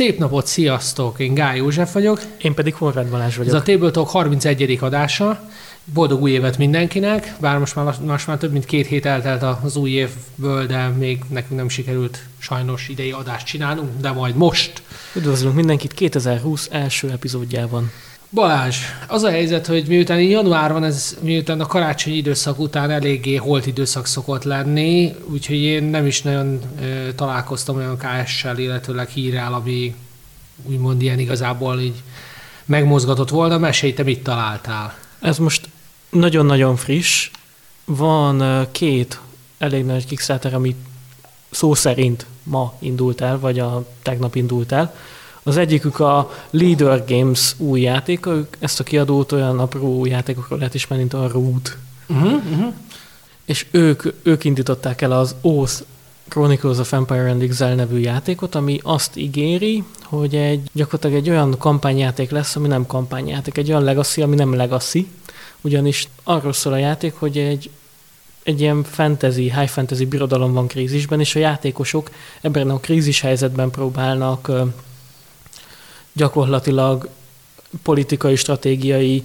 [0.00, 1.18] Szép napot, sziasztok!
[1.18, 2.20] Én Gály József vagyok.
[2.38, 3.54] Én pedig Horváth Balázs vagyok.
[3.54, 4.78] Ez a Table Talk 31.
[4.80, 5.48] adása.
[5.84, 9.76] Boldog új évet mindenkinek, bár most már, most már több mint két hét eltelt az
[9.76, 14.82] új évből, de még nekünk nem sikerült sajnos idei adást csinálnunk, de majd most.
[15.14, 17.90] Üdvözlünk mindenkit 2020 első epizódjában.
[18.32, 18.76] Balázs,
[19.06, 23.66] az a helyzet, hogy miután január van, ez miután a karácsonyi időszak után eléggé holt
[23.66, 29.94] időszak szokott lenni, úgyhogy én nem is nagyon e, találkoztam olyan KS-sel, illetőleg hírrel, ami
[30.64, 32.02] úgymond ilyen igazából így
[32.64, 33.58] megmozgatott volna.
[33.58, 34.94] Mesélj, te mit találtál?
[35.20, 35.68] Ez most
[36.10, 37.30] nagyon-nagyon friss.
[37.84, 39.20] Van két
[39.58, 40.74] elég nagy Kickstarter, ami
[41.50, 44.94] szó szerint ma indult el, vagy a tegnap indult el.
[45.42, 50.74] Az egyikük a Leader Games új játéka, ők ezt a kiadót olyan apró játékokról lehet
[50.74, 51.76] ismerni, mint a Root.
[52.08, 52.72] Uh-huh, uh-huh.
[53.44, 55.82] És ők, ők indították el az Oath
[56.28, 61.58] Chronicles of Empire and Exile nevű játékot, ami azt ígéri, hogy egy gyakorlatilag egy olyan
[61.58, 65.08] kampányjáték lesz, ami nem kampányjáték, egy olyan legacy, ami nem legacy,
[65.60, 67.70] ugyanis arról szól a játék, hogy egy,
[68.42, 73.70] egy ilyen fantasy, high fantasy birodalom van krízisben, és a játékosok ebben a krízis helyzetben
[73.70, 74.50] próbálnak
[76.12, 77.08] gyakorlatilag
[77.82, 79.22] politikai, stratégiai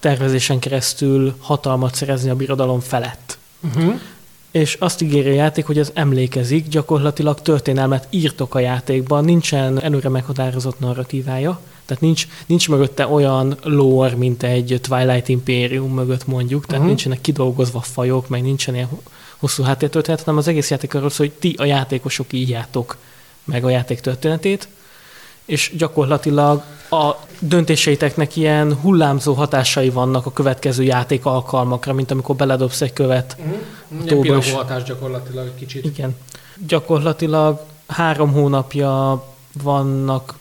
[0.00, 3.38] tervezésen keresztül hatalmat szerezni a birodalom felett.
[3.60, 4.00] Uh-huh.
[4.50, 10.08] És azt ígéri a játék, hogy ez emlékezik, gyakorlatilag történelmet írtok a játékban, nincsen előre
[10.08, 16.74] meghatározott narratívája, tehát nincs, nincs mögötte olyan lore, mint egy Twilight Imperium mögött mondjuk, tehát
[16.74, 16.86] uh-huh.
[16.86, 18.88] nincsenek kidolgozva fajok, meg nincsen ilyen
[19.36, 22.96] hosszú háttértörténet, hanem az egész játék arról szól, hogy ti a játékosok írjátok
[23.44, 24.68] meg a játék történetét,
[25.46, 32.80] és gyakorlatilag a döntéseiteknek ilyen hullámzó hatásai vannak a következő játék alkalmakra, mint amikor beledobsz
[32.80, 33.36] egy követ.
[33.42, 34.22] Mm-hmm.
[34.22, 35.84] Ilyen hatás gyakorlatilag egy kicsit.
[35.84, 36.16] Igen.
[36.66, 39.24] Gyakorlatilag három hónapja
[39.62, 40.34] vannak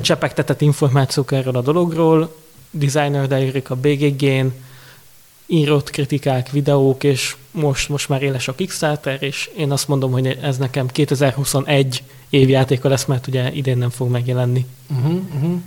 [0.00, 2.34] csepegtetett információk erről a dologról,
[2.70, 4.46] designer diaryk a BGG-n,
[5.46, 10.26] írott kritikák, videók, és most, most már éles a Kickstarter, és én azt mondom, hogy
[10.26, 14.66] ez nekem 2021 évjátéka lesz, mert ugye idén nem fog megjelenni.
[14.96, 15.60] Uh-huh, uh-huh.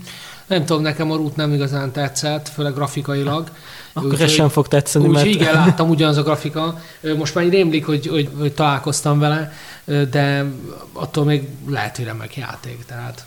[0.48, 3.50] Nem tudom, nekem a rút nem igazán tetszett, főleg grafikailag.
[3.94, 5.26] Akkor ez sem fog tetszeni, úgy, mert...
[5.26, 6.80] Igen, láttam ugyanaz a grafika.
[7.18, 9.52] Most már rémlik, hogy, hogy, hogy találkoztam vele,
[9.86, 10.46] de
[10.94, 12.86] attól még lehet, hogy remek játék.
[12.86, 13.26] Tehát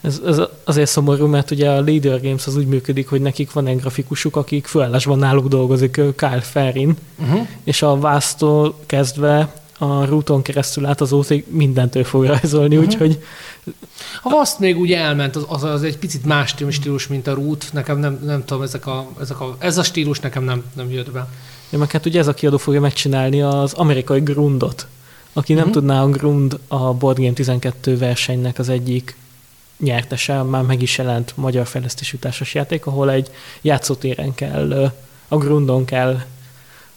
[0.00, 3.66] ez, ez azért szomorú, mert ugye a Leader Games az úgy működik, hogy nekik van
[3.66, 7.46] egy grafikusuk, akik főállásban náluk dolgozik, Kyle Ferrin, uh-huh.
[7.64, 9.52] és a vásztól kezdve
[9.82, 12.90] a rúton keresztül át az ószék mindentől fog rajzolni, uh-huh.
[12.90, 13.22] úgyhogy...
[14.22, 17.72] A vaszt még úgy elment, az, az, az egy picit más stílus, mint a rút.
[17.72, 21.10] Nekem nem, nem tudom, ezek a, ezek a, ez a stílus nekem nem, nem jött
[21.10, 21.28] be.
[21.70, 24.86] Ja, meg hát ugye ez a kiadó fogja megcsinálni az amerikai grundot.
[25.32, 25.70] Aki uh-huh.
[25.70, 29.16] nem tudná, a Grund a Board Game 12 versenynek az egyik
[29.78, 33.30] nyertese, már meg is jelent magyar fejlesztésű társasjáték, ahol egy
[33.60, 34.92] játszótéren kell,
[35.28, 36.20] a grundon kell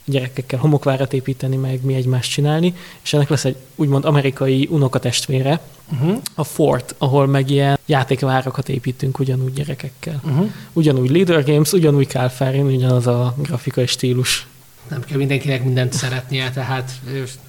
[0.05, 6.17] gyerekekkel homokvárat építeni, meg mi egymást csinálni, és ennek lesz egy úgymond amerikai unokatestvére, uh-huh.
[6.35, 10.21] a Fort, ahol meg ilyen játékvárakat építünk ugyanúgy gyerekekkel.
[10.23, 10.51] Uh-huh.
[10.73, 14.47] Ugyanúgy Leader Games, ugyanúgy Kálfárin, ugyanaz a grafikai stílus.
[14.89, 16.91] Nem kell mindenkinek mindent szeretnie, tehát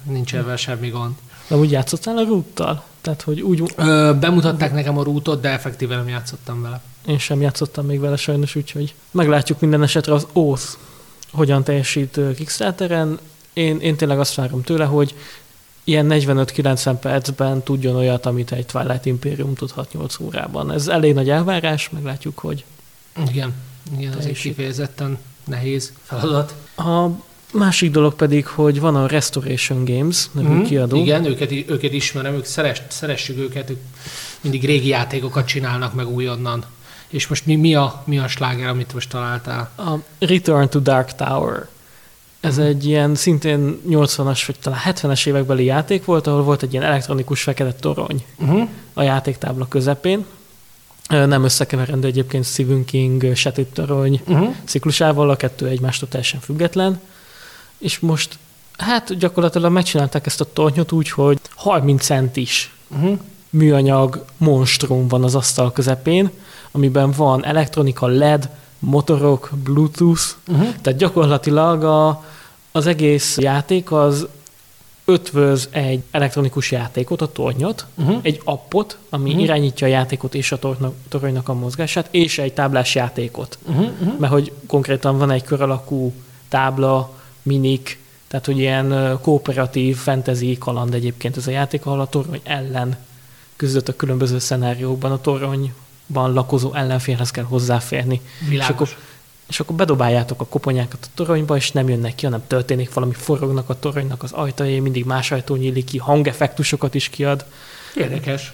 [0.03, 1.13] nincs ebben semmi gond.
[1.47, 2.83] De úgy játszottál a rúttal?
[3.01, 3.63] Tehát, hogy úgy...
[3.75, 6.81] Ö, bemutatták nekem a rútot, de effektíven nem játszottam vele.
[7.07, 10.63] Én sem játszottam még vele sajnos, úgyhogy meglátjuk minden esetre az Oath
[11.35, 13.19] hogyan teljesít Kickstarteren.
[13.53, 15.15] Én, én tényleg azt várom tőle, hogy
[15.83, 20.71] ilyen 45-90 percben tudjon olyat, amit egy Twilight Imperium tudhat 8 órában.
[20.71, 22.63] Ez elég nagy elvárás, meglátjuk, hogy
[23.29, 23.53] Igen,
[23.97, 26.55] igen ez egy kifejezetten nehéz feladat.
[26.77, 27.07] A
[27.51, 30.97] Másik dolog pedig, hogy van a Restoration Games nevű mm, kiadó.
[30.97, 33.79] Igen, őket, őket ismerem, ők szeres, szeressük őket, ők
[34.41, 36.65] mindig régi játékokat csinálnak meg újonnan.
[37.07, 39.71] És most mi, mi, a, mi a sláger, amit most találtál?
[39.77, 41.67] A Return to Dark Tower.
[42.39, 46.85] Ez egy ilyen szintén 80-as vagy talán 70-es évekbeli játék volt, ahol volt egy ilyen
[46.85, 48.69] elektronikus fekete torony uh-huh.
[48.93, 50.25] a játéktábla közepén.
[51.07, 54.55] Nem összekeverendő egyébként Stephen King Sötét Torony uh-huh.
[54.65, 56.99] ciklusával, a kettő egymástól teljesen független
[57.77, 58.37] és most
[58.77, 63.17] hát gyakorlatilag megcsinálták ezt a tornyot úgy, hogy 30 centis uh-huh.
[63.49, 66.29] műanyag monstrum van az asztal közepén,
[66.75, 68.49] amiben van elektronika, LED,
[68.79, 70.67] motorok, Bluetooth, uh-huh.
[70.81, 72.23] tehát gyakorlatilag a,
[72.71, 74.27] az egész játék az
[75.05, 78.19] ötvöz egy elektronikus játékot, a tornyot, uh-huh.
[78.21, 79.43] egy appot, ami uh-huh.
[79.43, 80.59] irányítja a játékot és a
[81.09, 83.57] toronynak a mozgását, és egy táblás játékot.
[83.67, 84.19] Uh-huh.
[84.19, 86.13] Mert hogy konkrétan van egy kör alakú
[86.49, 92.41] tábla, minik, tehát hogy ilyen kooperatív fantasy kaland egyébként ez a játék, ahol a torony
[92.43, 92.97] ellen
[93.55, 95.21] között a különböző szenáriókban a
[96.07, 98.21] toronyban lakozó ellenfélhez kell hozzáférni.
[98.49, 98.67] Világos.
[98.67, 99.03] És akkor,
[99.47, 103.69] és akkor bedobáljátok a koponyákat a toronyba, és nem jönnek ki, hanem történik valami, forognak
[103.69, 107.45] a toronynak az ajtajai, mindig más ajtó nyílik ki, hangeffektusokat is kiad.
[107.95, 108.53] Érdekes.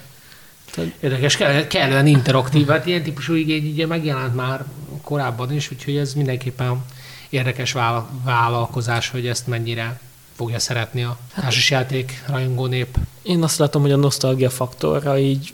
[1.00, 4.64] Érdekes, kell, kellően interaktív, hát ilyen típusú igény ugye megjelent már
[5.02, 6.84] korábban is, úgyhogy ez mindenképpen
[7.28, 7.74] érdekes
[8.24, 10.00] vállalkozás, hogy ezt mennyire
[10.36, 12.98] fogja szeretni a társasjáték rajongó nép.
[13.22, 15.52] Én azt látom, hogy a nosztalgia faktorra így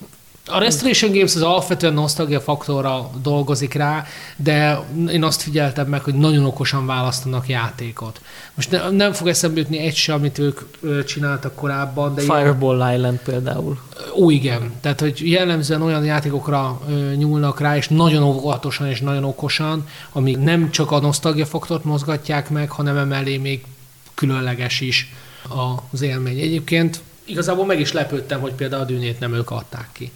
[0.50, 4.04] A Restoration Games az alapvetően nosztalgia faktorra dolgozik rá,
[4.36, 4.80] de
[5.10, 8.20] én azt figyeltem meg, hogy nagyon okosan választanak játékot.
[8.54, 10.60] Most ne, nem fog eszembe jutni egy se, amit ők
[11.04, 13.78] csináltak korábban, de ilyen- Fireball Island például.
[14.16, 14.72] Ó, igen.
[14.80, 16.80] Tehát, hogy jellemzően olyan játékokra
[17.16, 22.50] nyúlnak rá, és nagyon óvatosan és nagyon okosan, amik nem csak a nosztalgia faktort mozgatják
[22.50, 23.64] meg, hanem emellé még
[24.14, 25.12] különleges is
[25.92, 26.38] az élmény.
[26.38, 30.12] Egyébként igazából meg is lepődtem, hogy például a dűnét nem ők adták ki.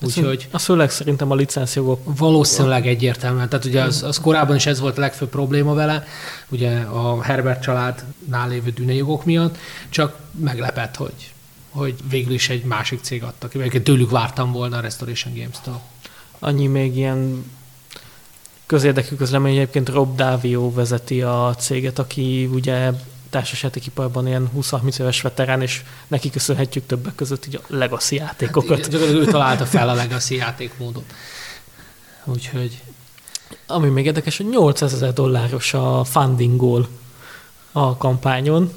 [0.00, 3.48] Úgyhogy Az főleg szerintem a licenszjogok valószínűleg egyértelműen.
[3.48, 6.06] Tehát ugye az, az korábban is ez volt a legfőbb probléma vele,
[6.48, 9.58] ugye a Herbert családnál lévő dűnejogok miatt,
[9.88, 11.32] csak meglepett, hogy,
[11.70, 13.58] hogy végül is egy másik cég adta ki.
[13.58, 15.80] Egyébként tőlük vártam volna a Restoration Games-től.
[16.38, 17.50] annyi még ilyen
[18.66, 22.90] közérdekű közlemény, egyébként Rob Davio vezeti a céget, aki ugye
[23.30, 28.78] társasjátékiparban ilyen 20-30 éves veterán, és neki köszönhetjük többek között így a Legacy játékokat.
[28.78, 31.04] Hát, ő találta fel a Legacy játékmódot.
[32.24, 32.82] Úgyhogy
[33.66, 36.88] Ami még érdekes, hogy 800 ezer dolláros a funding goal
[37.72, 38.72] a kampányon.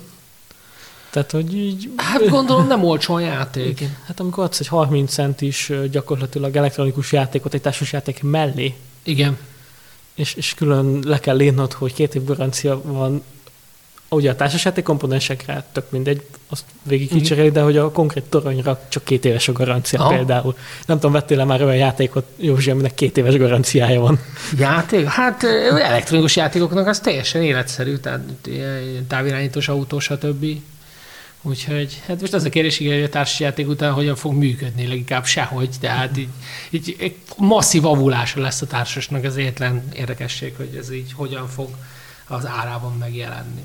[1.10, 1.90] Tehát, hogy így...
[1.98, 3.80] hát gondolom nem olcsó a játék.
[3.80, 3.98] Igen.
[4.06, 9.38] Hát amikor adsz egy 30 cent is gyakorlatilag elektronikus játékot egy társas játék mellé, Igen.
[10.14, 13.24] és, és külön le kell írnod, hogy két év garancia van,
[14.10, 17.18] ugye a társasjáték komponensekre tök mindegy, azt végig Igen.
[17.18, 20.10] kicseréli, de hogy a konkrét toronyra csak két éves a garancia Aha.
[20.10, 20.58] például.
[20.86, 24.20] Nem tudom, vettél már olyan játékot, Józsi, aminek két éves garanciája van.
[24.58, 25.06] Játék?
[25.06, 25.44] Hát
[25.84, 28.22] elektronikus játékoknak az teljesen életszerű, tehát
[29.08, 30.46] távirányítós autó, stb.
[31.42, 35.26] Úgyhogy, hát most az a kérdés, igen, hogy a társasjáték után hogyan fog működni, leginkább
[35.26, 36.30] sehogy, tehát így,
[36.70, 41.70] így egy masszív avulása lesz a társasnak az egyetlen érdekesség, hogy ez így hogyan fog
[42.28, 43.64] az árában megjelenni.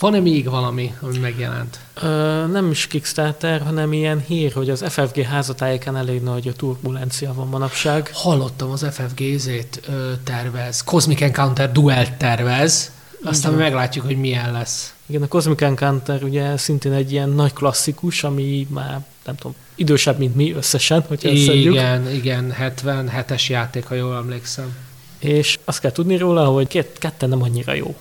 [0.00, 1.78] Van-e még valami, ami megjelent?
[2.02, 7.34] Ö, nem is Kickstarter, hanem ilyen hír, hogy az FFG házatájéken elég nagy a turbulencia
[7.34, 8.10] van manapság.
[8.12, 12.92] Hallottam, az FFG-zét ö, tervez, Cosmic Encounter Duel tervez,
[13.24, 13.60] aztán van.
[13.60, 14.94] meglátjuk, hogy milyen lesz.
[15.06, 20.18] Igen, a Cosmic Encounter ugye szintén egy ilyen nagy klasszikus, ami már nem tudom, idősebb,
[20.18, 21.74] mint mi összesen, hogyha összedjük.
[21.74, 24.76] Igen, igen, 77-es játék, ha jól emlékszem.
[25.18, 27.96] És azt kell tudni róla, hogy két, ketten nem annyira jó.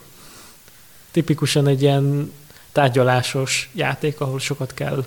[1.11, 2.33] Tipikusan egy ilyen
[2.71, 5.05] tárgyalásos játék, ahol sokat kell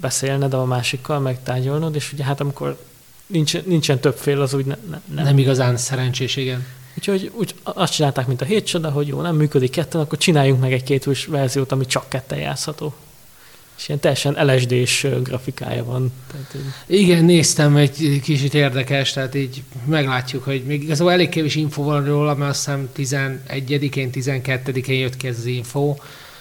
[0.00, 2.78] beszélned a másikkal, meg tárgyalnod, és ugye hát amikor
[3.26, 5.24] nincs, nincsen több fél, az úgy ne, ne, Nem.
[5.24, 5.38] nem.
[5.38, 6.66] igazán szerencsés, igen.
[6.96, 10.60] Úgyhogy úgy azt csinálták, mint a hét csoda, hogy jó, nem működik ketten, akkor csináljunk
[10.60, 12.94] meg egy kétús verziót, ami csak ketten játszható.
[13.78, 16.12] És ilyen teljesen LSD-s grafikája van.
[16.30, 16.54] Tehát,
[16.86, 21.82] így- Igen, néztem, egy kicsit érdekes, tehát így meglátjuk, hogy még igazából elég kevés info
[21.82, 25.94] van róla, mert azt hiszem 11-én, 12-én jött ki ez az info,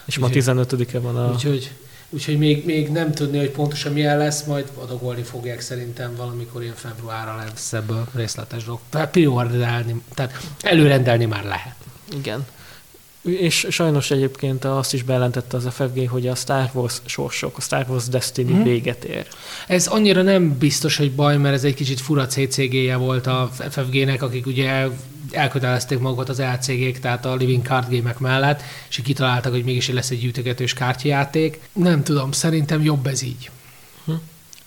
[0.06, 1.32] és ma Úgyhogy- 15-e van a...
[1.32, 1.72] úgyhogy,
[2.10, 6.76] úgyhogy még, még nem tudni, hogy pontosan milyen lesz, majd adagolni fogják szerintem valamikor ilyen
[6.76, 8.80] februárra lesz ebből részletes dolog.
[8.90, 11.76] Tehát preorderelni, tehát előrendelni már lehet.
[12.18, 12.46] Igen.
[13.28, 17.86] És sajnos egyébként azt is bejelentette az FFG, hogy a Star Wars sorsok, a Star
[17.90, 18.64] Wars Destiny hmm.
[18.64, 19.28] véget ér.
[19.68, 24.22] Ez annyira nem biztos, hogy baj, mert ez egy kicsit fura CCG-je volt a FFG-nek,
[24.22, 24.88] akik ugye
[25.32, 30.10] elkötelezték magukat az LCG-k, tehát a Living Card Game-ek mellett, és kitaláltak, hogy mégis lesz
[30.10, 31.60] egy gyűjtögetős kártyajáték.
[31.74, 33.50] Nem tudom, szerintem jobb ez így.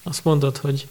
[0.03, 0.87] Azt mondod, hogy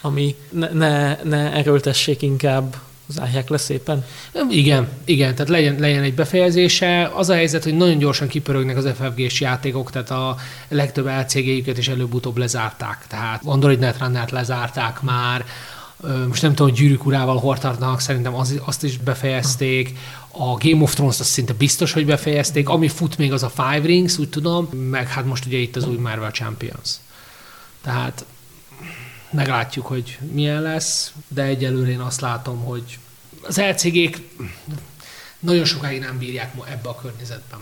[0.00, 2.76] ami ne, ne, ne erőltessék inkább,
[3.08, 4.04] zárják le szépen.
[4.50, 7.10] Igen, igen, tehát legyen, legyen egy befejezése.
[7.14, 10.36] Az a helyzet, hogy nagyon gyorsan kipörögnek az FFG-s játékok, tehát a
[10.68, 13.06] legtöbb LCG-jüket is előbb-utóbb lezárták.
[13.08, 15.44] Tehát Android Netrunner-t lezárták már,
[16.28, 17.58] most nem tudom, hogy gyűrűk urával hol
[17.98, 19.98] szerintem az, azt is befejezték.
[20.30, 22.68] A Game of Thrones-t azt szinte biztos, hogy befejezték.
[22.68, 25.88] Ami fut még az a Five Rings, úgy tudom, meg hát most ugye itt az
[25.88, 26.90] új Marvel Champions.
[27.82, 28.24] Tehát
[29.36, 32.98] meglátjuk, hogy milyen lesz, de egyelőre én azt látom, hogy
[33.42, 34.20] az LCG-k
[35.38, 37.58] nagyon sokáig nem bírják ma ebbe a környezetben.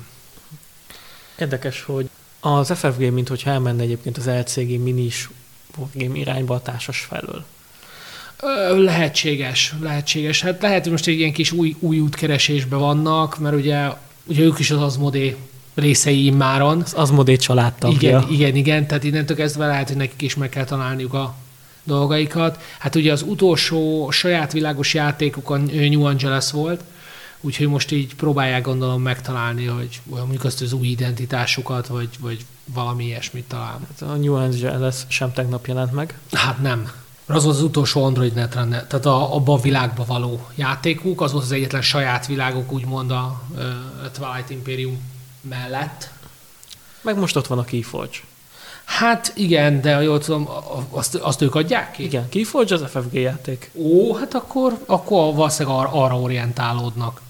[1.38, 2.09] Érdekes, hogy
[2.40, 5.31] az FFG, mint hogyha elmenne egyébként az LCG minis
[5.76, 7.45] wargame irányba a társas felől.
[8.85, 10.40] Lehetséges, lehetséges.
[10.40, 13.88] Hát lehet, hogy most egy ilyen kis új, új útkeresésben vannak, mert ugye,
[14.25, 15.37] ugye ők is az Azmodé
[15.75, 16.81] részei immáron.
[16.81, 18.09] Az Azmodé családtagja.
[18.09, 21.35] Igen, igen, igen, tehát innentől kezdve lehet, hogy nekik is meg kell találniuk a
[21.84, 22.62] dolgaikat.
[22.78, 26.84] Hát ugye az utolsó saját világos játékuk a New Angeles volt,
[27.40, 33.04] úgyhogy most így próbálják gondolom megtalálni, hogy mondjuk azt az új identitásukat, vagy, vagy valami
[33.04, 33.80] ilyesmit talál.
[33.88, 36.18] Hát a New Angeles sem tegnap jelent meg.
[36.32, 36.90] Hát nem.
[37.26, 41.44] Az volt az utolsó Android netrunner, tehát a, abban a világba való játékuk, az volt
[41.44, 43.42] az egyetlen saját világok, úgymond a,
[44.04, 45.02] a Twilight Imperium
[45.40, 46.10] mellett.
[47.00, 48.16] Meg most ott van a Keyforge.
[48.84, 50.48] Hát igen, de ha jól tudom,
[50.90, 52.04] azt, azt ők adják ki?
[52.04, 53.70] Igen, Keyforge az FFG játék.
[53.74, 57.20] Ó, hát akkor, akkor valószínűleg ar- arra orientálódnak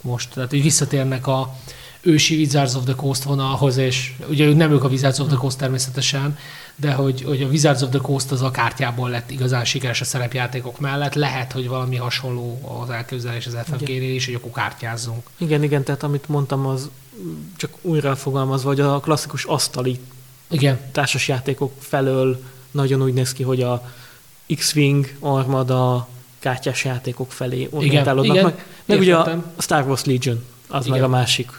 [0.00, 0.28] most.
[0.34, 1.54] Tehát így visszatérnek a
[2.00, 5.58] ősi Wizards of the Coast vonalhoz, és ugye nem ők a Wizards of the Coast
[5.58, 6.38] természetesen,
[6.76, 10.04] de hogy, hogy a Wizards of the Coast az a kártyából lett igazán sikeres a
[10.04, 11.14] szerepjátékok mellett.
[11.14, 15.26] Lehet, hogy valami hasonló az elképzelés az FFG-nél is, hogy akkor kártyázzunk.
[15.38, 16.90] Igen, igen, tehát amit mondtam, az
[17.56, 20.00] csak újra fogalmazva, hogy a klasszikus asztali
[20.50, 20.78] igen.
[20.92, 23.90] társasjátékok felől nagyon úgy néz ki, hogy a
[24.54, 28.66] X-Wing, Armada, kártyás játékok felé orientálódnak igen, meg.
[28.84, 30.98] Meg ugye a Star Wars Legion, az igen.
[30.98, 31.50] meg a másik.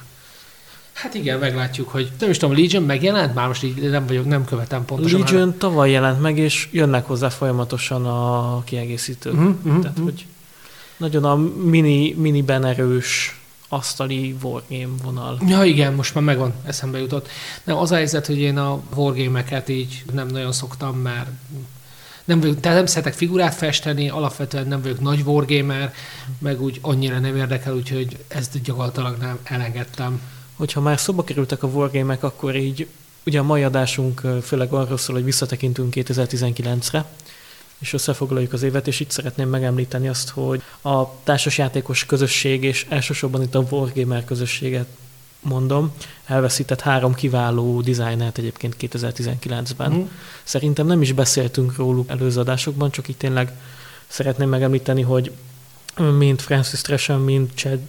[0.94, 3.34] Hát igen, meglátjuk, hogy nem is tudom, Legion megjelent?
[3.34, 5.20] Már most így nem vagyok, nem követem pontosan.
[5.20, 5.58] Legion már.
[5.58, 9.34] tavaly jelent meg, és jönnek hozzá folyamatosan a kiegészítők.
[9.34, 10.04] Uh-huh, uh-huh, Tehát, uh-huh.
[10.04, 10.26] hogy
[10.98, 13.37] nagyon a mini, mini erős
[13.70, 15.40] asztali wargame vonal.
[15.48, 17.28] Ja igen, most már megvan, eszembe jutott.
[17.64, 21.30] Nem, az a helyzet, hogy én a wargame-eket így nem nagyon szoktam, mert
[22.26, 25.94] nem vagyok, tehát nem szeretek figurát festeni, alapvetően nem vagyok nagy wargamer,
[26.40, 30.22] meg úgy annyira nem érdekel, úgyhogy ezt gyakorlatilag nem elengedtem.
[30.56, 32.88] Hogyha már szoba kerültek a wargamek, akkor így
[33.26, 37.06] ugye a mai adásunk főleg arról szól, hogy visszatekintünk 2019-re,
[37.80, 43.42] és összefoglaljuk az évet, és itt szeretném megemlíteni azt, hogy a társasjátékos közösség, és elsősorban
[43.42, 44.88] itt a Wargamer közösséget
[45.42, 45.94] mondom,
[46.26, 49.92] elveszített három kiváló dizájnert egyébként 2019-ben.
[49.92, 50.02] Mm.
[50.44, 53.52] Szerintem nem is beszéltünk róluk előző adásokban, csak itt tényleg
[54.08, 55.32] szeretném megemlíteni, hogy
[56.18, 57.80] mind Francis Tresham, mind Chad,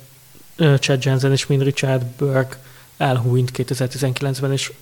[0.78, 2.58] Chad Jensen és mind Richard Burke
[2.96, 4.72] elhúnyt 2019-ben, és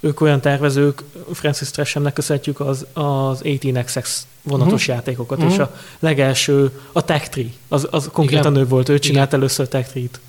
[0.00, 1.02] ők olyan tervezők,
[1.32, 4.08] Francis Treshamnek köszönhetjük az, az 18XX
[4.42, 4.96] vonatos uh-huh.
[4.96, 5.52] játékokat, uh-huh.
[5.52, 9.40] és a legelső, a Tech Tree, az, az konkrétan ő volt, ő csinált Igen.
[9.40, 10.20] először Tech Tree-t.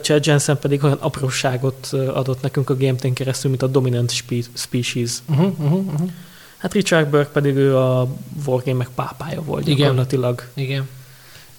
[0.00, 4.12] Chad Jensen pedig olyan apróságot adott nekünk a GMT-n keresztül, mint a Dominant
[4.54, 5.12] Species.
[5.28, 6.10] Uh-huh, uh-huh, uh-huh.
[6.56, 8.08] Hát Richard Burke pedig ő a
[8.46, 9.76] Wargame-ek pápája volt Igen.
[9.76, 10.48] gyakorlatilag.
[10.54, 10.88] Igen.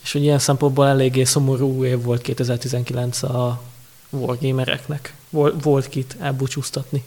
[0.03, 3.61] És hogy ilyen szempontból eléggé szomorú év volt 2019 a
[4.09, 5.13] Wargamereknek.
[5.61, 7.03] Volt kit elbúcsúztatni.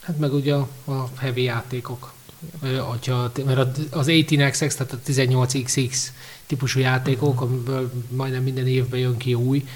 [0.00, 2.12] Hát meg ugye a, a heavy játékok.
[2.90, 5.96] Atya, mert az 18XX, tehát a 18XX
[6.46, 9.68] típusú játékok, amiből majdnem minden évben jön ki új,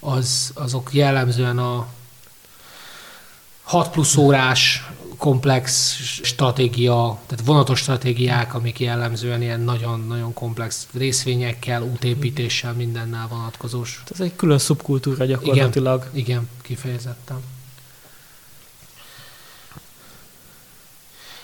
[0.00, 1.86] az, azok jellemzően a
[3.66, 12.72] 6 plusz órás komplex stratégia, tehát vonatos stratégiák, amik jellemzően ilyen nagyon-nagyon komplex részvényekkel, útépítéssel,
[12.72, 14.02] mindennel vonatkozós.
[14.12, 16.08] Ez egy külön szubkultúra gyakorlatilag.
[16.12, 17.36] Igen, igen kifejezetten.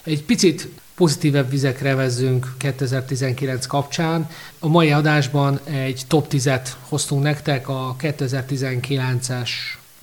[0.03, 4.31] Egy picit pozitívebb vizekre vezzünk 2019 kapcsán.
[4.59, 9.51] A mai adásban egy top 10-et hoztunk nektek, a 2019-es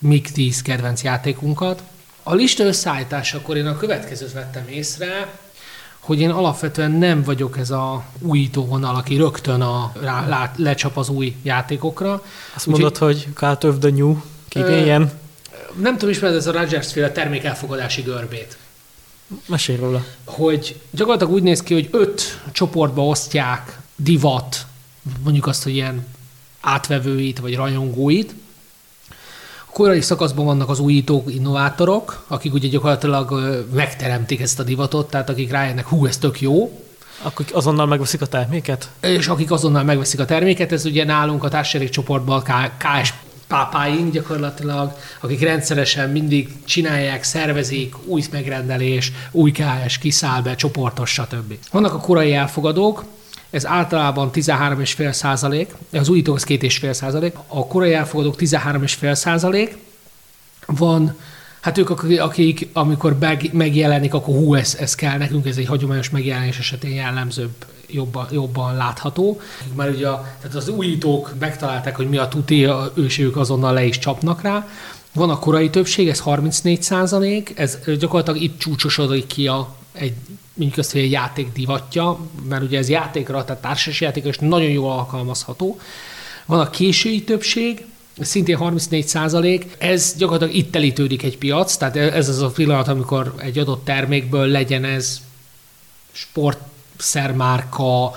[0.06, 1.84] MiG-10 kedvenc játékunkat.
[2.30, 5.40] A lista összeállításakor én a következőt vettem észre,
[6.00, 10.98] hogy én alapvetően nem vagyok ez a újító vonal, aki rögtön a, rá, lá, lecsap
[10.98, 12.24] az új játékokra.
[12.56, 15.12] Azt Úgy, mondod, hogy Cult of the New kivéljen?
[15.82, 18.58] Nem tudom, ismered ez a Rogers-féle termékelfogadási görbét.
[19.46, 20.06] Mesélj róla.
[20.26, 24.66] Hogy gyakorlatilag úgy néz ki, hogy öt csoportba osztják divat,
[25.24, 26.08] mondjuk azt, hogy ilyen
[26.62, 28.34] átvevőit vagy rajongóit.
[29.70, 33.34] A korai szakaszban vannak az újítók, innovátorok, akik ugye gyakorlatilag
[33.74, 36.82] megteremtik ezt a divatot, tehát akik rájönnek, hú, ez tök jó,
[37.22, 38.90] akik azonnal megveszik a terméket?
[39.02, 42.44] És akik azonnal megveszik a terméket, ez ugye nálunk a társasági csoportban
[42.78, 43.14] KS
[43.48, 51.54] pápáink gyakorlatilag, akik rendszeresen mindig csinálják, szervezik, új megrendelés, új KS, kiszáll be, csoportos, stb.
[51.72, 53.04] Vannak a korai elfogadók,
[53.50, 59.78] ez általában 13,5 százalék, az újítók az 2,5 százalék, a korai elfogadók 13,5 százalék,
[60.66, 61.16] van
[61.60, 61.90] Hát ők,
[62.20, 63.18] akik, amikor
[63.52, 68.76] megjelenik, akkor hú, ez, ez kell nekünk, ez egy hagyományos megjelenés esetén jellemzőbb, jobban, jobban
[68.76, 69.42] látható.
[69.76, 73.84] Mert ugye a, tehát az újítók megtalálták, hogy mi a tuti, és ők azonnal le
[73.84, 74.68] is csapnak rá.
[75.14, 80.14] Van a korai többség, ez 34 százalék, ez gyakorlatilag itt csúcsosodik ki a, egy,
[80.60, 84.70] mondjuk azt, hogy egy játék divatja, mert ugye ez játékra, tehát társas játékra, és nagyon
[84.70, 85.80] jól alkalmazható.
[86.46, 87.86] Van a késői többség,
[88.20, 93.34] szintén 34 százalék, ez gyakorlatilag itt telítődik egy piac, tehát ez az a pillanat, amikor
[93.38, 95.22] egy adott termékből legyen ez
[96.12, 98.12] sportszermárka,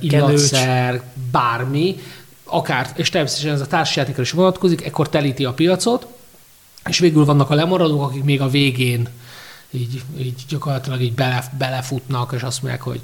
[0.00, 2.00] illatszer, bármi,
[2.44, 6.06] akár, és természetesen ez a társasjátékra is vonatkozik, ekkor telíti a piacot,
[6.88, 9.08] és végül vannak a lemaradók, akik még a végén
[9.72, 13.00] így, így gyakorlatilag így bele, belefutnak, és azt mondják, hogy,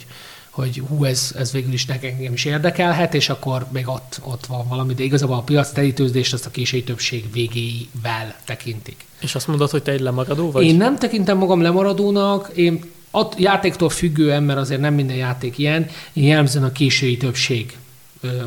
[0.50, 4.68] hogy hú, ez, ez végül is nekem is érdekelhet, és akkor még ott, ott van
[4.68, 9.06] valami, de igazából a piac telítőzést azt a késői többség végével tekintik.
[9.20, 10.64] És azt mondod, hogy te egy lemaradó vagy?
[10.64, 15.90] Én nem tekintem magam lemaradónak, én a játéktól függően, mert azért nem minden játék ilyen,
[16.12, 17.76] én jellemzően a késői többség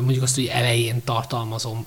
[0.00, 1.86] mondjuk azt, hogy elején tartalmazom,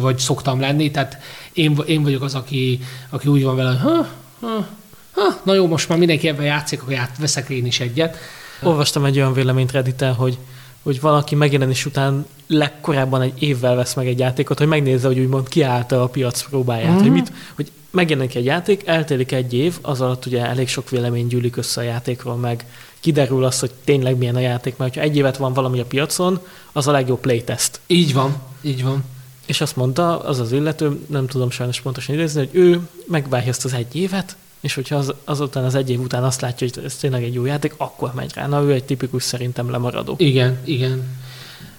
[0.00, 1.18] vagy szoktam lenni, tehát
[1.52, 4.08] én, én vagyok az, aki, aki úgy van vele, hogy ha,
[4.40, 4.66] ha,
[5.14, 8.16] ha, na jó, most már mindenki ebben játszik, akkor ját, veszek én is egyet.
[8.62, 10.38] Olvastam egy olyan véleményt reddit hogy,
[10.82, 15.48] hogy valaki megjelenés után legkorábban egy évvel vesz meg egy játékot, hogy megnézze, hogy úgymond
[15.48, 17.00] kiállta a piac próbáját, mm-hmm.
[17.00, 21.26] hogy, mit, hogy megjelenik egy játék, eltelik egy év, az alatt ugye elég sok vélemény
[21.26, 22.64] gyűlik össze a játékról, meg
[23.00, 26.40] kiderül az, hogy tényleg milyen a játék, mert ha egy évet van valami a piacon,
[26.72, 27.80] az a legjobb playtest.
[27.86, 29.04] Így van, így van.
[29.46, 33.64] És azt mondta az az illető, nem tudom sajnos pontosan idézni, hogy ő megvárja ezt
[33.64, 36.96] az egy évet, és hogyha az, azután az egy év után azt látja, hogy ez
[36.96, 38.46] tényleg egy jó játék, akkor megy rá.
[38.46, 40.14] Na, ő egy tipikus szerintem lemaradó.
[40.18, 41.22] Igen, igen.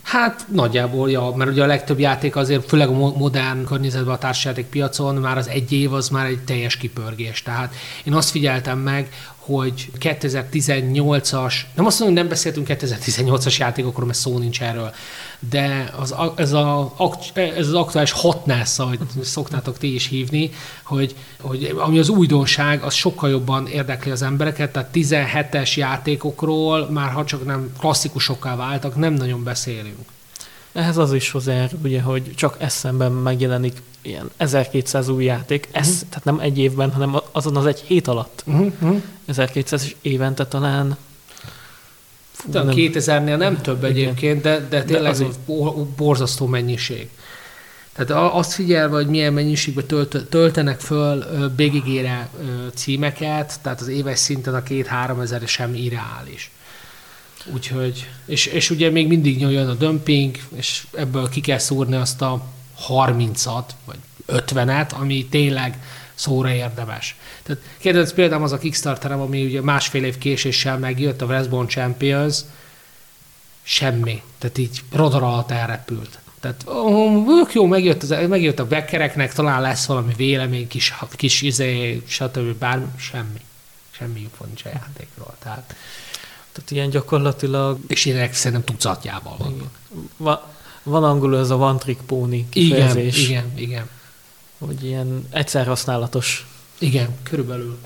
[0.02, 4.66] Hát nagyjából, ja, mert ugye a legtöbb játék azért, főleg a modern környezetben a társasjáték
[4.66, 7.42] piacon már az egy év az már egy teljes kipörgés.
[7.42, 7.74] Tehát
[8.04, 9.10] én azt figyeltem meg,
[9.46, 14.94] hogy 2018-as, nem azt mondom, nem beszéltünk 2018-as játékokról, mert szó nincs erről,
[15.50, 16.94] de az, ez, a,
[17.36, 20.52] ez az aktuális hotness, ahogy szoktátok ti is hívni,
[20.84, 27.12] hogy, hogy ami az újdonság, az sokkal jobban érdekli az embereket, tehát 17-es játékokról, már
[27.12, 30.15] ha csak nem klasszikusokká váltak, nem nagyon beszélünk.
[30.76, 36.10] Ehhez az is hozzá, ugye, hogy csak eszemben megjelenik ilyen 1200 új játék, ez, uh-huh.
[36.10, 38.44] tehát nem egy évben, hanem azon az egy hét alatt.
[38.46, 39.02] Uh-huh.
[39.26, 40.98] 1200 és évente talán
[42.32, 43.90] Fú, nem, 2000-nél nem több igen.
[43.90, 45.40] egyébként, de, de tényleg de azért...
[45.96, 47.10] borzasztó mennyiség.
[47.94, 52.30] Tehát azt figyelve, hogy milyen mennyiségbe tölt, töltenek föl BGG-re
[52.74, 56.52] címeket, tehát az éves szinten a két-három ezer sem irreális.
[57.54, 62.22] Úgyhogy, és, és ugye még mindig nyoljon a dömping, és ebből ki kell szúrni azt
[62.22, 62.46] a
[62.88, 65.80] 30-at, vagy 50-et, ami tényleg
[66.14, 67.16] szóra érdemes.
[67.44, 72.38] Tehát kérdez például az a Kickstarterem, ami ugye másfél év késéssel megjött, a Westbourne Champions,
[73.64, 74.22] semmi.
[74.38, 76.20] Tehát így radar alatt elrepült.
[76.40, 82.02] Tehát oh, jó, megjött, az, megjött a beckereknek, talán lesz valami vélemény, kis, kis izé,
[82.08, 82.58] stb.
[82.58, 83.40] bármi, semmi.
[83.92, 85.36] Semmi nincs a játékról.
[85.40, 85.76] Tehát,
[86.56, 87.80] tehát ilyen gyakorlatilag...
[87.88, 89.70] És ilyenek szerintem tucatjával vannak.
[90.18, 93.28] Va, van angolul ez a one trick pony kifejezés.
[93.28, 93.90] Igen, igen, igen.
[94.58, 96.48] Hogy ilyen egyszer használatos.
[96.80, 97.78] Igen, körülbelül.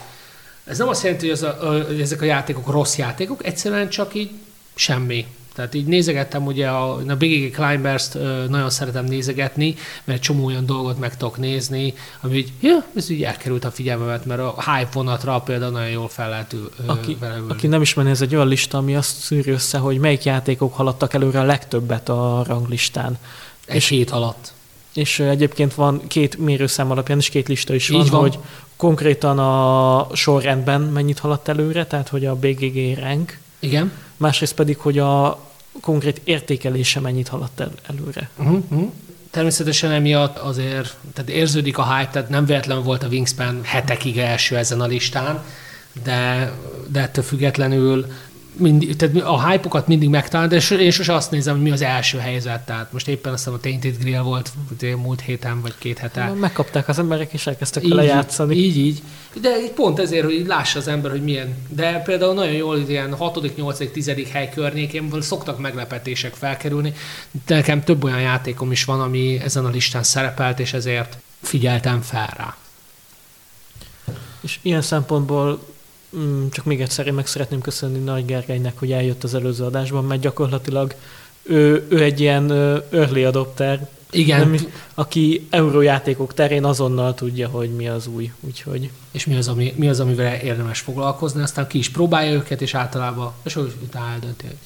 [0.64, 4.16] Ez nem azt jelenti, hogy, ez a, hogy ezek a játékok rossz játékok, egyszerűen csak
[4.16, 4.32] így
[4.76, 5.26] semmi.
[5.60, 8.14] Tehát így nézegettem ugye a, a BGG Climbers-t
[8.50, 13.24] nagyon szeretem nézegetni, mert csomó olyan dolgot meg tudok nézni, ami így, ja, ez így
[13.24, 17.42] elkerült a figyelmemet, mert a hype vonatra például nagyon jól fel lehet aki, vele.
[17.48, 21.14] Aki nem ismeri, ez egy olyan lista, ami azt szűri össze, hogy melyik játékok haladtak
[21.14, 23.18] előre a legtöbbet a ranglistán.
[23.66, 24.54] Egy és, hét alatt.
[24.94, 28.40] És egyébként van két mérőszám alapján is két lista is van, van, hogy
[28.76, 33.40] konkrétan a sorrendben mennyit haladt előre, tehát hogy a BGG rank.
[33.60, 33.92] Igen.
[34.18, 35.48] Másrészt pedig, hogy a
[35.82, 38.30] konkrét értékelése mennyit haladt el, előre.
[38.38, 38.92] Uh-huh.
[39.32, 44.58] Természetesen emiatt azért tehát érződik a hype, tehát nem véletlenül volt a Wingspan hetekig első
[44.58, 45.44] ezen a listán,
[46.04, 46.52] de,
[46.88, 48.06] de ettől függetlenül
[48.60, 52.18] mindig, tehát a hype mindig megtalálom, de én sose azt nézem, hogy mi az első
[52.18, 52.66] helyzet.
[52.66, 54.52] Tehát most éppen azt hiszem a Tainted Grill volt
[54.96, 56.34] múlt héten, vagy két hete.
[56.40, 58.56] Megkapták az emberek, és elkezdtek vele játszani.
[58.56, 59.02] Így, így.
[59.42, 61.56] De pont ezért, hogy lássa az ember, hogy milyen.
[61.68, 64.12] De például nagyon jól ilyen 6., 8., 10.
[64.32, 66.94] hely környékén szoktak meglepetések felkerülni.
[67.46, 72.02] De nekem több olyan játékom is van, ami ezen a listán szerepelt, és ezért figyeltem
[72.02, 72.56] fel rá.
[74.42, 75.60] És ilyen szempontból
[76.52, 80.22] csak még egyszer én meg szeretném köszönni Nagy Gergelynek, hogy eljött az előző adásban, mert
[80.22, 80.96] gyakorlatilag
[81.44, 82.52] ő, ő egy ilyen
[82.92, 84.50] early adopter, igen.
[84.50, 88.32] Nem, aki eurójátékok terén azonnal tudja, hogy mi az új.
[88.40, 88.92] Úgyhogy...
[89.12, 92.74] És mi az, ami, mi az, amivel érdemes foglalkozni, aztán ki is próbálja őket, és
[92.74, 94.58] általában, és úgy utána eldönti, hogy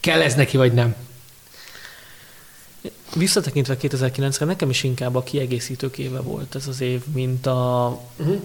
[0.00, 0.94] kell ez neki, vagy nem.
[3.14, 8.40] Visszatekintve 2009-re nekem is inkább a kiegészítők éve volt ez az év, mint a uh-huh.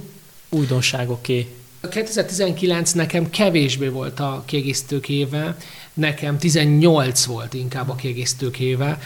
[0.50, 1.56] újdonságoké.
[1.84, 5.58] A 2019 nekem kevésbé volt a kiegészítők éve,
[5.94, 9.00] nekem 18 volt inkább a kiegészítők éve.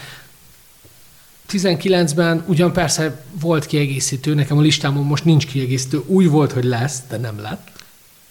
[1.50, 7.02] 19-ben ugyan persze volt kiegészítő, nekem a listámon most nincs kiegészítő, úgy volt, hogy lesz,
[7.08, 7.68] de nem lett.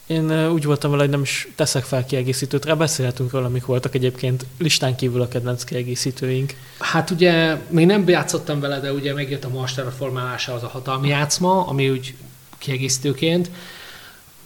[0.08, 3.96] Én úgy voltam vele, hogy nem is teszek fel kiegészítőt, rá beszélhetünk róla, amik voltak
[3.96, 6.54] egyébként listán kívül a kedvenc kiegészítőink.
[6.80, 11.08] Hát ugye még nem játszottam vele, de ugye megjött a Master formálása az a hatalmi
[11.08, 12.16] játszma, ami úgy
[12.58, 13.50] kiegészítőként.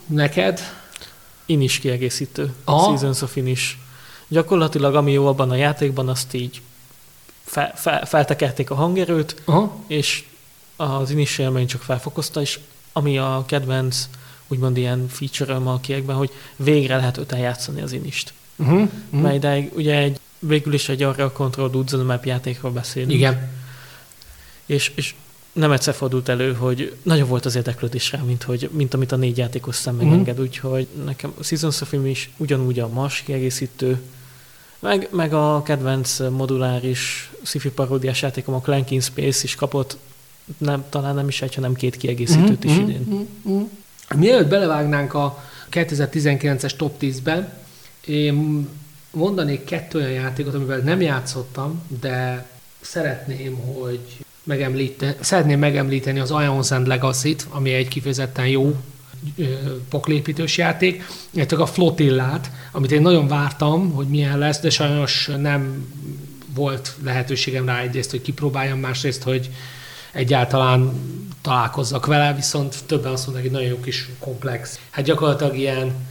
[0.09, 0.59] Neked?
[1.45, 2.53] In is kiegészítő.
[2.63, 3.79] A Seasons of In is.
[4.27, 6.61] Gyakorlatilag ami jó abban a játékban, azt így
[7.43, 9.83] fe, fe, feltekerték a hangerőt, Aha.
[9.87, 10.23] és
[10.75, 12.59] az inis élmény csak felfokozta, és
[12.93, 14.09] ami a kedvenc
[14.47, 18.33] úgymond ilyen feature a kiekben, hogy végre lehet öten játszani az inist.
[18.55, 19.21] Uh-huh, uh-huh.
[19.21, 23.11] Mert ideig ugye egy, végül is egy arra a Control Dudes map játékról beszélünk.
[23.11, 23.49] Igen.
[24.65, 25.15] És, és
[25.53, 29.15] nem egyszer fordult elő, hogy nagyobb volt az érdeklődés rá, mint, hogy, mint amit a
[29.15, 30.09] négy játékos szem uh-huh.
[30.09, 34.01] megenged, úgyhogy nekem a Seasons of is ugyanúgy a Mars kiegészítő,
[34.79, 39.97] meg, meg a kedvenc moduláris sci-fi paródiás játékom, a Clanking Space is kapott,
[40.57, 43.01] nem, talán nem is egy, hanem két kiegészítőt uh-huh, is idén.
[43.07, 43.69] Uh-huh, uh-huh.
[44.15, 47.57] Mielőtt belevágnánk a 2019-es top 10-be,
[48.05, 48.67] én
[49.11, 52.49] mondanék kettő olyan játékot, amivel nem játszottam, de
[52.81, 53.99] szeretném, hogy
[54.49, 58.75] megemlíteni, szeretném megemlíteni az Ions and Legacy-t, ami egy kifejezetten jó
[59.89, 65.87] poklépítős játék, illetve a Flotillát, amit én nagyon vártam, hogy milyen lesz, de sajnos nem
[66.53, 69.49] volt lehetőségem rá egyrészt, hogy kipróbáljam, másrészt, hogy
[70.11, 70.93] egyáltalán
[71.41, 74.79] találkozzak vele, viszont többen azt mondták, hogy nagyon jó kis komplex.
[74.89, 76.07] Hát gyakorlatilag ilyen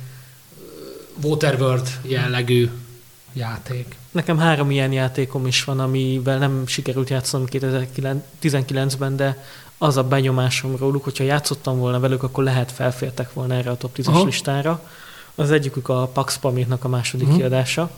[1.23, 2.69] Waterworld jellegű
[3.33, 3.98] játék.
[4.11, 9.45] Nekem három ilyen játékom is van, amivel nem sikerült játszanom 2019-ben, de
[9.79, 13.97] az a benyomásom róluk, hogyha játszottam volna velük, akkor lehet felfértek volna erre a top
[13.97, 14.83] 10-es listára.
[15.35, 17.39] Az egyikük a Pax Pamitnak a második uh-huh.
[17.41, 17.91] kiadása,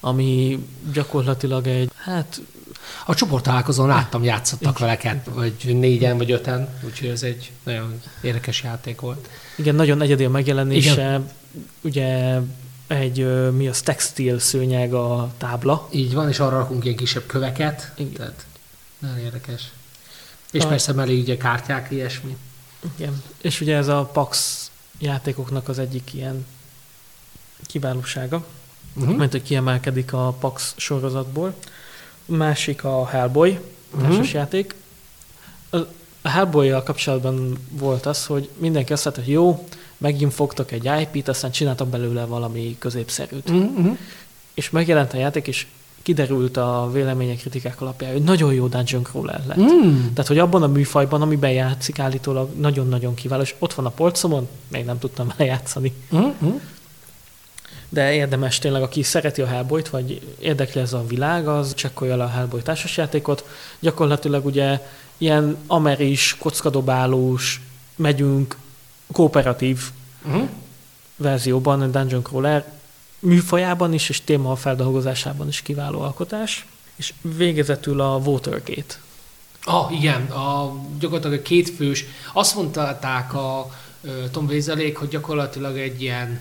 [0.00, 0.58] ami
[0.92, 2.40] gyakorlatilag egy, hát
[3.06, 8.00] a csoport találkozón láttam, játszottak vele kett, vagy négyen, vagy öten, úgyhogy ez egy nagyon
[8.22, 9.28] érdekes játék volt.
[9.56, 10.92] Igen, nagyon egyedi a megjelenése.
[10.92, 11.30] Igen.
[11.80, 12.38] Ugye
[12.90, 15.88] egy, mi az, textil szőnyeg a tábla.
[15.90, 17.92] Így van, és arra rakunk ilyen kisebb köveket.
[17.96, 18.12] Igen.
[18.12, 18.46] Tehát
[18.98, 19.70] nagyon érdekes.
[20.50, 20.66] És a...
[20.66, 22.36] persze mellé ugye kártyák, ilyesmi.
[22.96, 23.22] Igen.
[23.40, 26.46] És ugye ez a Pax játékoknak az egyik ilyen
[27.66, 28.44] kiválósága,
[28.94, 29.16] uh-huh.
[29.16, 31.54] mert hogy kiemelkedik a Pax sorozatból
[32.24, 33.50] másik a Hellboy
[33.90, 34.08] uh-huh.
[34.08, 34.74] társas játék.
[36.22, 39.66] A hellboy kapcsolatban volt az, hogy mindenki azt mondta, hogy jó,
[40.00, 43.50] megint fogtak egy IP-t, aztán csináltak belőle valami középszerűt.
[43.50, 43.98] Uh-huh.
[44.54, 45.66] És megjelent a játék, és
[46.02, 49.58] kiderült a vélemények, kritikák alapján, hogy nagyon jó dungeon crawler lett.
[49.58, 50.00] Mm.
[50.14, 54.48] Tehát, hogy abban a műfajban, amiben játszik, állítólag nagyon-nagyon kiváló, és ott van a polcomon,
[54.68, 55.92] még nem tudtam vele játszani.
[56.14, 56.56] Mm-hmm
[57.92, 62.24] de érdemes tényleg, aki szereti a hellboy vagy érdekli ez a világ, az csekkolja le
[62.24, 63.44] a Hellboy társasjátékot.
[63.78, 64.80] Gyakorlatilag ugye
[65.18, 67.60] ilyen ameris, kockadobálós,
[67.96, 68.56] megyünk,
[69.12, 69.90] kooperatív
[70.26, 70.48] uh-huh.
[71.16, 72.72] verzióban, a Dungeon Crawler
[73.18, 76.66] műfajában is, és téma feldolgozásában is kiváló alkotás.
[76.96, 78.94] És végezetül a Watergate.
[79.64, 82.04] Ah, igen, a, gyakorlatilag a kétfős.
[82.32, 83.70] Azt mondták a
[84.30, 86.40] Tom Vézelék, hogy gyakorlatilag egy ilyen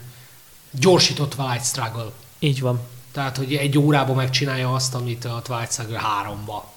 [0.72, 2.12] gyorsított Twilight Struggle.
[2.40, 2.80] Így van.
[3.12, 6.72] Tehát, hogy egy órában megcsinálja azt, amit a Twilight Struggle háromba.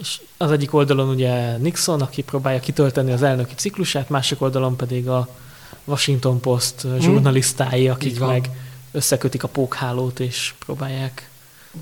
[0.00, 5.08] És az egyik oldalon ugye Nixon, aki próbálja kitölteni az elnöki ciklusát, másik oldalon pedig
[5.08, 5.28] a
[5.84, 7.00] Washington Post hmm.
[7.00, 8.50] zsurnalisztái, akik meg
[8.92, 11.28] összekötik a pókhálót és próbálják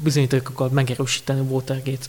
[0.02, 2.06] bizonyítékokkal megerősíteni Watergate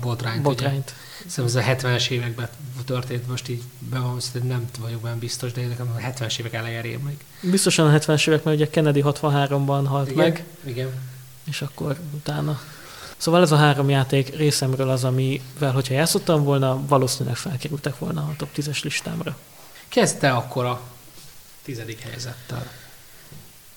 [0.00, 0.42] botrányt.
[0.42, 0.94] botrányt.
[1.26, 2.48] Szerintem ez a 70-es években
[2.84, 6.82] történt, most így bevallom, hogy nem vagyok benne biztos, de nekem a 70-es évek elején
[6.82, 7.24] rémlik.
[7.40, 10.44] Biztosan a 70-es évek, mert ugye Kennedy 63-ban halt igen, meg.
[10.64, 10.88] Igen.
[11.44, 12.60] És akkor utána.
[13.18, 18.34] Szóval ez a három játék részemről az, amivel, hogyha játszottam volna, valószínűleg felkerültek volna a
[18.36, 19.36] top 10-es listámra.
[19.88, 20.80] Kezdte akkor a
[21.62, 22.66] tizedik helyzettel.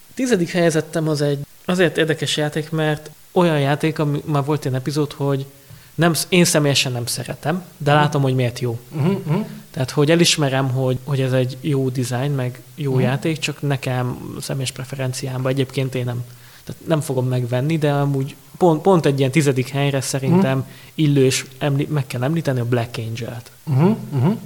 [0.10, 4.74] A tizedik helyezettem az egy azért érdekes játék, mert olyan játék, ami már volt egy
[4.74, 5.46] epizód, hogy
[5.96, 8.06] nem, én személyesen nem szeretem, de uh-huh.
[8.06, 8.80] látom, hogy miért jó.
[8.92, 9.46] Uh-huh.
[9.72, 13.06] Tehát, hogy elismerem, hogy, hogy ez egy jó design, meg jó uh-huh.
[13.06, 16.24] játék, csak nekem személyes preferenciámban egyébként én nem,
[16.64, 20.74] tehát nem fogom megvenni, de amúgy pont, pont egy ilyen tizedik helyre szerintem uh-huh.
[20.96, 23.52] illő, és emli, meg kell említeni a Black Angel-t.
[23.64, 23.96] Uh-huh.
[24.12, 24.38] Uh-huh.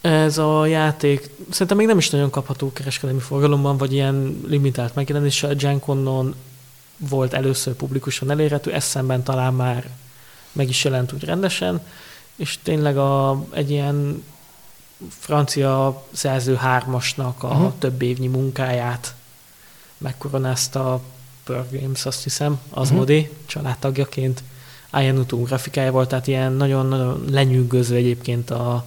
[0.00, 5.42] Ez a játék szerintem még nem is nagyon kapható kereskedelmi forgalomban, vagy ilyen limitált megjelenés.
[5.42, 6.34] A Genconon
[6.96, 9.88] volt először publikusan elérhető, ez szemben talán már
[10.52, 11.80] meg is jelent úgy rendesen,
[12.36, 14.24] és tényleg a, egy ilyen
[15.08, 17.72] francia szerző hármasnak a uh-huh.
[17.78, 19.14] több évnyi munkáját
[19.98, 21.00] megkoronázta
[21.44, 22.98] a Pearl Games, azt hiszem, az uh-huh.
[22.98, 24.42] Modi családtagjaként
[24.90, 28.84] Ayanutun grafikájával, tehát ilyen nagyon-nagyon lenyűgöző egyébként a,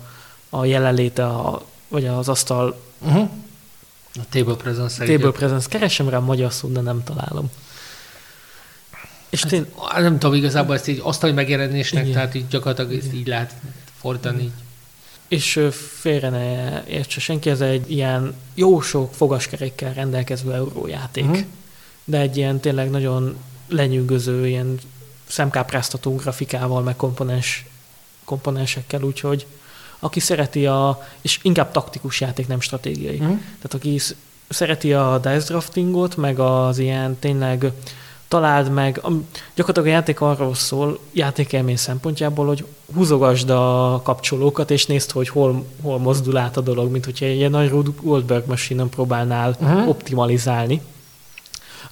[0.49, 3.29] a jelenléte, a, vagy az asztal Uh-huh.
[4.15, 5.67] A table presence table presence.
[5.69, 7.49] Keresem rá a magyar szót, de nem találom.
[9.29, 9.65] És Hát, tény,
[9.95, 12.13] nem tudom, igazából ezt így asztali megjelenésnek, Igen.
[12.13, 13.53] tehát így gyakorlatilag ezt így lehet
[13.99, 14.43] fordítani.
[14.43, 14.51] Így.
[15.27, 15.61] és
[15.99, 21.25] félre ne értse senki, ez egy ilyen jó sok fogaskerékkel rendelkező eurójáték.
[21.25, 21.39] Mhm.
[22.09, 23.35] De egy ilyen tényleg nagyon
[23.69, 24.77] lenyűgöző, ilyen
[25.27, 27.65] szemkápráztató grafikával, meg komponens,
[28.23, 29.45] komponensekkel, úgyhogy
[29.99, 33.15] aki szereti a, és inkább taktikus játék, nem stratégiai.
[33.17, 33.35] Uh-huh.
[33.37, 34.15] Tehát aki sz-
[34.49, 37.71] szereti a dice draftingot, meg az ilyen tényleg
[38.27, 39.01] találd meg,
[39.55, 45.65] gyakorlatilag a játék arról szól, játékelmény szempontjából, hogy húzogasd a kapcsolókat, és nézd, hogy hol,
[45.81, 49.87] hol mozdul át a dolog, mint hogyha egy ilyen nagy Goldberg machine próbálnál Mhm.
[49.87, 50.81] optimalizálni.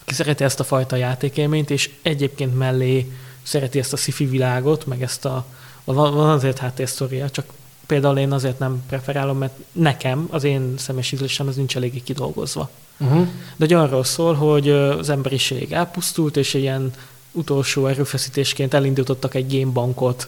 [0.05, 3.11] Szereti ezt a fajta játékelményt, és egyébként mellé
[3.43, 5.45] szereti ezt a sci világot, meg ezt a,
[5.83, 7.45] van, van azért háttérsztoria, csak
[7.85, 12.69] például én azért nem preferálom, mert nekem, az én személyes ízlésem, ez nincs eléggé kidolgozva.
[12.97, 13.27] Uh-huh.
[13.55, 16.93] De hogy arról szól, hogy az emberiség elpusztult, és ilyen
[17.31, 20.27] utolsó erőfeszítésként elindítottak egy gamebankot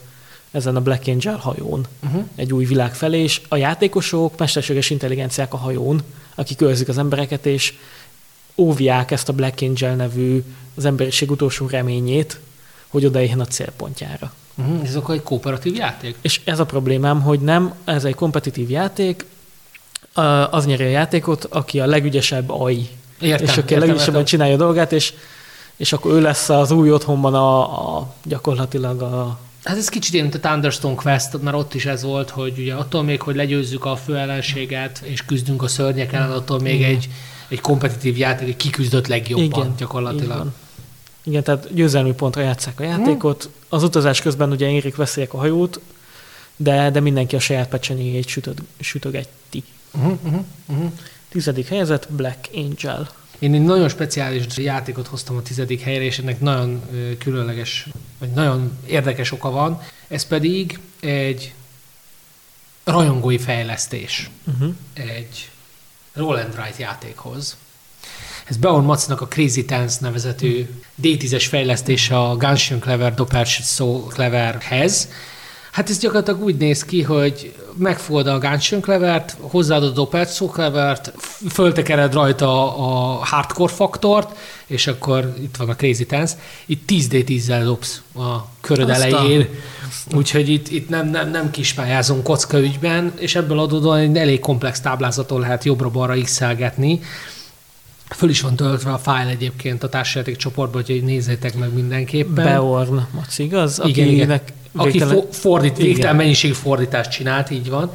[0.51, 2.23] ezen a Black Angel hajón, Uh-huh.
[2.35, 6.01] egy új világ felé, és a játékosok mesterséges intelligenciák a hajón,
[6.35, 7.73] akik őrzik az embereket, és
[8.57, 10.43] óvják ezt a Black Angel nevű
[10.75, 12.39] az emberiség utolsó reményét,
[12.87, 14.33] hogy odaérjen a célpontjára.
[14.55, 14.81] Uh-huh.
[14.83, 16.15] Ez akkor egy kooperatív játék?
[16.21, 19.25] És ez a problémám, hogy nem, ez egy kompetitív játék,
[20.13, 22.89] a- az nyeri a játékot, aki a legügyesebb AI.
[23.19, 24.25] Értem, és aki a értem, legügyesebben értem.
[24.25, 25.13] csinálja a dolgát, és,
[25.75, 29.39] és akkor ő lesz az új otthonban a, a gyakorlatilag a...
[29.63, 32.73] Hát ez kicsit ilyen, mint a Thunderstone Quest, mert ott is ez volt, hogy ugye
[32.73, 36.89] attól még, hogy legyőzzük a főellenséget, és küzdünk a szörnyek ellen, attól még Igen.
[36.89, 37.09] egy,
[37.47, 40.37] egy kompetitív játék, egy kiküzdött legjobban Igen, gyakorlatilag.
[40.37, 40.53] van.
[41.23, 43.49] Igen, tehát győzelmi pontra játsszák a játékot.
[43.69, 45.79] Az utazás közben ugye Érik veszélyek a hajót,
[46.55, 49.63] de, de mindenki a saját pecsenyéjét sütöd, sütögeti.
[49.91, 50.91] Uh-huh, uh-huh, uh-huh.
[51.29, 53.09] Tizedik helyzet Black Angel.
[53.39, 56.81] Én egy nagyon speciális játékot hoztam a tizedik helyre, és ennek nagyon
[57.17, 57.87] különleges,
[58.19, 59.81] vagy nagyon érdekes oka van.
[60.07, 61.53] Ez pedig egy
[62.83, 64.73] rajongói fejlesztés Uh-huh.
[64.93, 65.49] egy
[66.17, 67.57] Roll and Write játékhoz.
[68.45, 70.67] Ez Beon Macinak a Crazy Tense nevezetű
[71.03, 73.13] D10-es fejlesztése a Gunshun Clever
[73.47, 75.09] So Cleverhez.
[75.77, 80.07] Hát ez gyakorlatilag úgy néz ki, hogy megfogod a Gunshun Clevert, hozzáadod a
[81.15, 84.37] f- föltekered rajta a hardcore faktort,
[84.67, 86.35] és akkor itt van a Crazy Tense.
[86.65, 89.47] Itt 10D10-zel dobsz a köröd Azt a- elején,
[90.15, 94.81] úgyhogy itt, itt nem, nem, nem kispályázunk kocka ügyben, és ebből adódóan egy elég komplex
[94.81, 96.41] táblázaton lehet jobbra-balra x
[98.15, 102.45] Föl is van töltve a fájl egyébként a társjáték csoportba, úgyhogy nézzétek meg mindenképpen.
[102.45, 103.81] Beorn Maci, igaz?
[103.85, 104.39] Igen, igen.
[104.77, 107.91] Aki fo- fordít, végtelen mennyiségű fordítást csinált, így van.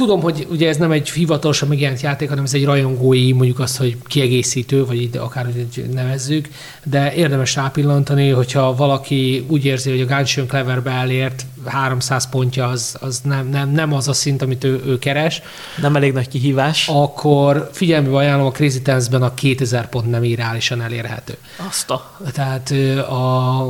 [0.00, 3.76] Tudom, hogy ugye ez nem egy hivatalosan megjelent játék, hanem ez egy rajongói, mondjuk azt,
[3.76, 6.48] hogy kiegészítő, vagy így akár hogy nevezzük,
[6.84, 12.96] de érdemes rápillantani, hogyha valaki úgy érzi, hogy a Gunshun Cleverbe elért 300 pontja, az,
[13.00, 15.42] az nem, nem, nem az a szint, amit ő, ő keres,
[15.80, 16.88] nem elég nagy kihívás.
[16.88, 21.36] akkor figyelmbe ajánlom, a Crazy Tense-ben a 2000 pont nem irreálisan elérhető.
[21.68, 22.18] Azt a...
[22.32, 23.62] Tehát a,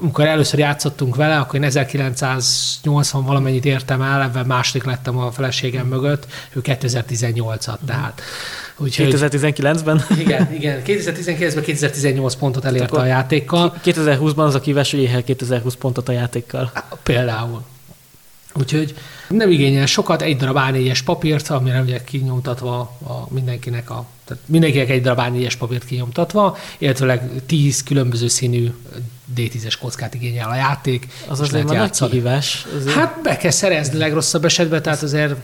[0.00, 5.86] amikor először játszottunk vele, akkor én 1980 valamennyit értem el, ebben második lettem a feleségem
[5.86, 8.22] mögött, ő 2018-at, tehát.
[8.76, 10.04] Úgyhogy, 2019-ben.
[10.18, 15.24] igen, igen, 2019-ben 2018 pontot elérte Akkor a játékkal, 2020-ban az a kívás, hogy éhel
[15.24, 16.72] 2020 pontot a játékkal.
[17.02, 17.62] például.
[18.54, 18.94] Úgyhogy
[19.28, 24.88] nem igényel sokat, egy darab A4-es papírt, amire ugye kinyomtatva a mindenkinek a, tehát mindenkinek
[24.90, 28.70] egy darab A4-es papírt kinyomtatva, illetve 10 különböző színű
[29.38, 31.06] D10-es kockát igényel a játék.
[31.28, 32.66] Az azért már nagy kihívás.
[32.76, 32.94] Azért.
[32.94, 35.34] Hát be kell szerezni legrosszabb esetben, tehát azért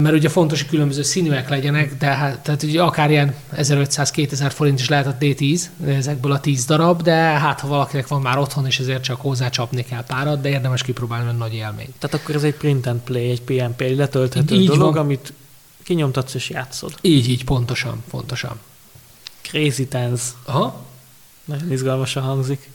[0.00, 4.80] mert ugye fontos, hogy különböző színűek legyenek, de hát, tehát ugye akár ilyen 1500-2000 forint
[4.80, 8.66] is lehet a D10 ezekből a 10 darab, de hát ha valakinek van már otthon,
[8.66, 11.94] és ezért csak hozzácsapni kell párat, de érdemes kipróbálni, mert nagy élmény.
[11.98, 15.04] Tehát akkor ez egy print and play, egy PNP, egy letölthető Így dolog, van.
[15.04, 15.32] amit
[15.82, 16.94] kinyomtatsz és játszod.
[17.00, 18.58] Így, így, pontosan, pontosan.
[19.42, 20.24] Crazy Tense.
[20.44, 20.84] Aha.
[21.44, 22.68] Nagyon izgalmasan hangzik.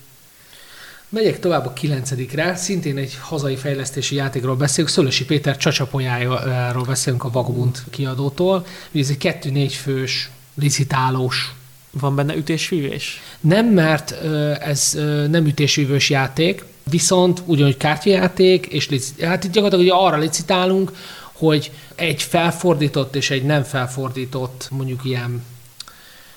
[1.15, 7.29] Megyek tovább a kilencedikre, szintén egy hazai fejlesztési játékról beszélünk, Szölösi Péter csacsapolyájáról beszélünk a
[7.29, 8.65] Vagabund kiadótól.
[8.91, 11.53] Ugye ez egy kettő-négy fős, licitálós
[11.91, 13.21] Van benne ütésfűvés?
[13.39, 14.11] Nem, mert
[14.61, 14.91] ez
[15.29, 20.91] nem ütésvívős játék, viszont ugyanúgy kártyajáték, és lici- hát itt gyakorlatilag ugye arra licitálunk,
[21.31, 25.43] hogy egy felfordított és egy nem felfordított, mondjuk ilyen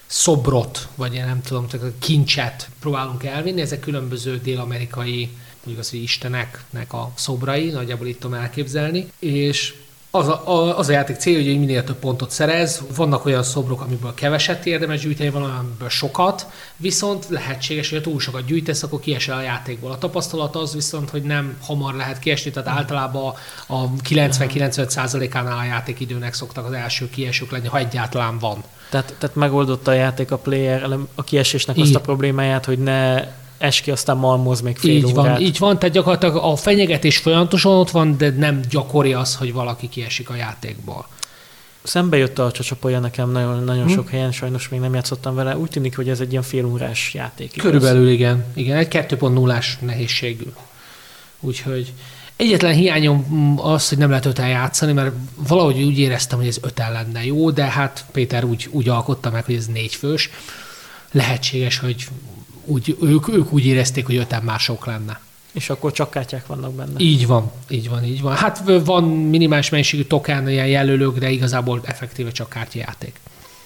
[0.09, 3.61] szobrot, vagy én nem tudom, csak kincset próbálunk elvinni.
[3.61, 9.75] Ezek különböző dél-amerikai mondjuk az, hogy isteneknek a szobrai, nagyjából itt tudom elképzelni, és
[10.19, 12.83] az a, a, az a játék célja, hogy minél több pontot szerez.
[12.97, 18.11] Vannak olyan szobrok, amiből keveset érdemes gyűjteni, van olyan, amiből sokat, viszont lehetséges, hogy ha
[18.11, 19.91] túl sokat gyűjtesz, akkor kiesel a játékból.
[19.91, 23.35] A tapasztalat az viszont, hogy nem hamar lehet kiesni, tehát általában
[23.67, 28.65] a 90-95%-ánál a játékidőnek szoktak az első kiesők lenni, ha egyáltalán van.
[28.91, 33.25] Tehát, tehát megoldotta a játék a player a kiesésnek azt a problémáját, hogy ne
[33.59, 35.15] es ki, aztán malmoz még fél így órát.
[35.15, 39.53] van, így van, tehát gyakorlatilag a fenyegetés folyamatosan ott van, de nem gyakori az, hogy
[39.53, 41.07] valaki kiesik a játékból.
[41.83, 43.93] Szembe jött a csacsapolja nekem nagyon, nagyon hm.
[43.93, 45.57] sok helyen, sajnos még nem játszottam vele.
[45.57, 47.57] Úgy tűnik, hogy ez egy ilyen félórás játék.
[47.57, 48.45] Körülbelül igen.
[48.55, 50.53] Igen, egy 2.0-ás nehézségű.
[51.41, 51.93] Úgyhogy
[52.37, 56.93] egyetlen hiányom az, hogy nem lehet öten játszani, mert valahogy úgy éreztem, hogy ez öten
[56.93, 60.31] lenne jó, de hát Péter úgy, úgy alkotta meg, hogy ez négy fős.
[61.13, 62.09] Lehetséges, hogy
[62.69, 65.21] úgy, ők, ők úgy érezték, hogy öten már sok lenne.
[65.53, 66.99] És akkor csak kártyák vannak benne.
[66.99, 68.35] Így van, így van, így van.
[68.35, 73.21] Hát van minimális mennyiségű token ilyen jelölők, de igazából effektíve csak kártyajáték.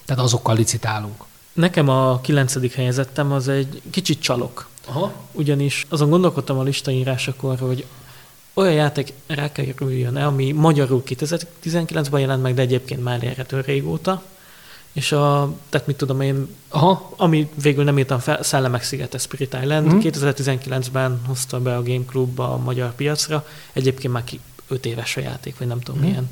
[0.05, 1.25] Tehát azokkal licitálunk.
[1.53, 4.69] Nekem a kilencedik helyezettem az egy kicsit csalok.
[4.87, 5.13] Aha.
[5.33, 7.87] Ugyanis azon gondolkodtam a listaírásakor, hogy
[8.55, 9.67] olyan játék rá kell
[10.15, 14.23] el, ami magyarul 2019-ben jelent meg, de egyébként már érhető régóta,
[14.93, 17.13] és a, tehát mit tudom én, Aha.
[17.17, 19.99] ami végül nem írtam fel, Szellemek szigete Spirit Island, mm-hmm.
[20.03, 25.21] 2019-ben hozta be a Game Club a magyar piacra, egyébként már ki 5 éves a
[25.21, 26.11] játék, vagy nem tudom mm-hmm.
[26.11, 26.31] milyen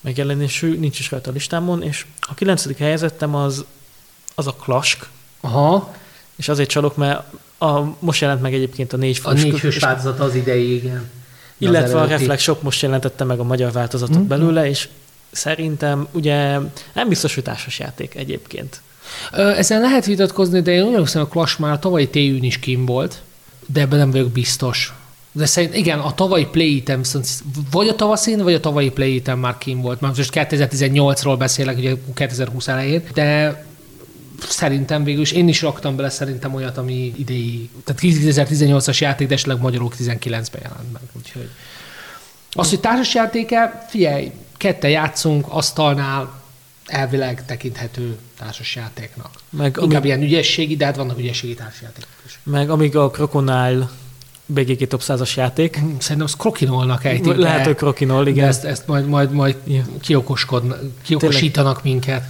[0.00, 3.64] megjelenésű, nincs is rajta a listámon, és a kilencedik helyezettem az,
[4.34, 5.08] az a Klask.
[5.40, 5.94] Aha.
[6.36, 7.22] És azért csalok, mert
[7.58, 9.42] a, most jelent meg egyébként a négy fős.
[9.42, 11.10] A négy fős változat az idei, igen.
[11.58, 14.26] Illetve a Reflex Shop most jelentette meg a magyar változatot mm-hmm.
[14.26, 14.88] belőle, és
[15.36, 16.58] Szerintem ugye
[16.92, 18.80] nem biztos, hogy társasjáték egyébként.
[19.32, 22.84] Ezen lehet vitatkozni, de én úgy hiszem, a Clash már a tavalyi TÜ-n is kim
[22.84, 23.22] volt,
[23.66, 24.94] de ebben nem vagyok biztos.
[25.32, 27.00] De szerint igen, a tavalyi Play Item,
[27.70, 30.00] vagy a tavaszén, vagy a tavalyi Play Item már kim volt.
[30.00, 33.64] Már most 2018-ról beszélek, ugye 2020 elején, de
[34.48, 39.34] szerintem végül is én is raktam bele szerintem olyat, ami idei, tehát 2018-as játék, de
[39.34, 41.02] esetleg magyarul 19-ben jelent meg.
[41.12, 41.50] Úgyhogy
[42.52, 46.42] az, hogy társasjátéke, figyelj, kette játszunk, asztalnál
[46.86, 49.30] elvileg tekinthető társasjátéknak.
[49.50, 52.38] Meg Inkább amíg, ilyen ügyességi, de hát vannak ügyességi társasjátékok is.
[52.42, 53.88] Meg amíg a Crocodile
[54.46, 55.76] BGG Top 100-as játék.
[55.76, 57.34] Hm, szerintem az krokinolnak ejtik.
[57.34, 58.48] Lehet, hogy krokinol, igen.
[58.48, 59.84] ezt, ezt majd, majd, majd ja.
[61.02, 62.24] kiokosítanak minket.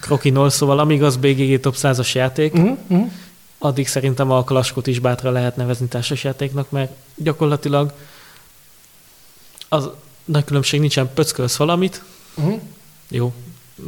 [0.00, 3.10] Krokinol, szóval amíg az BGG Top 100-as játék, uh-huh, uh-huh.
[3.58, 7.92] addig szerintem a Klaskot is bátra lehet nevezni társasjátéknak, mert gyakorlatilag
[9.68, 9.88] az
[10.28, 12.02] nagy különbség nincsen, pöckölsz valamit,
[12.34, 12.60] uh-huh.
[13.08, 13.32] jó,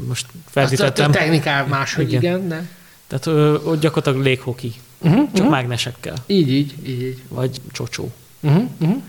[0.06, 1.10] most feltétettem.
[1.10, 2.20] A technikál máshogy, igen.
[2.20, 2.68] igen de...
[3.06, 5.50] Tehát ö, ott gyakorlatilag léghoki, uh-huh, csak uh-huh.
[5.50, 6.14] mágnesekkel.
[6.26, 7.22] Így, így, így, így.
[7.28, 8.12] Vagy csocsó.
[8.40, 9.02] Uh-huh, uh-huh.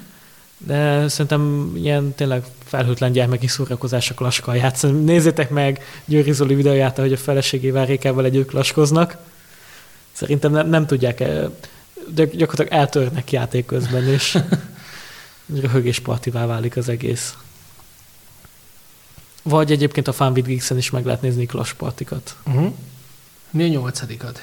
[0.65, 5.03] De szerintem ilyen tényleg felhőtlen gyermeki szórakozások laskal játszani.
[5.03, 9.17] Nézzétek meg Győri Zoli videóját, hogy a feleségével Rékával együtt laskoznak.
[10.11, 11.17] Szerintem nem, nem tudják,
[12.13, 14.37] de gyakorlatilag eltörnek játék közben, és
[15.53, 17.35] röhögés partivá válik az egész.
[19.43, 22.35] Vagy egyébként a with Geeks-en is meg lehet nézni Clash partikat.
[22.47, 22.73] Uh-huh.
[23.49, 24.39] Mi a nyolcadikad?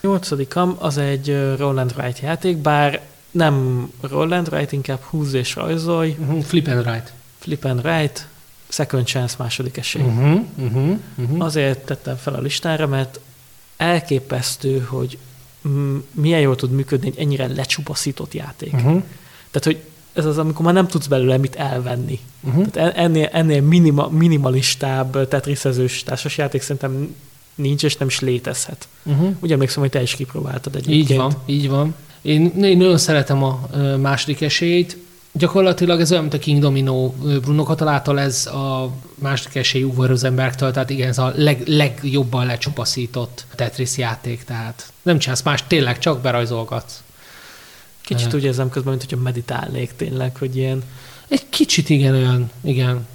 [0.00, 5.54] Nyolcadikam az egy roll and write játék, bár nem roll and write, inkább húz és
[5.54, 6.16] rajzolj.
[6.18, 6.42] Uh-huh.
[6.42, 7.12] Flip and write.
[7.38, 8.28] Flip and write,
[8.68, 10.02] second chance, második esély.
[10.02, 10.40] Uh-huh.
[10.56, 10.98] Uh-huh.
[11.16, 11.44] Uh-huh.
[11.44, 13.20] Azért tettem fel a listára, mert
[13.76, 15.18] elképesztő, hogy
[16.10, 18.72] milyen jól tud működni egy ennyire lecsupaszított játék.
[18.72, 19.02] Uh-huh.
[19.50, 19.82] Tehát, hogy
[20.18, 22.18] ez az, amikor már nem tudsz belőle mit elvenni.
[22.40, 22.66] Uh-huh.
[22.66, 27.14] Tehát ennél, ennél minima, minimalistább tetriszezős társasjáték szerintem
[27.54, 28.88] nincs, és nem is létezhet.
[29.02, 29.36] Uh-huh.
[29.40, 31.10] Ugye emlékszem, hogy te is kipróbáltad egyébként.
[31.10, 31.94] Így van, így van.
[32.22, 33.68] Én, én nagyon szeretem a
[34.00, 34.96] második esélyt.
[35.32, 37.08] Gyakorlatilag ez olyan, mint a King Domino
[37.40, 43.46] Bruno Katalától, ez a második esély Uwe Rosenbergtől, tehát igen, ez a leg, legjobban lecsupaszított
[43.54, 47.02] Tetris játék, tehát nem csinálsz más, tényleg csak berajzolgatsz.
[48.16, 50.82] Kicsit úgy érzem közben, mint hogyha meditálnék tényleg, hogy ilyen...
[51.28, 53.06] Egy kicsit igen olyan, igen.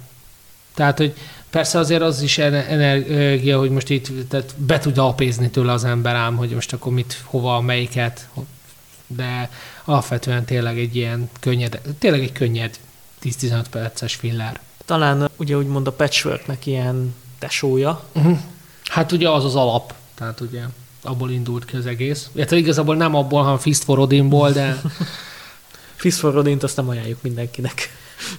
[0.74, 1.14] Tehát, hogy
[1.50, 6.14] persze azért az is energia, hogy most itt tehát be tudja apézni tőle az ember
[6.14, 8.28] ám, hogy most akkor mit, hova, melyiket,
[9.06, 9.50] de
[9.84, 12.78] alapvetően tényleg egy ilyen könnyed, tényleg egy könnyed
[13.22, 14.60] 10-15 perces filler.
[14.84, 18.04] Talán ugye úgymond a patchworknek ilyen tesója.
[18.12, 18.38] Uh-huh.
[18.84, 20.62] Hát ugye az az alap, tehát ugye
[21.04, 22.28] abból indult ki az egész.
[22.32, 24.80] Illetve igazából nem abból, hanem Fist for Odinból, de...
[25.94, 27.88] Fist for Odint azt nem ajánljuk mindenkinek.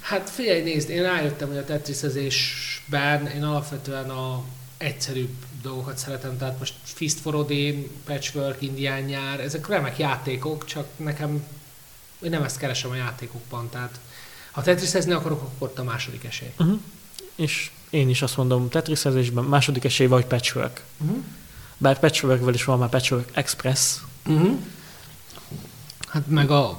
[0.02, 4.44] Hát figyelj, nézd, én rájöttem, hogy a tetrisezésben én alapvetően a
[4.78, 10.88] egyszerűbb dolgokat szeretem, tehát most Fist for Odin, Patchwork, Indián nyár, ezek remek játékok, csak
[10.96, 11.44] nekem
[12.22, 14.00] én nem ezt keresem a játékokban, tehát
[14.52, 16.52] ha tetriszezni akarok, akkor ott a második esély.
[16.60, 16.80] Uh-huh.
[17.36, 20.84] És én is azt mondom, tetrisezésben második esély vagy Patchwork.
[20.98, 21.24] Uh-huh.
[21.78, 23.96] Bár Patchworkvel is van már Patchwork Express.
[24.26, 24.58] Uh-huh.
[26.08, 26.78] Hát meg a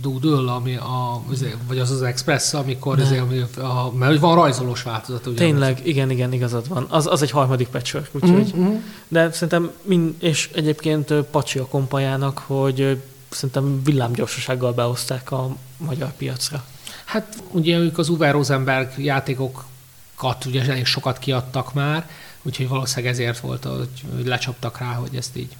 [0.00, 1.22] Doodle, ami a,
[1.66, 5.26] vagy az az Express, amikor azért, ami a, mert van rajzolós változat.
[5.26, 6.86] Ugye, Tényleg, igen, igen, igazad van.
[6.88, 8.54] Az, az egy harmadik patchwork, úgyhogy.
[8.56, 8.74] Mm-hmm.
[9.08, 16.64] De szerintem, mind, és egyébként Pacsi a kompajának, hogy szerintem villámgyorsasággal behozták a magyar piacra.
[17.04, 22.10] Hát ugye ők az Uwe Rosenberg játékokat ugye elég sokat kiadtak már,
[22.42, 23.88] úgyhogy valószínűleg ezért volt, hogy
[24.24, 25.56] lecsaptak rá, hogy ezt így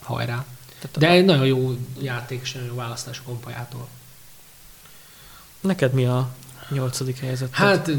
[0.00, 0.44] hajrá.
[0.98, 3.88] De egy nagyon jó játék és nagyon jó választás a kompajától.
[5.60, 6.28] Neked mi a
[6.68, 7.54] nyolcadik helyzet?
[7.54, 7.90] Hát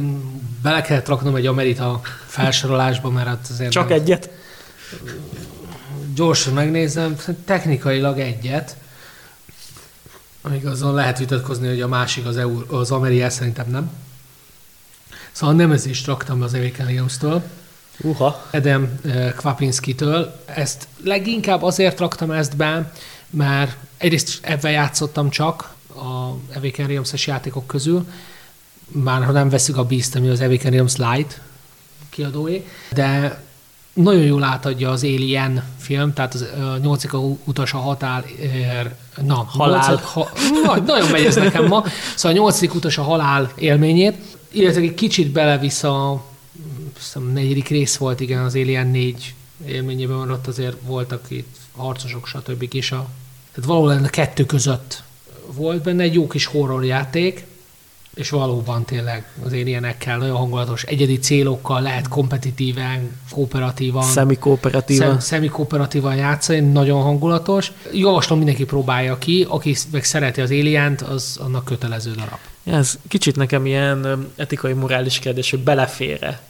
[0.61, 3.71] bele kellett raknom egy Amerita felsorolásba, mert hát azért...
[3.71, 3.99] Csak nem...
[3.99, 4.29] egyet?
[6.15, 8.77] Gyorsan megnézem, technikailag egyet.
[10.41, 13.91] Amíg azon lehet vitatkozni, hogy a másik az, EU, az Ameriel szerintem nem.
[15.31, 17.43] Szóval nem ez is raktam az Awaken Williams-től.
[18.01, 18.45] Uha.
[18.51, 20.41] Edem eh, Kvapinski-től.
[20.45, 22.91] Ezt leginkább azért raktam ezt be,
[23.29, 28.07] mert egyrészt ebben játszottam csak a Awaken Realms-es játékok közül,
[28.87, 31.41] már ha nem veszük a Beast, ami az Awaken Realms Light
[32.09, 33.39] kiadói, de
[33.93, 38.25] nagyon jól átadja az Alien film, tehát az a nyolcik utas a határ,
[39.21, 39.87] na, halál.
[39.87, 40.29] Nyolcik, ha,
[40.63, 41.83] na, nagyon megy ez nekem ma,
[42.15, 44.15] szóval a nyolcadik utas a halál élményét,
[44.51, 46.23] illetve egy kicsit belevisz a
[46.97, 49.33] hiszem, negyedik rész volt, igen, az Alien 4
[49.65, 52.65] élményében ott azért voltak itt harcosok, stb.
[52.73, 53.09] is a,
[53.51, 55.03] tehát valahol a kettő között
[55.53, 57.45] volt benne egy jó kis horror játék,
[58.15, 66.15] és valóban tényleg az ilyenekkel nagyon hangulatos, egyedi célokkal lehet kompetitíven, kooperatívan, szemi-kooperatívan, szem, szemi-kooperatívan
[66.15, 67.71] játszani, nagyon hangulatos.
[67.93, 72.39] Javaslom mindenki próbálja ki, aki meg szereti az alien az annak kötelező darab.
[72.63, 76.41] Ez kicsit nekem ilyen etikai, morális kérdés, hogy belefére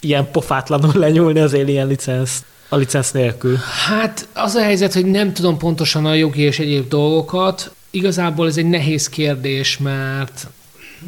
[0.00, 3.58] ilyen pofátlanul lenyúlni az Alien licensz a licensz nélkül?
[3.86, 7.70] Hát az a helyzet, hogy nem tudom pontosan a jogi és egyéb dolgokat.
[7.90, 10.46] Igazából ez egy nehéz kérdés, mert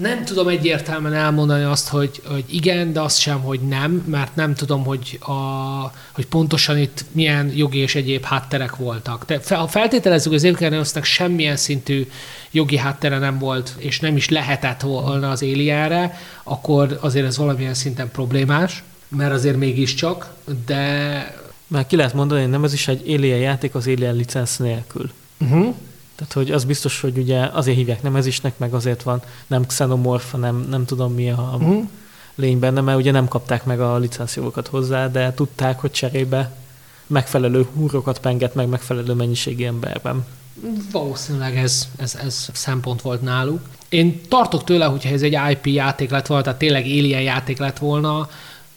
[0.01, 4.55] nem tudom egyértelműen elmondani azt, hogy, hogy igen, de azt sem, hogy nem, mert nem
[4.55, 5.32] tudom, hogy, a,
[6.12, 9.24] hogy pontosan itt milyen jogi és egyéb hátterek voltak.
[9.24, 12.07] De ha feltételezzük, az Alien semmilyen szintű
[12.51, 17.75] jogi háttere nem volt, és nem is lehetett volna az Alienre, akkor azért ez valamilyen
[17.75, 20.33] szinten problémás, mert azért mégiscsak,
[20.67, 21.47] de...
[21.67, 25.11] Már ki lehet mondani, hogy nem ez is egy Alien játék az Alien licensz nélkül.
[25.41, 25.75] Uh-huh.
[26.15, 29.67] Tehát, hogy az biztos, hogy ugye azért hívják nem ez isnek, meg azért van nem
[29.67, 31.89] xenomorf, nem, nem tudom mi a uh-huh.
[32.35, 36.57] lény benne, mert ugye nem kapták meg a licenszjogokat hozzá, de tudták, hogy cserébe
[37.07, 40.25] megfelelő húrokat penget meg megfelelő mennyiségi emberben.
[40.93, 43.61] Valószínűleg ez, ez, ez szempont volt náluk.
[43.89, 47.79] Én tartok tőle, hogyha ez egy IP játék lett volna, tehát tényleg Alien játék lett
[47.79, 48.29] volna,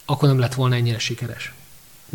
[0.05, 1.53] akkor nem lett volna ennyire sikeres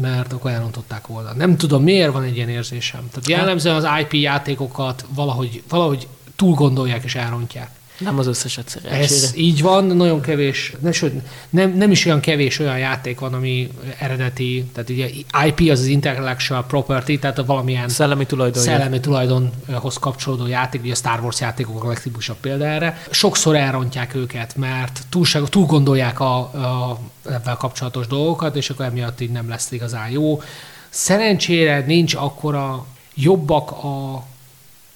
[0.01, 1.33] mert akkor elrontották volna.
[1.33, 3.09] Nem tudom, miért van egy ilyen érzésem.
[3.11, 7.71] Tehát jellemzően az IP játékokat valahogy, valahogy túl gondolják és elrontják.
[7.99, 9.03] Nem az összeset szerencsére.
[9.03, 11.13] Ez így van, nagyon kevés, ne, sőt,
[11.51, 15.09] nem, nem is olyan kevés olyan játék van, ami eredeti, tehát ugye
[15.47, 20.93] IP az az intellectual property, tehát a valamilyen szellemi, tulajdon szellemi tulajdonhoz kapcsolódó játék, ugye
[20.93, 23.03] a Star Wars játékok a legtipusabb példa erre.
[23.11, 26.99] Sokszor elrontják őket, mert túlság, túl gondolják a, a,
[27.31, 30.43] ebben kapcsolatos dolgokat, és akkor emiatt így nem lesz igazán jó.
[30.89, 34.25] Szerencsére nincs akkora jobbak a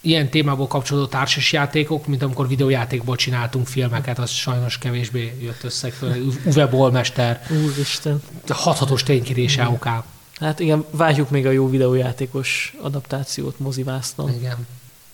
[0.00, 5.92] ilyen témából kapcsolódó társasjátékok, mint amikor videójátékból csináltunk filmeket, az sajnos kevésbé jött össze.
[6.44, 7.46] Uwe Bollmester.
[7.64, 8.22] Úristen.
[8.48, 9.88] Hathatos ténykérése OK.
[10.40, 14.34] Hát igen, várjuk még a jó videójátékos adaptációt mozivásznon.
[14.34, 14.66] Igen.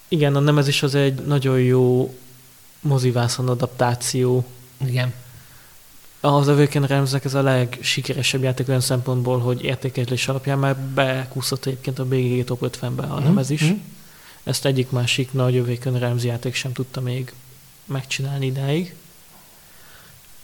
[0.08, 2.14] Igen, a Nemezis az egy nagyon jó
[2.80, 4.44] mozivászon adaptáció.
[4.86, 5.12] Igen.
[6.20, 11.98] Az Awaken Realms ez a legsikeresebb játék olyan szempontból, hogy értékelés alapján már bekúszott egyébként
[11.98, 13.24] a BGG Top 50-be a mm.
[13.24, 13.64] Nemezis.
[13.64, 13.76] Mm.
[14.46, 17.32] Ezt egyik másik nagy övékön Rams játék sem tudta még
[17.84, 18.94] megcsinálni idáig.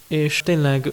[0.07, 0.93] És tényleg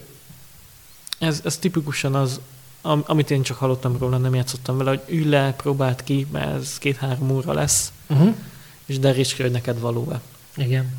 [1.20, 2.39] ez, ez tipikusan az,
[2.82, 6.78] amit én csak hallottam róla, nem játszottam vele, hogy ülj le, próbáld ki, mert ez
[6.78, 8.36] két-három óra lesz, uh-huh.
[8.86, 10.22] és deríts ki, hogy neked való-e.
[10.55, 10.97] Igen.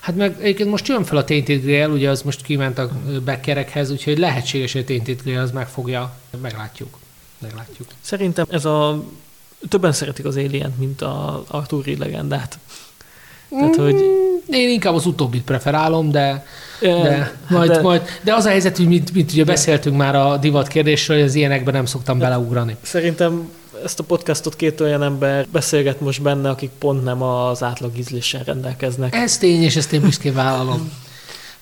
[0.00, 2.90] Hát meg egyébként most jön fel a Tainted Grail, ugye az most kiment a
[3.24, 6.98] beckerekhez, úgyhogy lehetséges, hogy a Tainted Grail az megfogja, meglátjuk.
[7.38, 7.88] Meglátjuk.
[8.00, 9.04] Szerintem ez a
[9.68, 12.58] többen szeretik az alien mint a Arturi legendát.
[13.50, 13.94] Tehát, hogy...
[13.94, 16.46] Mm, én inkább az utóbbit preferálom, de
[16.80, 20.36] De, majd, de, majd, de az a helyzet, hogy mint, mint ugye beszéltünk már a
[20.36, 22.76] divat kérdésről, hogy az ilyenekben nem szoktam beleugrani.
[22.82, 23.50] Szerintem
[23.84, 28.42] ezt a podcastot két olyan ember beszélget most benne, akik pont nem az átlag ízléssel
[28.44, 29.14] rendelkeznek.
[29.14, 30.92] Ez tény, és ezt én büszkén vállalom.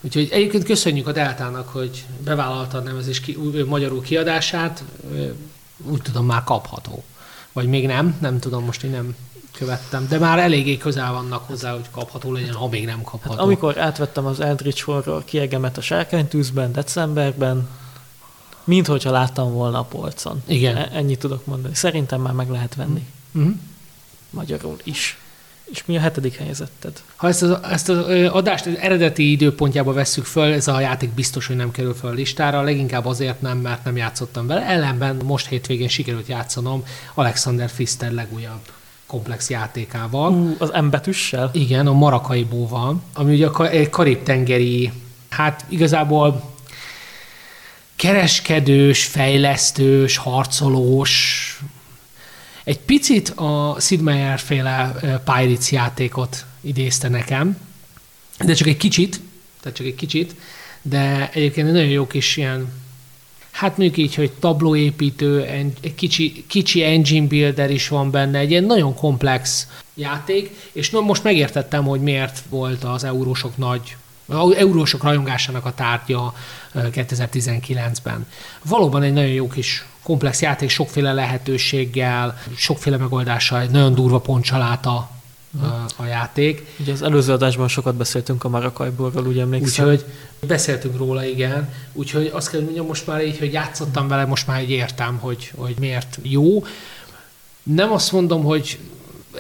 [0.01, 4.85] Úgyhogy egyébként köszönjük a Deltának, hogy bevállalta a nevezés ki, magyarul kiadását.
[5.91, 7.05] Úgy tudom, már kapható.
[7.57, 9.17] Vagy még nem, nem tudom, most én nem
[9.53, 13.35] követtem, de már eléggé közel vannak hozzá, hogy kapható legyen, ha még nem kapható.
[13.35, 17.69] Hát, amikor átvettem az Eldritch Horror kiegemet a sárkánytűzben decemberben,
[18.65, 20.43] mint hogyha láttam volna a polcon.
[20.47, 20.77] Igen.
[20.77, 21.75] E- ennyit tudok mondani.
[21.75, 23.07] Szerintem már meg lehet venni.
[23.39, 23.51] Mm-hmm.
[24.31, 25.19] Magyarul is.
[25.71, 27.03] És mi a hetedik helyzeted?
[27.17, 27.99] Ha ezt az, ezt az
[28.33, 32.15] adást az eredeti időpontjába vesszük föl, ez a játék biztos, hogy nem kerül föl a
[32.15, 34.67] listára, leginkább azért nem, mert nem játszottam vele.
[34.67, 38.61] Ellenben most hétvégén sikerült játszanom Alexander Pfister legújabb
[39.07, 40.33] komplex játékával.
[40.33, 41.51] Uh, az embetűssel?
[41.53, 44.93] Igen, a Marakaibóval, ami ugye egy karib-tengeri,
[45.29, 46.55] hát igazából
[47.97, 51.46] kereskedős, fejlesztős, harcolós,
[52.67, 54.95] egy picit a Sid Meier féle
[55.25, 57.59] Pirates játékot idézte nekem,
[58.45, 59.21] de csak egy kicsit,
[59.61, 60.35] tehát csak egy kicsit,
[60.83, 62.73] de egyébként egy nagyon jó kis ilyen,
[63.51, 65.43] hát mondjuk így, hogy tablóépítő,
[65.81, 71.23] egy kicsi, kicsi engine builder is van benne, egy ilyen nagyon komplex játék, és most
[71.23, 73.97] megértettem, hogy miért volt az eurósok nagy
[74.57, 76.35] eurósok rajongásának a tárgya
[76.75, 78.27] 2019-ben.
[78.65, 85.11] Valóban egy nagyon jó kis komplex játék, sokféle lehetőséggel, sokféle megoldással, egy nagyon durva pontcsaláta
[85.97, 86.67] a játék.
[86.81, 89.89] Ugye az előző adásban sokat beszéltünk a Marakajborról, úgy emlékszem.
[89.89, 90.05] Úgyhogy
[90.47, 91.73] beszéltünk róla, igen.
[91.93, 95.53] Úgyhogy azt kell mondjam, most már így, hogy játszottam vele, most már így értem, hogy,
[95.57, 96.65] hogy miért jó.
[97.63, 98.79] Nem azt mondom, hogy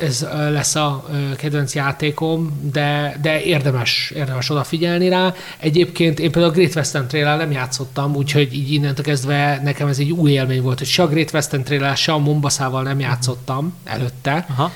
[0.01, 1.05] ez lesz a
[1.37, 5.35] kedvenc játékom, de, de érdemes, érdemes odafigyelni rá.
[5.59, 9.99] Egyébként én például a Great Western trail nem játszottam, úgyhogy így innentől kezdve nekem ez
[9.99, 13.75] egy új élmény volt, hogy se a Great Western trail se a Mombaszával nem játszottam
[13.85, 14.73] előtte, Aha.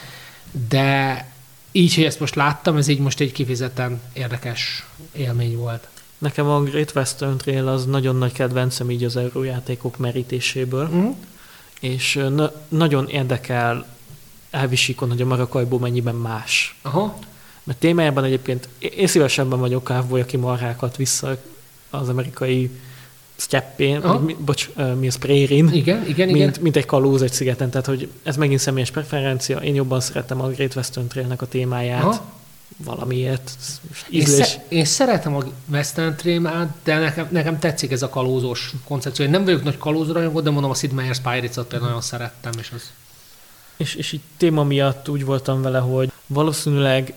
[0.68, 1.24] de
[1.72, 5.88] így, hogy ezt most láttam, ez így most egy kifizetten érdekes élmény volt.
[6.18, 11.14] Nekem a Great Western Trail az nagyon nagy kedvencem így az eurójátékok merítéséből, uh-huh.
[11.80, 13.86] és na- nagyon érdekel
[14.50, 16.78] elvisíkon, hogy a marakajból mennyiben más.
[16.82, 17.18] Aha.
[17.64, 21.36] Mert témájában egyébként én szívesebben vagyok kávboly, aki marhákat vissza
[21.90, 22.70] az amerikai
[23.36, 26.54] sztyeppén, vagy, bocs, mi az prérin, igen, igen, mint, igen.
[26.60, 27.70] mint egy kalóz egy szigeten.
[27.70, 29.58] Tehát, hogy ez megint személyes preferencia.
[29.58, 32.02] Én jobban szeretem a Great Western Trailnek a témáját.
[32.02, 32.38] Aha.
[32.84, 33.52] Valamiért.
[34.10, 39.24] Én, sze- én szeretem a Western Trail-t, de nekem, nekem tetszik ez a kalózos koncepció.
[39.24, 42.70] Én nem vagyok nagy kalózrajongó, de mondom a Sid Meier's Pirates-ot például nagyon szerettem, és
[42.74, 42.90] az
[43.80, 47.14] és, és így téma miatt úgy voltam vele, hogy valószínűleg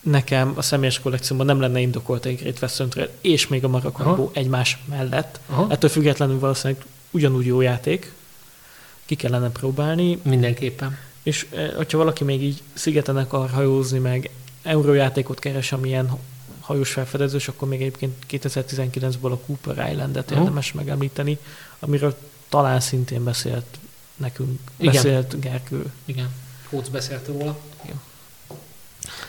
[0.00, 4.30] nekem a személyes kollekcióban nem lenne indokolt egy Great Western Trail, és még a Marakambó
[4.34, 5.40] egymás mellett.
[5.46, 5.66] Aha.
[5.68, 8.12] Ettől függetlenül valószínűleg ugyanúgy jó játék,
[9.04, 10.18] ki kellene próbálni.
[10.22, 10.98] Mindenképpen.
[11.22, 14.30] És eh, hogyha valaki még így szigeten akar hajózni, meg
[14.62, 16.18] eurójátékot keres, amilyen
[16.60, 21.38] hajós felfedezős, akkor még egyébként 2019-ből a Cooper Island-et érdemes megemlíteni,
[21.78, 22.16] amiről
[22.48, 23.78] talán szintén beszélt
[24.18, 24.92] nekünk Igen.
[24.92, 25.92] beszélt Gergő.
[26.04, 26.28] Igen,
[26.70, 27.58] Kóc beszélt róla.
[27.84, 28.00] Igen.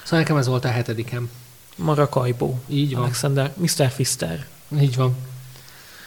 [0.04, 1.30] Szóval nekem ez volt a hetedikem.
[1.76, 2.60] Marakajbó.
[2.68, 3.04] Így van.
[3.04, 3.90] Alexander, Mr.
[3.90, 4.48] Fister.
[4.82, 5.16] Így van.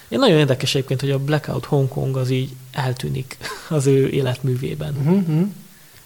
[0.09, 3.37] Én nagyon érdekes egyébként, hogy a Blackout Hong Kong az így eltűnik
[3.68, 4.95] az ő életművében.
[4.97, 5.49] Uh-huh.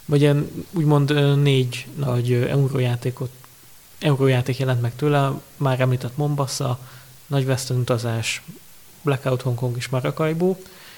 [0.04, 3.30] Vagy ilyen úgymond négy nagy eurójátékot,
[3.98, 6.78] eurójáték jelent meg tőle, már említett Mombasa,
[7.26, 8.42] Nagy Western utazás,
[9.02, 10.56] Blackout Hong Kong és Maracaibo.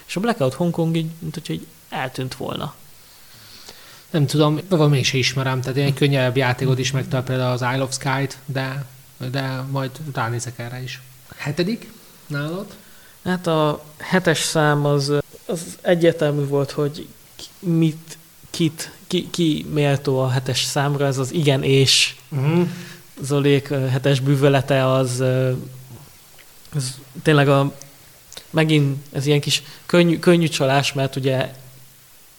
[0.09, 2.75] És a Blackout Hongkong így, mint hogy így eltűnt volna.
[4.11, 7.83] Nem tudom, valami még se ismerem, tehát egy könnyebb játékot is megtalál például az Isle
[7.83, 8.85] of Sky-t, de,
[9.31, 11.01] de majd ránézek erre is.
[11.37, 11.93] Hetedik
[12.27, 12.67] nálad?
[13.25, 15.13] Hát a hetes szám az,
[15.47, 17.09] az egyértelmű volt, hogy
[17.59, 18.19] mit,
[18.51, 22.69] kit, ki, ki méltó a hetes számra, ez az igen és uh-huh.
[23.21, 25.23] Zolék hetes bűvölete az,
[26.75, 27.75] az tényleg a
[28.51, 31.55] megint ez ilyen kis könnyű, könnyű csalás, mert ugye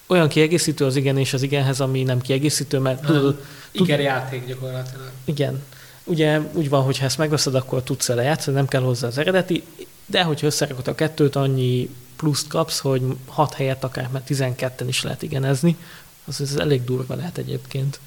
[0.07, 3.45] olyan kiegészítő az igen és az igenhez, ami nem kiegészítő, mert tudod...
[3.71, 5.11] Igen játék gyakorlatilag.
[5.25, 5.63] Igen.
[6.03, 9.17] Ugye úgy van, hogy ha ezt megveszed, akkor tudsz vele játszani, nem kell hozzá az
[9.17, 9.63] eredeti,
[10.05, 15.03] de hogyha összerakod a kettőt, annyi pluszt kapsz, hogy 6 helyet akár mert 12-en is
[15.03, 15.77] lehet igenezni,
[16.25, 17.99] az, az elég durva lehet egyébként.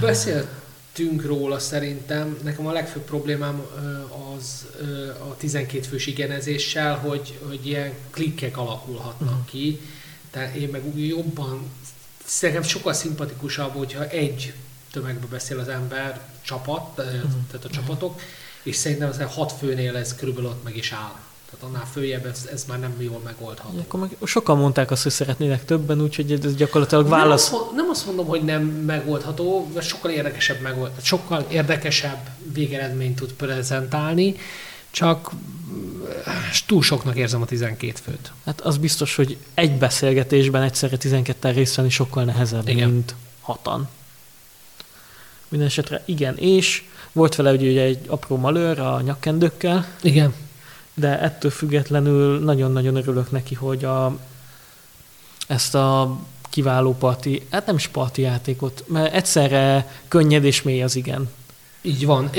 [0.00, 0.48] Beszélt
[0.98, 2.38] beszéltünk róla szerintem.
[2.42, 3.66] Nekem a legfőbb problémám
[4.36, 4.66] az
[5.30, 9.44] a 12 fős igenezéssel, hogy, hogy ilyen klikkek alakulhatnak uh-huh.
[9.44, 9.80] ki.
[10.30, 11.70] Tehát én meg úgy jobban,
[12.24, 14.52] szerintem sokkal szimpatikusabb, hogyha egy
[14.92, 18.20] tömegbe beszél az ember, csapat, tehát a csapatok,
[18.62, 21.20] és szerintem az hat főnél ez körülbelül ott meg is áll.
[21.50, 23.78] Tehát annál följebb ez, ez már nem jól megoldható.
[23.78, 27.50] Akkor meg sokan mondták azt, hogy szeretnének többen, úgyhogy ez gyakorlatilag válasz.
[27.50, 33.16] Nem azt, nem azt mondom, hogy nem megoldható, mert sokkal érdekesebb megold, sokkal érdekesebb végeredményt
[33.16, 34.36] tud prezentálni,
[34.90, 35.30] csak
[36.66, 38.32] túl soknak érzem a 12 főt.
[38.44, 42.90] Hát az biztos, hogy egy beszélgetésben egyszerre 12 részt venni sokkal nehezebb, Igen.
[42.90, 43.88] mint hatan.
[45.48, 49.86] Mindenesetre igen, és volt vele ugye egy apró malőr a nyakkendőkkel.
[50.02, 50.34] Igen.
[50.98, 54.18] De ettől függetlenül nagyon-nagyon örülök neki, hogy a,
[55.46, 56.18] ezt a
[56.50, 61.28] kiváló parti, hát nem is parti játékot, mert egyszerre könnyed és mély az igen.
[61.82, 62.30] Így van.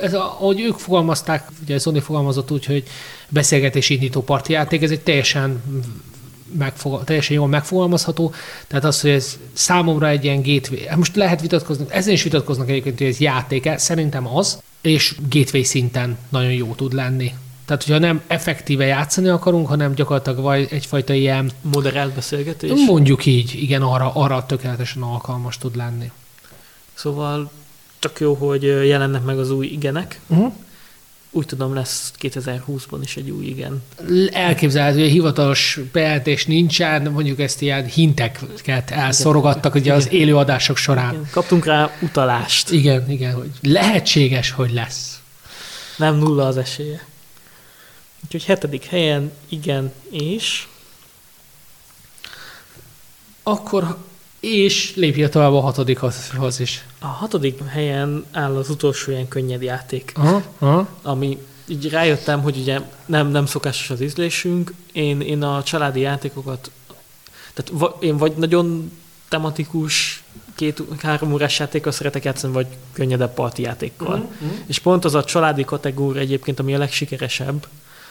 [0.00, 2.84] Ez, ahogy ők fogalmazták, ugye Sony fogalmazott úgy, hogy
[3.28, 5.62] beszélgetés indító parti játék, ez egy teljesen
[6.52, 8.32] megfog, teljesen jól megfogalmazható.
[8.66, 10.86] Tehát az, hogy ez számomra egy ilyen gateway.
[10.86, 15.62] Hát most lehet vitatkozni, ezen is vitatkoznak egyébként, hogy ez játéke, szerintem az, és gateway
[15.62, 17.32] szinten nagyon jó tud lenni.
[17.68, 21.50] Tehát, hogyha nem effektíve játszani akarunk, hanem gyakorlatilag vagy egyfajta ilyen...
[21.60, 22.70] Moderált beszélgetés?
[22.86, 26.10] Mondjuk így, igen, arra, arra tökéletesen alkalmas tud lenni.
[26.94, 27.50] Szóval
[27.98, 30.20] tök jó, hogy jelennek meg az új igenek.
[30.26, 30.52] Uh-huh
[31.30, 33.82] úgy tudom, lesz 2020-ban is egy új igen.
[34.32, 41.12] Elképzelhető, hogy hivatalos bejelentés nincsen, mondjuk ezt ilyen hinteket elszorogattak ugye az élőadások során.
[41.12, 41.28] Igen.
[41.30, 42.70] Kaptunk rá utalást.
[42.70, 45.20] Igen, igen, hogy lehetséges, hogy lesz.
[45.96, 47.06] Nem nulla az esélye.
[48.28, 50.66] Úgyhogy hetedik helyen igen, és...
[53.42, 53.96] Akkor
[54.40, 56.84] és lépje tovább a hatodikhoz is.
[56.98, 60.88] A hatodik helyen áll az utolsó ilyen könnyed játék, aha, aha.
[61.02, 64.72] ami így rájöttem, hogy ugye nem, nem szokásos az ízlésünk.
[64.92, 66.70] Én, én a családi játékokat,
[67.54, 68.92] tehát én vagy nagyon
[69.28, 70.22] tematikus,
[70.54, 74.18] két-három órás játékkal szeretek játszani, vagy könnyedebb parti játékkal.
[74.18, 74.58] Uh-huh.
[74.66, 77.66] És pont az a családi kategória egyébként, ami a legsikeresebb,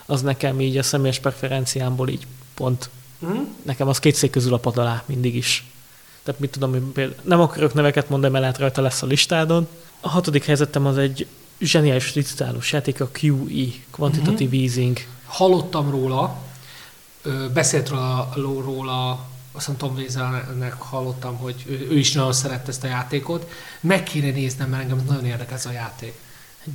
[0.08, 2.90] az nekem így a személyes preferenciámból így pont.
[3.20, 3.48] Uh-huh.
[3.64, 5.66] Nekem az két szék közül a pad alá mindig is.
[6.24, 9.68] Tehát mit tudom, hogy nem akarok neveket mondani, mert lehet rajta lesz a listádon.
[10.00, 11.28] A hatodik helyzetem az egy
[11.60, 14.62] zseniális licitálós játék, a QE, Quantitative uh-huh.
[14.62, 14.98] Easing.
[15.26, 16.38] Hallottam róla,
[17.54, 19.12] beszélt róla, róla
[19.58, 23.50] azt hiszem Tom Weaselnek hallottam, hogy ő, ő is nagyon szerette ezt a játékot.
[23.80, 26.20] Meg kéne néznem, mert engem nagyon érdekel ez a játék.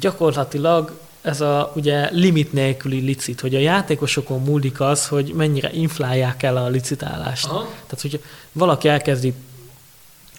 [0.01, 6.43] Gyakorlatilag ez a ugye limit nélküli licit, hogy a játékosokon múlik az, hogy mennyire inflálják
[6.43, 7.47] el a licitálást.
[7.47, 7.63] Aha.
[7.63, 9.35] Tehát, hogy valaki elkezdi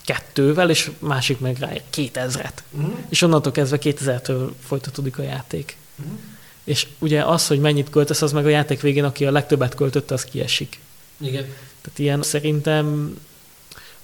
[0.05, 2.63] kettővel, és másik meg rá kétezret.
[2.71, 2.93] Uh-huh.
[3.09, 5.77] És onnantól kezdve kétezertől folytatódik a játék.
[5.99, 6.19] Uh-huh.
[6.63, 10.13] És ugye az, hogy mennyit költesz, az meg a játék végén, aki a legtöbbet költötte,
[10.13, 10.79] az kiesik.
[11.17, 11.43] Igen.
[11.81, 13.17] Tehát ilyen szerintem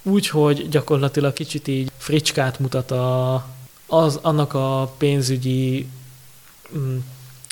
[0.03, 3.45] úgy, hogy gyakorlatilag kicsit így fricskát mutat a,
[3.87, 5.87] az, annak a pénzügyi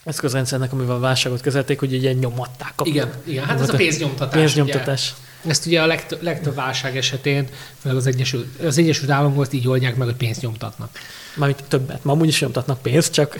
[0.03, 2.73] eszközrendszernek, amivel a válságot kezelték, hogy ilyen nyomatták.
[2.83, 4.39] Igen, igen, hát ez a pénznyomtatás.
[4.39, 5.13] Pénznyomtatás.
[5.41, 7.47] Ugye, ezt ugye a legtöbb, legtöbb válság esetén,
[7.81, 10.99] főleg az Egyesült, az Egyesült Államok így oldják meg, hogy pénzt nyomtatnak.
[11.35, 12.03] Mármint többet.
[12.03, 13.35] Ma amúgy is nyomtatnak pénzt, csak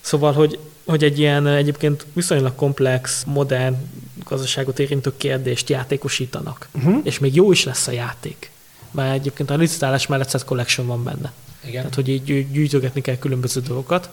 [0.00, 3.76] szóval, hogy, hogy egy ilyen egyébként viszonylag komplex, modern
[4.24, 6.68] gazdaságot érintő kérdést játékosítanak.
[6.72, 7.00] Uh-huh.
[7.02, 8.50] És még jó is lesz a játék.
[8.90, 11.32] Mert egyébként a licitálás mellett set collection van benne.
[11.60, 11.74] Igen.
[11.74, 14.10] Tehát, hogy így gyűjtögetni kell különböző dolgokat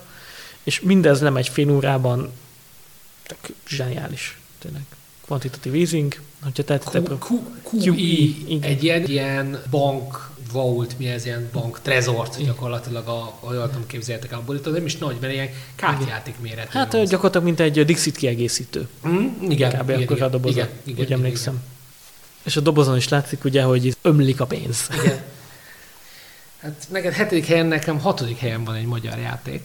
[0.63, 2.31] és mindez nem egy fél órában,
[3.23, 4.81] tök zseniális, tényleg.
[5.25, 7.09] Quantitative easing, hogyha tehetitek...
[7.71, 14.31] QE, egy ilyen, ilyen bank vault, mi ez ilyen bank trezort gyakorlatilag, a, tudom képzeljetek
[14.31, 16.69] abból, itt nem is nagy, mert ilyen kártyajáték méretű.
[16.71, 17.09] Hát az.
[17.09, 18.87] gyakorlatilag mint egy Dixit kiegészítő.
[19.07, 19.89] Mm, igen, Kb.
[19.89, 21.53] igen, akkor igen, a dobozon, igen, igen, úgy emlékszem.
[21.53, 21.65] Igen.
[22.43, 24.89] És a dobozon is látszik ugye, hogy ömlik a pénz.
[25.03, 25.21] Igen.
[26.61, 29.63] Hát neked hetedik helyen, nekem hatodik helyen van egy magyar játék.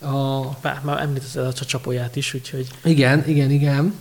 [0.00, 0.42] A...
[0.82, 2.68] Már említetted a csapóját is, úgyhogy...
[2.84, 3.94] Igen, igen, igen.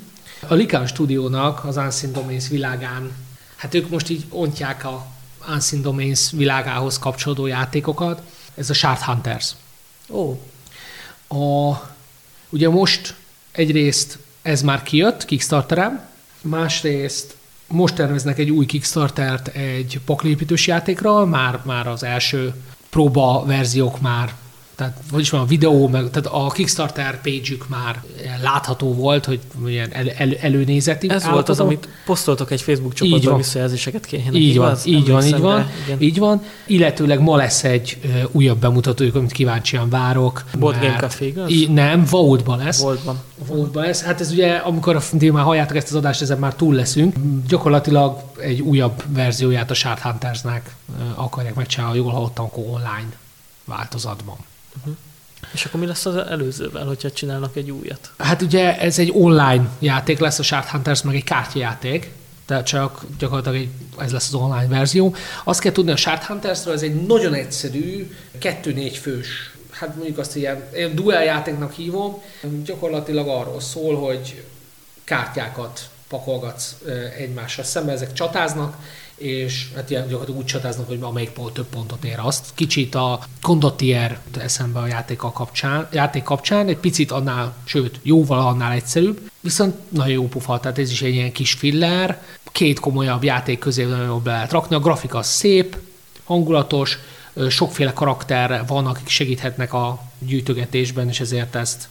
[0.47, 3.11] A Likán stúdiónak az Unseen Domains világán,
[3.55, 5.05] hát ők most így ontják a
[5.49, 8.21] Unseen Domains világához kapcsolódó játékokat.
[8.55, 9.51] Ez a Shard Hunters.
[10.09, 10.39] Ó.
[11.27, 11.75] A,
[12.49, 13.15] ugye most
[13.51, 16.09] egyrészt ez már kijött Kickstarteren,
[16.41, 17.35] másrészt
[17.67, 22.53] most terveznek egy új Kickstartert egy paklépítős játékra, már, már az első
[22.89, 24.33] próba verziók már
[24.77, 28.03] Tehát, vagyis van a videó, meg, tehát a Kickstarter page már
[28.41, 31.09] látható volt, hogy ilyen el, el, előnézeti.
[31.09, 31.33] Ez állapotó.
[31.33, 34.39] volt az, amit posztoltak egy Facebook csoportban, visszajelzéseket kérjenek.
[34.39, 36.41] Így van, így van, így van, így van.
[36.65, 40.43] Illetőleg ma lesz egy uh, újabb bemutatójuk, amit kíváncsian várok.
[40.59, 41.49] Board Game Café, igaz?
[41.51, 42.81] Í- nem, Vaultban lesz.
[42.81, 43.17] Vaultban.
[43.47, 44.03] Vaultban lesz.
[44.03, 45.01] Hát ez ugye, amikor a,
[45.31, 47.15] már halljátok ezt az adást, ezen már túl leszünk.
[47.47, 50.75] Gyakorlatilag egy újabb verzióját a Shard Huntersnek
[51.15, 53.09] akarják megcsinálni, jól hallottam, online
[53.65, 54.37] változatban.
[54.77, 54.95] Uh-huh.
[55.53, 58.11] És akkor mi lesz az előzővel, hogyha csinálnak egy újat?
[58.17, 62.11] Hát ugye ez egy online játék lesz, a Shard Hunters meg egy kártyajáték,
[62.45, 65.15] tehát csak gyakorlatilag egy, ez lesz az online verzió.
[65.43, 70.35] Azt kell tudni a Shard Huntersről, ez egy nagyon egyszerű, kettő-négy fős hát mondjuk azt
[70.35, 72.21] ilyen, én duel játéknak hívom,
[72.63, 74.43] gyakorlatilag arról szól, hogy
[75.03, 76.75] kártyákat pakolgatsz
[77.17, 78.75] egymással szembe, ezek csatáznak,
[79.17, 82.45] és hát ilyen gyakorlatilag úgy csatáznak, hogy amelyik pont több pontot ér azt.
[82.53, 88.71] Kicsit a Condottier eszembe a játék kapcsán, játék kapcsán, egy picit annál, sőt, jóval annál
[88.71, 93.59] egyszerűbb, viszont nagyon jó pufa, tehát ez is egy ilyen kis filler, két komolyabb játék
[93.59, 95.77] közé nagyon jobb lehet rakni, a grafika szép,
[96.23, 96.97] hangulatos,
[97.49, 101.87] sokféle karakter van, akik segíthetnek a gyűjtögetésben, és ezért ezt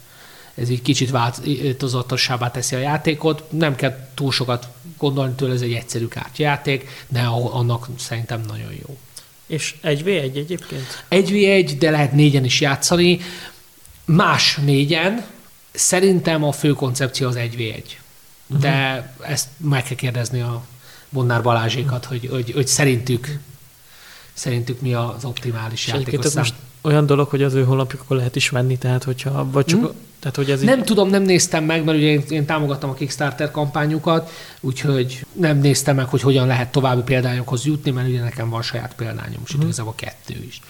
[0.55, 3.45] ez egy kicsit változatosabbá teszi a játékot.
[3.51, 4.68] Nem kell túl sokat
[4.99, 8.97] gondolni tőle, ez egy egyszerű kártyajáték, de annak szerintem nagyon jó.
[9.47, 11.05] És 1v1 egyébként?
[11.11, 13.18] 1v1, de lehet négyen is játszani.
[14.05, 15.24] Más négyen,
[15.72, 17.82] szerintem a fő koncepció az 1v1.
[18.47, 19.30] De uh-huh.
[19.30, 20.64] ezt meg kell kérdezni a
[21.09, 22.20] Bonnár Balázsékat, uh-huh.
[22.20, 23.38] hogy, hogy, hogy szerintük
[24.37, 28.78] szerintük mi az optimális játékos most olyan dolog, hogy az ő honlapjukon lehet is venni,
[28.78, 29.91] tehát hogyha, vagy csak, hmm.
[30.20, 30.84] tehát, hogy ez Nem így...
[30.84, 34.30] tudom, nem néztem meg, mert ugye én, én támogattam a Kickstarter kampányukat,
[34.61, 38.95] úgyhogy nem néztem meg, hogy hogyan lehet további példányokhoz jutni, mert ugye nekem van saját
[38.95, 39.62] példányom, és hmm.
[39.62, 40.61] igazából kettő is.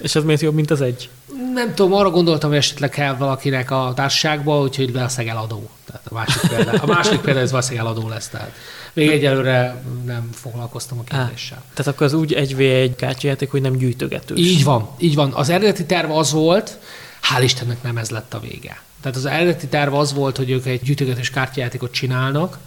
[0.00, 1.08] És ez miért jobb, mint az egy?
[1.54, 5.70] Nem tudom, arra gondoltam, hogy esetleg kell valakinek a társaságba, úgyhogy valószínűleg eladó.
[5.90, 8.28] Tehát a másik példa, a másik példa ez valószínűleg eladó lesz.
[8.28, 8.52] Tehát
[8.92, 11.58] még egyelőre nem foglalkoztam a kérdéssel.
[11.58, 14.38] Á, tehát akkor az úgy egy v egy kártyajáték, hogy nem gyűjtögetős.
[14.38, 15.32] Így van, így van.
[15.32, 16.78] Az eredeti terv az volt,
[17.22, 18.82] hál' Istennek nem ez lett a vége.
[19.00, 22.58] Tehát az eredeti terv az volt, hogy ők egy gyűjtögetős kártyajátékot csinálnak,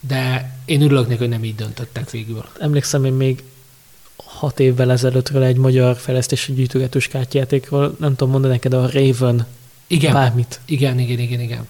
[0.00, 2.44] de én örülök neki, hogy nem így döntöttek végül.
[2.60, 3.42] Emlékszem én még
[4.16, 9.46] hat évvel ezelőttről egy magyar fejlesztési gyűjtögetős kártyajátékról, nem tudom mondani neked, a Raven
[9.86, 10.12] igen.
[10.12, 10.60] bármit.
[10.64, 11.68] Igen, igen, igen, igen.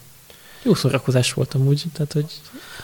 [0.65, 2.25] Jó szórakozás voltam úgy, tehát hogy...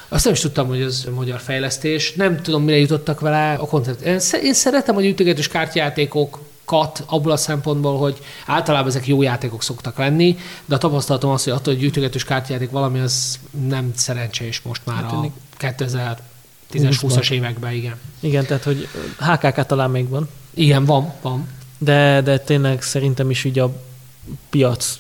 [0.08, 2.14] Azt nem is tudtam, hogy ez magyar fejlesztés.
[2.14, 4.02] Nem tudom, mire jutottak vele a koncept.
[4.44, 9.98] Én szeretem a gyűjtögetős kártyajátékok, kat abból a szempontból, hogy általában ezek jó játékok szoktak
[9.98, 14.82] lenni, de a tapasztalatom az, hogy attól, hogy gyűjtögetős kártyajáték valami, az nem szerencsés most
[14.86, 16.20] már hát, a 2000
[16.74, 17.96] 10-20-as években, igen.
[18.20, 18.88] Igen, tehát hogy
[19.20, 20.30] HKK talán még van.
[20.54, 21.48] Igen, van, van.
[21.78, 23.74] De, de tényleg szerintem is így a
[24.50, 25.00] piac,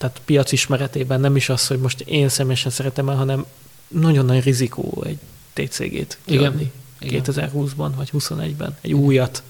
[0.00, 3.46] tehát piac ismeretében nem is az, hogy most én személyesen szeretem el, hanem
[3.88, 5.18] nagyon nagy rizikó egy
[5.52, 6.72] TCG-t kiadni.
[6.98, 7.22] Igen.
[7.24, 8.76] 2020-ban vagy 21-ben.
[8.80, 9.02] Egy Igen.
[9.02, 9.42] újat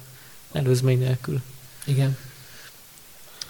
[0.53, 1.41] előzmény nélkül.
[1.85, 2.17] Igen.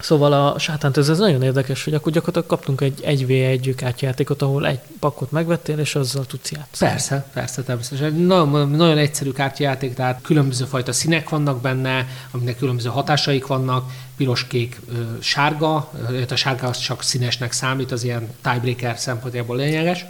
[0.00, 4.66] Szóval a sátánt ez, ez nagyon érdekes, hogy akkor gyakorlatilag kaptunk egy 1v1 kártyajátékot, ahol
[4.66, 6.90] egy pakot megvettél, és azzal tudsz játszani.
[6.90, 8.14] Persze, persze, természetesen.
[8.14, 14.46] Nagyon, nagyon egyszerű kártyajáték, tehát különböző fajta színek vannak benne, aminek különböző hatásaik vannak, piros,
[14.46, 14.80] kék,
[15.18, 15.90] sárga,
[16.28, 20.04] a sárga az csak színesnek számít, az ilyen tiebreaker szempontjából lényeges,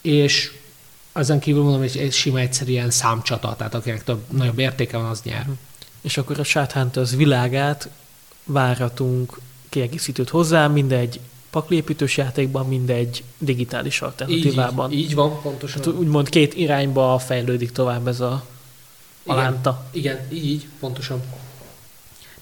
[0.00, 0.52] és
[1.12, 5.06] ezen kívül mondom, hogy egy sima egyszerű ilyen számcsata, tehát akinek több, nagyobb értéke van,
[5.06, 5.46] az nyer.
[6.00, 7.88] És akkor a Shadhunt az világát
[8.44, 9.38] várhatunk
[9.68, 11.20] kiegészítőt hozzá, mindegy
[11.50, 14.92] paklépítős játékban, mindegy digitális alternatívában.
[14.92, 15.82] Így, így van, pontosan.
[15.82, 18.32] Hát úgymond két irányba fejlődik tovább ez a,
[19.26, 19.62] a igen.
[19.90, 21.22] Igen, így, pontosan.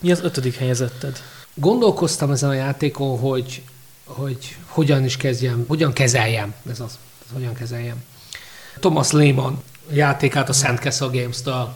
[0.01, 1.22] Mi az ötödik helyezetted?
[1.55, 3.62] Gondolkoztam ezen a játékon, hogy,
[4.05, 8.05] hogy hogyan is kezdjem, hogyan kezeljem, ez az, ez hogyan kezeljem.
[8.80, 11.74] Thomas Lehman játékát a Sandcastle Games-től.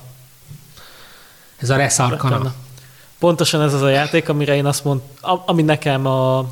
[1.57, 2.55] Ez a Res Arcana
[3.25, 6.47] pontosan ez az a játék, amire én azt mondtam, ami nekem a,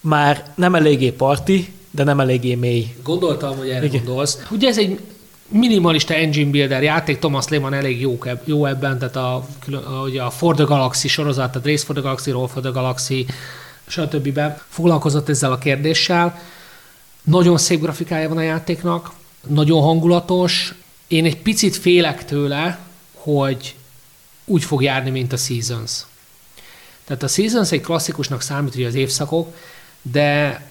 [0.00, 2.96] már nem eléggé parti, de nem eléggé mély.
[3.02, 4.04] Gondoltam, hogy erre Igen.
[4.04, 4.38] gondolsz.
[4.50, 5.00] Ugye ez egy
[5.48, 9.34] minimalista engine builder játék, Thomas Lehman elég jó, jó ebben, tehát a,
[9.72, 12.70] a, ugye a For the Galaxy sorozat, tehát Race for the Galaxy, Roll for the
[12.70, 13.26] Galaxy,
[13.86, 14.40] stb.
[14.68, 16.40] foglalkozott ezzel a kérdéssel.
[17.22, 19.10] Nagyon szép grafikája van a játéknak,
[19.46, 20.74] nagyon hangulatos.
[21.06, 22.78] Én egy picit félek tőle,
[23.14, 23.75] hogy
[24.46, 26.06] úgy fog járni, mint a Seasons.
[27.04, 29.54] Tehát a Seasons egy klasszikusnak számít, hogy az évszakok,
[30.02, 30.62] de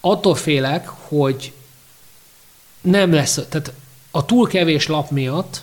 [0.00, 1.52] attól félek, hogy
[2.80, 3.72] nem lesz, tehát
[4.10, 5.62] a túl kevés lap miatt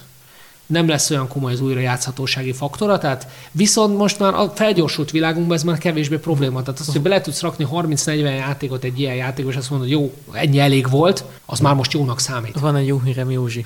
[0.66, 5.64] nem lesz olyan komoly az újrajátszhatósági faktora, tehát viszont most már a felgyorsult világunkban ez
[5.64, 6.62] már kevésbé probléma.
[6.62, 10.14] Tehát azt, hogy bele tudsz rakni 30-40 játékot egy ilyen játékba, és azt mondod, jó,
[10.32, 12.60] ennyi elég volt, az már most jónak számít.
[12.60, 13.66] Van egy jó hírem, Józsi.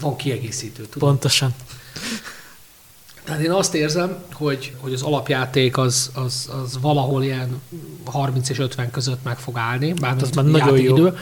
[0.00, 1.08] Van kiegészítő, tudom.
[1.08, 1.54] Pontosan.
[3.28, 7.60] Tehát én azt érzem, hogy, hogy az alapjáték az, az, az valahol ilyen
[8.04, 9.92] 30 és 50 között meg fog állni.
[9.92, 10.96] Bár Hát az már nagyon jó.
[10.96, 11.16] idő.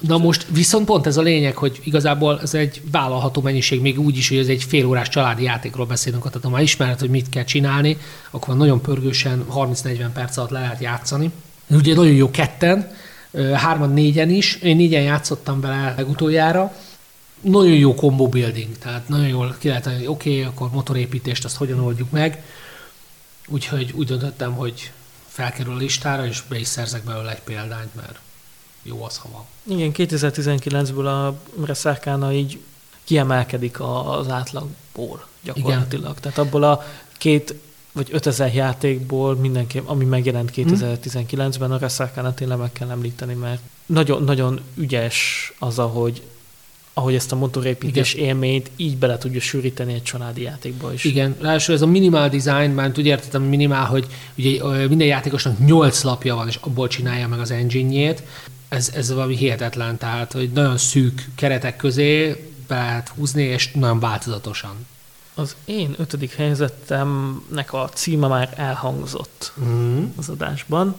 [0.00, 4.16] Na most viszont pont ez a lényeg, hogy igazából ez egy vállalható mennyiség, még úgy
[4.16, 7.44] is, hogy ez egy félórás családi játékról beszélünk, tehát ha már ismered, hogy mit kell
[7.44, 7.96] csinálni,
[8.30, 11.30] akkor nagyon pörgősen 30-40 perc alatt le lehet játszani.
[11.70, 12.90] Ugye nagyon jó ketten,
[13.54, 14.54] hárman, négyen is.
[14.54, 16.72] Én négyen játszottam vele legutoljára.
[17.40, 21.56] Nagyon jó combo building, tehát nagyon jól ki lehet, hogy oké, okay, akkor motorépítést azt
[21.56, 22.44] hogyan oldjuk meg.
[23.48, 24.92] Úgyhogy úgy döntöttem, hogy
[25.26, 28.18] felkerül a listára, és be is szerzek belőle egy példányt, mert
[28.82, 29.44] jó az, ha van.
[29.76, 32.58] Igen, 2019-ből a Reszákána így
[33.04, 36.10] kiemelkedik az átlagból gyakorlatilag.
[36.10, 36.14] Igen.
[36.20, 36.84] Tehát abból a
[37.18, 37.54] két
[37.92, 44.22] vagy 5000 játékból mindenki, ami megjelent 2019-ben, a Reszákána tényleg meg kell említeni, mert nagyon,
[44.22, 46.22] nagyon ügyes az, ahogy,
[46.98, 51.04] ahogy ezt a motorépítés élményt így bele tudja sűríteni egy családi játékba is.
[51.04, 56.02] Igen, ráadásul ez a minimál design, már úgy értettem, minimál, hogy ugye minden játékosnak 8
[56.02, 58.14] lapja van, és abból csinálja meg az engine
[58.68, 64.00] Ez, ez valami hihetetlen, tehát hogy nagyon szűk keretek közé be lehet húzni, és nagyon
[64.00, 64.86] változatosan.
[65.34, 70.04] Az én ötödik helyzetemnek a címe már elhangzott Mm.
[70.16, 70.96] az adásban.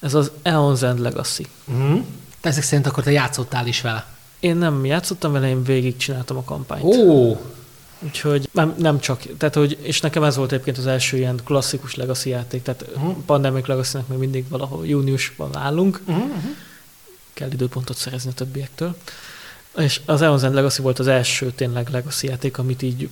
[0.00, 1.46] Ez az Eon's End Legacy.
[1.72, 1.98] Mm.
[2.40, 4.15] Ezek szerint akkor te játszottál is vele.
[4.46, 6.84] Én nem játszottam vele, én végig csináltam a kampányt.
[6.84, 7.36] Ó,
[8.00, 11.94] Úgyhogy nem, nem csak, tehát hogy, és nekem ez volt egyébként az első ilyen klasszikus
[11.94, 13.16] Legacy játék, tehát uh-huh.
[13.24, 16.30] Pandemic legacy még mindig valahol júniusban állunk, uh-huh.
[17.32, 18.96] kell időpontot szerezni a többiektől.
[19.76, 23.08] És az Eon's End Legacy volt az első tényleg Legacy játék, amit így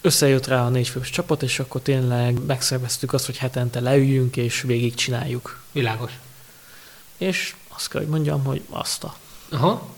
[0.00, 4.94] összejött rá a négyfős csapat, és akkor tényleg megszerveztük azt, hogy hetente leüljünk és végig
[4.94, 5.62] csináljuk.
[5.72, 6.12] világos.
[7.16, 9.16] És azt kell, hogy mondjam, hogy azt a
[9.48, 9.93] Aha.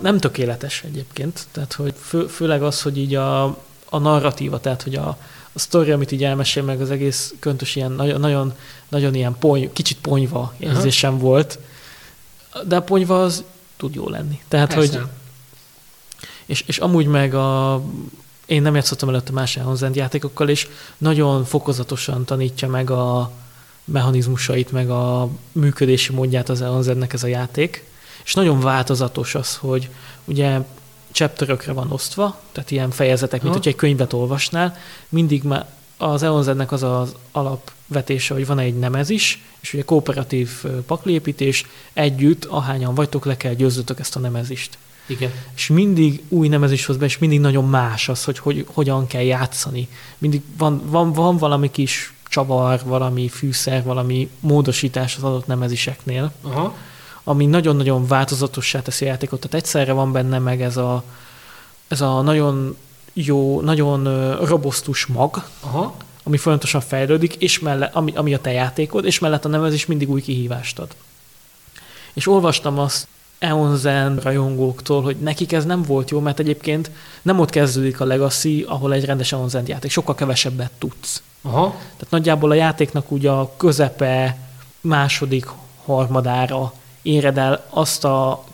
[0.00, 3.44] Nem tökéletes egyébként, tehát hogy fő, főleg az, hogy így a,
[3.88, 5.08] a narratíva, tehát hogy a,
[5.52, 8.54] a sztori, amit így elmesél meg az egész köntös ilyen nagyon, nagyon,
[8.88, 11.58] nagyon ilyen pony, kicsit ponyva érzésem volt,
[12.66, 13.44] de a ponyva az
[13.76, 14.42] tud jó lenni.
[14.48, 14.98] Tehát, Persze.
[14.98, 15.08] hogy
[16.46, 17.82] és, és amúgy meg a,
[18.46, 20.68] én nem játszottam előtte más End játékokkal, és
[20.98, 23.30] nagyon fokozatosan tanítja meg a
[23.84, 27.84] mechanizmusait, meg a működési módját az Eon's Endnek ez a játék.
[28.24, 29.88] És nagyon változatos az, hogy
[30.24, 30.60] ugye
[31.12, 33.62] chapterökre van osztva, tehát ilyen fejezetek, mint Aha.
[33.62, 34.76] hogy egy könyvet olvasnál,
[35.08, 35.66] mindig már
[35.96, 41.66] az Eon's Endnek az az alapvetése, hogy van egy nemezis, és ugye kooperatív ö, pakliépítés,
[41.92, 45.30] együtt, ahányan vagytok, le kell győzzötök ezt a nemezist Igen.
[45.56, 49.22] és mindig új nemezés hoz be, és mindig nagyon más az, hogy, hogy hogyan kell
[49.22, 49.88] játszani.
[50.18, 56.74] Mindig van, van, van valami kis csavar, valami fűszer, valami módosítás az adott nemeziseknél, Aha.
[57.24, 59.40] Ami nagyon-nagyon változatossá teszi a játékot.
[59.40, 61.02] Tehát egyszerre van benne meg ez a,
[61.88, 62.76] ez a nagyon
[63.12, 65.96] jó, nagyon robosztus mag, Aha.
[66.22, 70.10] ami folyamatosan fejlődik, és mellett, ami, ami a te játékod, és mellett a nevezés mindig
[70.10, 70.94] új kihívást ad.
[72.12, 73.06] És olvastam azt
[73.38, 76.90] Eonzen rajongóktól, hogy nekik ez nem volt jó, mert egyébként
[77.22, 81.22] nem ott kezdődik a Legacy, ahol egy rendes Eonzen játék, sokkal kevesebbet tudsz.
[81.42, 81.68] Aha.
[81.68, 84.38] Tehát nagyjából a játéknak ugye a közepe,
[84.80, 85.46] második
[85.84, 86.72] harmadára
[87.04, 88.44] éred el azt a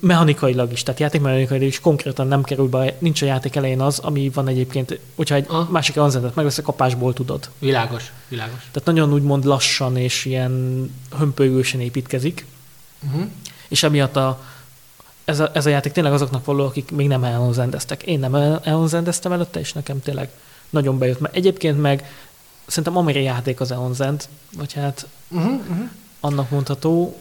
[0.00, 4.28] mechanikailag is, tehát játékmechanikailag is konkrétan nem kerül be, nincs a játék elején az, ami
[4.34, 5.68] van egyébként, hogyha egy Aha.
[5.70, 7.48] másik Eonzendet megvesz, a kapásból tudod.
[7.58, 8.12] Világos.
[8.28, 8.68] Világos.
[8.72, 10.84] Tehát nagyon úgymond lassan és ilyen
[11.18, 12.46] hömpölygősen építkezik,
[13.06, 13.26] Uh-huh.
[13.68, 14.40] és emiatt a,
[15.24, 18.02] ez, a, ez a játék tényleg azoknak való, akik még nem elhonzendeztek.
[18.02, 20.28] Én nem elhonzendeztem előtte, és nekem tényleg
[20.70, 21.20] nagyon bejött.
[21.20, 22.12] Mert egyébként meg
[22.66, 25.52] szerintem amire játék az elhonzend, vagy hát Uh-huh.
[25.52, 25.88] Uh-huh.
[26.20, 27.16] annak mondható,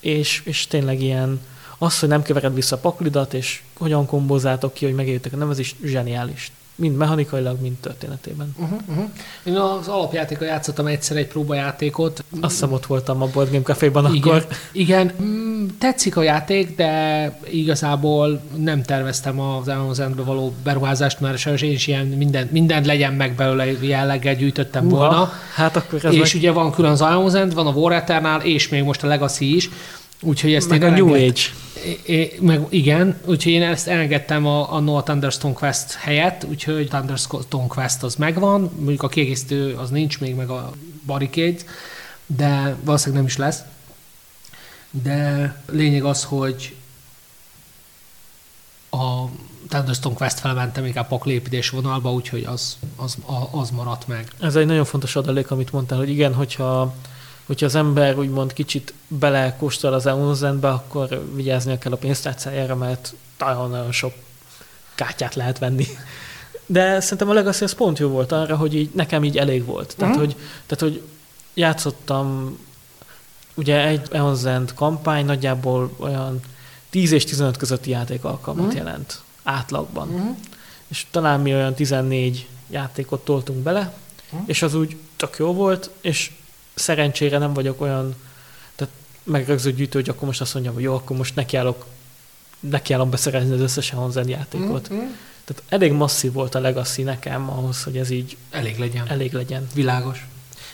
[0.00, 1.40] és, és tényleg ilyen,
[1.78, 5.74] az, hogy nem kevered vissza a paklidat, és hogyan kombózátok ki, hogy megértek a nevezés,
[5.84, 6.50] zseniális.
[6.80, 8.54] Mind mechanikailag, mind történetében.
[8.58, 8.78] Uh-huh.
[8.88, 9.04] Uh-huh.
[9.42, 12.24] Én az alapjátékot játszottam egyszer egy próbajátékot.
[12.40, 14.46] Azt hiszem ott voltam a Board Game Café-ban Igen, akkor.
[14.72, 15.12] igen.
[15.22, 21.72] Mm, tetszik a játék, de igazából nem terveztem az Amazonbe való beruházást, mert sajnos én
[21.72, 25.32] is ilyen mindent, mindent legyen meg belőle jelleggel gyűjtöttem Uha, volna.
[25.54, 28.68] Hát akkor ez és meg, ugye van külön az Amazon, van a War Eternal, és
[28.68, 29.70] még most a Legacy is.
[30.20, 31.40] Úgyhogy ezt meg én a New Age.
[32.06, 37.66] É, meg igen, úgyhogy én ezt elengedtem a, a Noah Thunderstone Quest helyett, úgyhogy Thunderstone
[37.66, 40.72] Quest az megvan, mondjuk a kiegészítő az nincs még, meg a
[41.06, 41.58] Barricade,
[42.26, 43.60] de valószínűleg nem is lesz.
[44.90, 46.74] De lényeg az, hogy
[48.90, 49.24] a
[49.68, 53.16] Thunderstone Quest felmentem inkább paklépítés vonalba, úgyhogy az, az,
[53.50, 54.32] az maradt meg.
[54.40, 56.94] Ez egy nagyon fontos adalék, amit mondtál, hogy igen, hogyha,
[57.48, 63.92] hogyha az ember úgymond kicsit belekóstol az Eonzenbe, akkor vigyáznia kell a pénztárcájára, mert nagyon-nagyon
[63.92, 64.12] sok
[64.94, 65.86] kártyát lehet venni.
[66.66, 69.94] De szerintem a Legacy az pont jó volt arra, hogy így, nekem így elég volt.
[69.96, 70.18] Tehát, mm.
[70.18, 70.36] hogy,
[70.66, 71.02] tehát, hogy
[71.54, 72.58] játszottam
[73.54, 76.40] ugye egy Eonzend kampány nagyjából olyan
[76.90, 78.76] 10 és 15 közötti játékalkalmat mm.
[78.76, 80.08] jelent átlagban.
[80.08, 80.30] Mm.
[80.88, 83.94] És talán mi olyan 14 játékot toltunk bele,
[84.36, 84.38] mm.
[84.46, 86.30] és az úgy tök jó volt, és
[86.78, 88.14] szerencsére nem vagyok olyan,
[88.74, 91.86] tehát megrögzött gyűjtő, hogy akkor most azt mondjam, hogy jó, akkor most nekiállok,
[92.60, 94.92] nekiállom beszerezni az összes Eonzend játékot.
[94.92, 94.98] Mm.
[95.44, 99.08] Tehát elég masszív volt a Legacy nekem ahhoz, hogy ez így elég legyen.
[99.08, 99.66] Elég legyen.
[99.74, 100.26] Világos.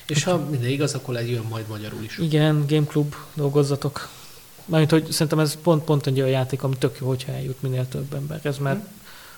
[0.06, 2.18] És ha minden igaz, akkor jön majd magyarul is.
[2.18, 4.08] Igen, Game Club dolgozzatok.
[4.64, 8.40] Mármint, hogy szerintem ez pont-pont egy olyan játék, ami tök jó, hogyha eljut minél több
[8.42, 8.86] Ez mert mm.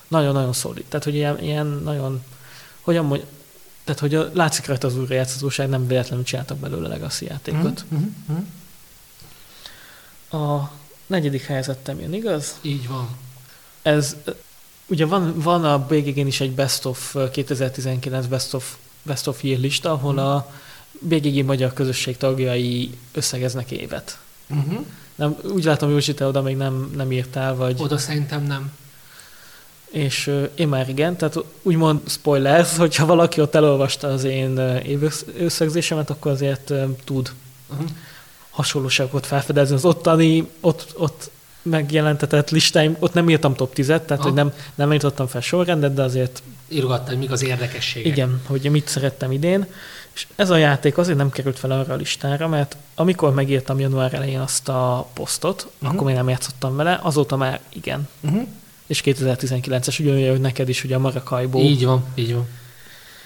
[0.07, 0.85] nagyon-nagyon szolid.
[0.89, 2.23] Tehát, hogy ilyen, ilyen nagyon,
[2.81, 3.23] hogyan mondj,
[3.87, 7.85] tehát, hogy a, látszik rajta az újrajátszhatóság, nem véletlenül csináltak belőle Legacy játékot.
[7.93, 7.97] Mm.
[8.31, 8.45] Mm.
[10.41, 10.71] A
[11.05, 12.55] negyedik helyezettem jön, igaz?
[12.61, 13.09] Így van.
[13.81, 14.15] Ez,
[14.87, 19.59] ugye van, van a BGG-n is egy Best of 2019 Best of Best of Year
[19.59, 20.53] lista, ahol a
[20.99, 24.19] BGG magyar közösség tagjai összegeznek évet.
[24.47, 24.85] Uh-huh.
[25.15, 27.81] Nem, úgy látom, Józsi, te oda még nem, nem írtál, vagy...
[27.81, 28.71] Oda szerintem nem.
[29.91, 34.61] És én már igen, tehát úgymond spoilers, hogyha valaki ott elolvasta az én
[35.37, 36.73] összegzésemet, akkor azért
[37.03, 37.31] tud
[37.69, 37.87] uh-huh.
[38.49, 39.75] hasonlóságokat felfedezni.
[39.75, 41.29] Az ottani, ott, ott
[41.61, 44.23] megjelentetett listáim, ott nem írtam top 10-et, tehát Aha.
[44.23, 46.43] hogy nem, nem írtam fel sorrendet, de azért...
[46.67, 48.11] Írogattad, mik az érdekességek.
[48.11, 49.65] Igen, hogy mit szerettem idén.
[50.13, 54.13] És ez a játék azért nem került fel arra a listára, mert amikor megírtam január
[54.13, 55.93] elején azt a posztot, uh-huh.
[55.93, 58.07] akkor még nem játszottam vele, azóta már igen.
[58.21, 58.47] Uh-huh.
[58.87, 61.61] És 2019-es ugyanolyan, hogy neked is ugye a Marakajból.
[61.61, 62.47] Így van, így van.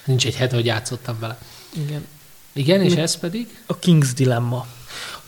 [0.05, 1.37] Nincs egy hete, hogy játszottam vele.
[1.85, 2.05] Igen.
[2.53, 3.01] Igen, és Mi?
[3.01, 3.59] ez pedig?
[3.65, 4.65] A King's Dilemma.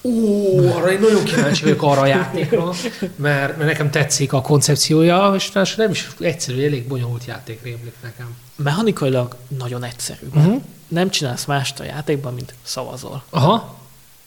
[0.02, 2.66] Ó, arra én nagyon kíváncsi vagyok arra a játékra,
[3.00, 8.36] mert, mert nekem tetszik a koncepciója, és nem is egyszerű, elég bonyolult játék rémlik nekem.
[8.56, 10.28] Mechanikailag nagyon egyszerű.
[10.34, 10.62] Uh-huh.
[10.88, 13.24] Nem csinálsz mást a játékban, mint szavazol.
[13.30, 13.80] Aha.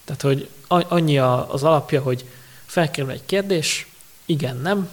[0.04, 2.24] Tehát, hogy annyi az alapja, hogy
[2.66, 3.86] felkerül egy kérdés,
[4.26, 4.88] igen, nem,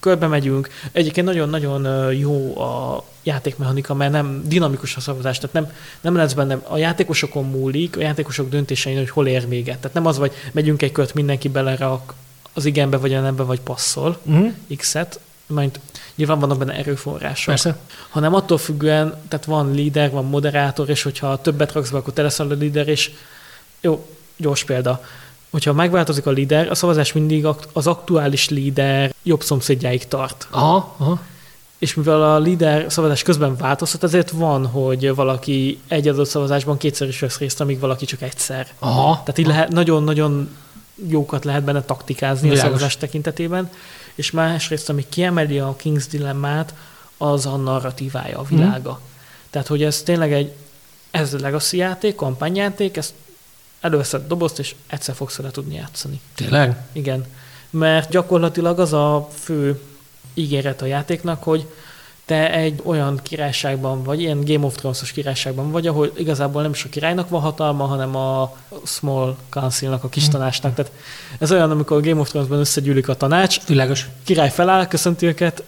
[0.00, 0.68] körbe megyünk.
[0.92, 6.58] Egyébként nagyon-nagyon jó a játékmechanika, mert nem dinamikus a szavazás, tehát nem, nem lesz benne,
[6.62, 9.78] a játékosokon múlik, a játékosok döntésein, hogy hol ér véget.
[9.78, 12.14] Tehát nem az, vagy megyünk egy kört, mindenki belerak
[12.52, 14.52] az igenbe, vagy a nembe, vagy passzol uh-huh.
[14.76, 15.80] X-et, mert
[16.14, 17.46] nyilván vannak benne erőforrások.
[17.46, 17.78] Persze.
[18.08, 22.22] Hanem attól függően, tehát van líder, van moderátor, és hogyha többet raksz be, akkor te
[22.22, 23.10] leszel a líder, és
[23.80, 25.04] jó, gyors példa
[25.50, 30.46] hogyha megváltozik a líder, a szavazás mindig az aktuális líder jobb szomszédjáig tart.
[30.50, 31.20] Aha, aha.
[31.78, 37.08] És mivel a líder szavazás közben változhat, ezért van, hogy valaki egy adott szavazásban kétszer
[37.08, 38.66] is vesz részt, amíg valaki csak egyszer.
[38.78, 39.12] Aha.
[39.12, 40.56] Tehát így lehet, nagyon-nagyon
[41.08, 42.64] jókat lehet benne taktikázni Világos.
[42.64, 43.70] a szavazás tekintetében.
[44.14, 46.74] És másrészt, ami kiemeli a King's Dilemmát,
[47.16, 48.90] az a narratívája, a világa.
[48.90, 49.02] Hmm.
[49.50, 50.52] Tehát, hogy ez tényleg egy,
[51.10, 53.12] ez legacy játék, kampányjáték, ezt
[53.80, 56.20] előveszed dobozt, és egyszer fogsz vele tudni játszani.
[56.34, 56.76] Tényleg?
[56.92, 57.26] Igen.
[57.70, 59.80] Mert gyakorlatilag az a fő
[60.34, 61.66] ígéret a játéknak, hogy
[62.28, 66.84] te egy olyan királyságban vagy, ilyen Game of Thrones-os királyságban vagy, ahol igazából nem is
[66.84, 70.32] a királynak van hatalma, hanem a Small Council-nak, a kis hmm.
[70.32, 70.74] tanácsnak.
[70.74, 70.92] Tehát
[71.38, 74.08] ez olyan, amikor Game of Thrones-ban összegyűlik a tanács, Világos.
[74.24, 75.62] király feláll, köszönti őket,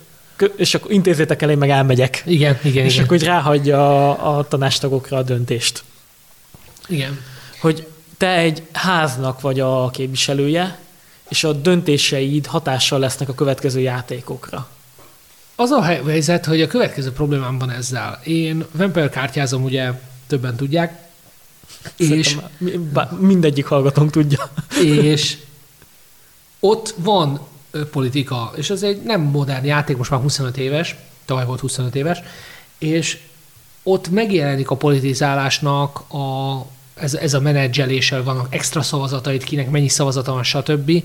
[0.56, 2.22] és akkor intézzétek el, én meg elmegyek.
[2.26, 3.04] Igen, igen, És igen.
[3.04, 5.82] akkor hogy ráhagyja a, a tanástagokra a döntést.
[6.88, 7.20] Igen.
[7.60, 7.86] Hogy
[8.20, 10.78] te egy háznak vagy a képviselője,
[11.28, 14.68] és a döntéseid hatással lesznek a következő játékokra.
[15.56, 18.20] Az a helyzet, hogy a következő problémám van ezzel.
[18.24, 19.92] Én Vampire kártyázom, ugye
[20.26, 21.08] többen tudják,
[21.96, 22.36] és
[23.18, 24.50] mindegyik hallgatónk tudja.
[24.82, 25.38] És
[26.58, 27.40] ott van
[27.90, 32.18] politika, és ez egy nem modern játék, most már 25 éves, tavaly volt 25 éves,
[32.78, 33.18] és
[33.82, 36.58] ott megjelenik a politizálásnak a,
[37.00, 41.04] ez, ez a menedzseléssel vannak extra szavazatait, kinek mennyi szavazata van, stb.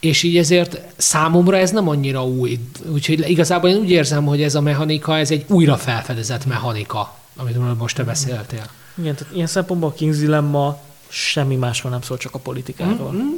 [0.00, 2.58] És így ezért számomra ez nem annyira új.
[2.92, 7.78] Úgyhogy igazából én úgy érzem, hogy ez a mechanika, ez egy újra felfedezett mechanika, amit
[7.78, 8.70] most te beszéltél.
[8.94, 13.12] Igen, tehát ilyen szempontból a King's Dilemma semmi másról nem szól, csak a politikáról.
[13.12, 13.28] Mm-hmm.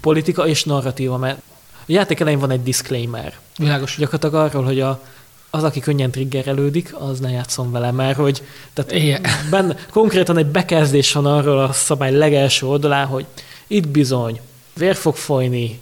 [0.00, 1.38] Politika és narratíva, mert
[1.72, 3.38] a játék elején van egy disclaimer.
[3.56, 3.96] Világos.
[3.98, 5.02] Gyakorlatilag arról, hogy a,
[5.50, 8.42] az, aki könnyen triggerelődik, az ne játszom vele, mert hogy
[8.72, 9.20] tehát
[9.50, 13.26] benne, konkrétan egy bekezdés van arról a szabály legelső oldalán, hogy
[13.66, 14.40] itt bizony
[14.74, 15.80] vér fog folyni,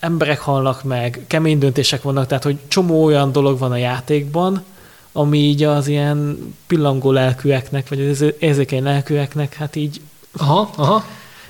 [0.00, 4.64] emberek halnak meg, kemény döntések vannak, tehát hogy csomó olyan dolog van a játékban,
[5.12, 10.00] ami így az ilyen pillangó lelkűeknek, vagy az érzékeny lelkűeknek, hát így...
[10.36, 11.04] Aha, aha.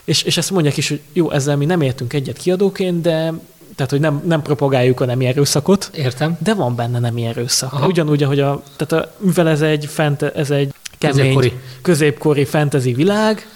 [0.04, 3.32] És, és ezt mondják is, hogy jó, ezzel mi nem értünk egyet kiadóként, de
[3.76, 5.90] tehát, hogy nem, nem propagáljuk a nemi erőszakot.
[5.94, 6.36] Értem.
[6.42, 7.72] De van benne nemi erőszak.
[7.72, 7.86] Aha.
[7.86, 11.52] Ugyanúgy, ahogy a, tehát a, mivel ez egy, fent, ez egy kemény, középkori,
[11.82, 13.46] középkori fantasy világ,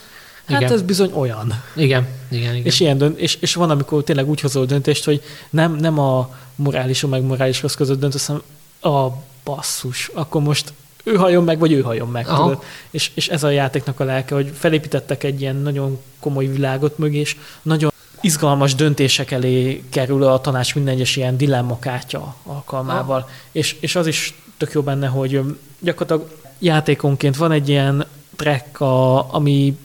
[0.49, 0.73] Hát igen.
[0.73, 1.63] ez bizony olyan.
[1.77, 2.67] Igen, igen, igen.
[2.67, 6.35] És, ilyen dönt, és, és van, amikor tényleg úgy hozol döntést, hogy nem, nem a
[6.55, 8.43] morális meg morális rossz között döntesz, hanem
[8.81, 9.13] a
[9.45, 10.73] basszus, akkor most
[11.05, 12.27] ő halljon meg, vagy ő halljon meg.
[12.27, 12.63] Tudod?
[12.91, 17.19] És, és ez a játéknak a lelke, hogy felépítettek egy ilyen nagyon komoly világot mögé,
[17.19, 23.29] és nagyon izgalmas döntések elé kerül a tanács minden egyes ilyen dilemmakártya alkalmával.
[23.53, 25.41] És, és az is tök jó benne, hogy
[25.79, 28.07] gyakorlatilag játékonként van egy ilyen
[28.37, 29.79] track, a, ami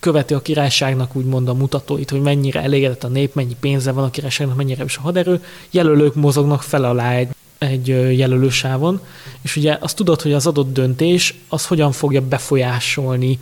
[0.00, 4.10] követi a királyságnak úgymond a mutatóit, hogy mennyire elégedett a nép, mennyi pénze van a
[4.10, 5.44] királyságnak, mennyire is a haderő.
[5.70, 7.28] Jelölők mozognak fel alá egy,
[7.58, 7.86] egy
[8.18, 9.00] jelölősávon,
[9.40, 13.38] és ugye azt tudod, hogy az adott döntés az hogyan fogja befolyásolni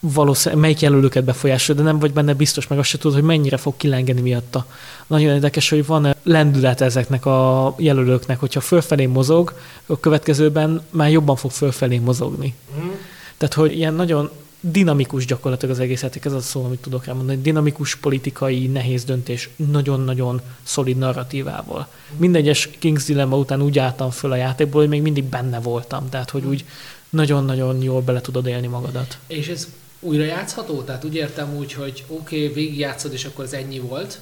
[0.00, 3.56] valószínűleg melyik jelölőket befolyásolja, de nem vagy benne biztos, meg azt se tudod, hogy mennyire
[3.56, 4.66] fog kilengeni miatta.
[5.06, 9.54] Nagyon érdekes, hogy van lendület ezeknek a jelölőknek, hogyha fölfelé mozog,
[9.86, 12.54] a következőben már jobban fog fölfelé mozogni.
[12.80, 12.88] Mm.
[13.36, 14.30] Tehát, hogy ilyen nagyon
[14.60, 17.40] dinamikus gyakorlatilag az egész játék, ez az szó, amit tudok elmondani.
[17.40, 21.88] Dinamikus politikai nehéz döntés, nagyon-nagyon szolid narratívával.
[22.16, 26.30] Mindegyes King's Dilemma után úgy álltam föl a játékból, hogy még mindig benne voltam, tehát
[26.30, 26.64] hogy úgy
[27.10, 29.18] nagyon-nagyon jól bele tudod élni magadat.
[29.26, 29.68] És ez
[30.00, 30.82] újra játszható?
[30.82, 34.20] Tehát úgy értem úgy, hogy oké, okay, végigjátszod, és akkor ez ennyi volt,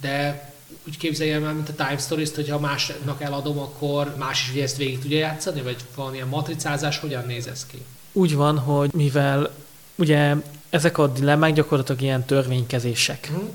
[0.00, 0.48] de
[0.86, 4.62] úgy képzeljem el, mint a Time Stories-t, hogy ha másnak eladom, akkor más is ugye
[4.62, 7.82] ezt végig tudja játszani, vagy van ilyen matricázás, hogyan néz ez ki?
[8.12, 9.50] Úgy van, hogy mivel
[9.96, 10.34] ugye
[10.70, 13.26] ezek a dilemmák gyakorlatilag ilyen törvénykezések.
[13.26, 13.50] Hmm.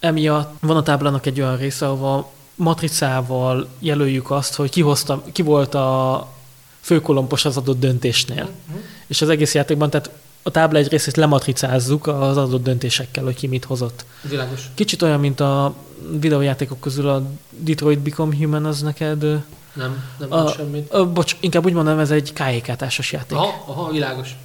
[0.00, 5.42] Emiatt van a táblának egy olyan része, ahol matricával jelöljük azt, hogy ki, hozta, ki
[5.42, 6.28] volt a
[6.80, 8.50] főkolompos az adott döntésnél.
[8.66, 8.82] Hmm.
[9.06, 10.10] És az egész játékban, tehát
[10.48, 14.04] a tábla egy részét lematricázzuk az adott döntésekkel, hogy ki mit hozott.
[14.22, 14.60] Világos.
[14.74, 15.74] Kicsit olyan, mint a
[16.10, 19.22] videójátékok közül a Detroit Become Human, az neked...
[19.72, 20.92] Nem, nem a, semmit.
[20.92, 23.36] A, bocs, inkább úgy mondom, ez egy KK-társas játék.
[23.36, 24.36] Aha, aha, világos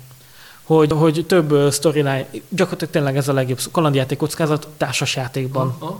[0.64, 5.68] hogy, hogy több storyline, gyakorlatilag tényleg ez a legjobb kalandjáték kockázat társasjátékban.
[5.68, 5.96] Uh-huh.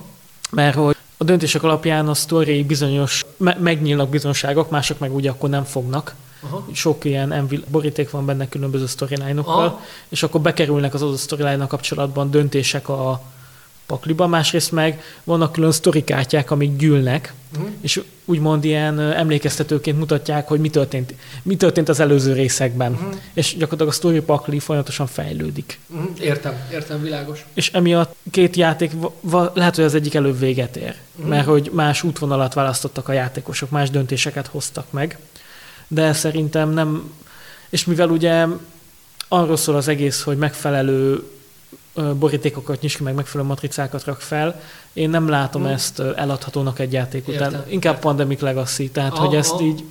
[0.52, 5.50] Mert hogy a döntések alapján a sztori bizonyos, me- megnyílnak bizonságok, mások meg ugye akkor
[5.50, 6.16] nem fognak.
[6.44, 6.74] Uh-huh.
[6.74, 9.82] Sok ilyen envil, boríték van benne különböző storyline-okkal, uh-huh.
[10.10, 13.22] és akkor bekerülnek az adott storyline kapcsolatban döntések a,
[13.86, 17.70] pakliba, másrészt meg vannak külön sztorikártyák, amik gyűlnek, uh-huh.
[17.82, 21.14] és úgymond ilyen emlékeztetőként mutatják, hogy mi történt,
[21.44, 22.92] mi történt az előző részekben.
[22.92, 23.14] Uh-huh.
[23.34, 25.80] És gyakorlatilag a story pakli folyamatosan fejlődik.
[25.88, 26.10] Uh-huh.
[26.20, 27.46] Értem, értem, világos.
[27.54, 28.92] És emiatt két játék,
[29.54, 31.30] lehet, hogy az egyik előbb véget ér, uh-huh.
[31.30, 35.20] mert hogy más útvonalat választottak a játékosok, más döntéseket hoztak meg,
[35.94, 37.12] de szerintem nem,
[37.70, 38.46] és mivel ugye
[39.28, 41.24] arról szól az egész, hogy megfelelő
[41.94, 44.62] borítékokat nyis ki, meg megfelelő matricákat rak fel.
[44.94, 45.72] Én nem látom hmm.
[45.72, 47.52] ezt eladhatónak egy játék után.
[47.52, 48.10] Értem, Inkább értem.
[48.10, 49.84] Pandemic Legacy, tehát a, hogy ezt a, így...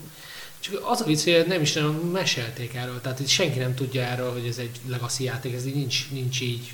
[0.61, 4.03] Csak az a vicc, hogy nem is nagyon mesélték erről, tehát itt senki nem tudja
[4.03, 6.73] erről, hogy ez egy Legacy játék, ez így nincs, nincs így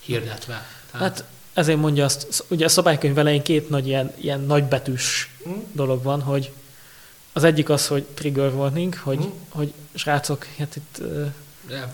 [0.00, 0.66] hirdetve.
[0.90, 1.06] Tehát...
[1.06, 5.62] Hát ezért mondja azt, ugye a szabálykönyv elején két nagy ilyen, ilyen nagybetűs hmm.
[5.72, 6.50] dolog van, hogy
[7.32, 9.32] az egyik az, hogy trigger warning, hogy, hmm.
[9.48, 11.00] hogy srácok, hát itt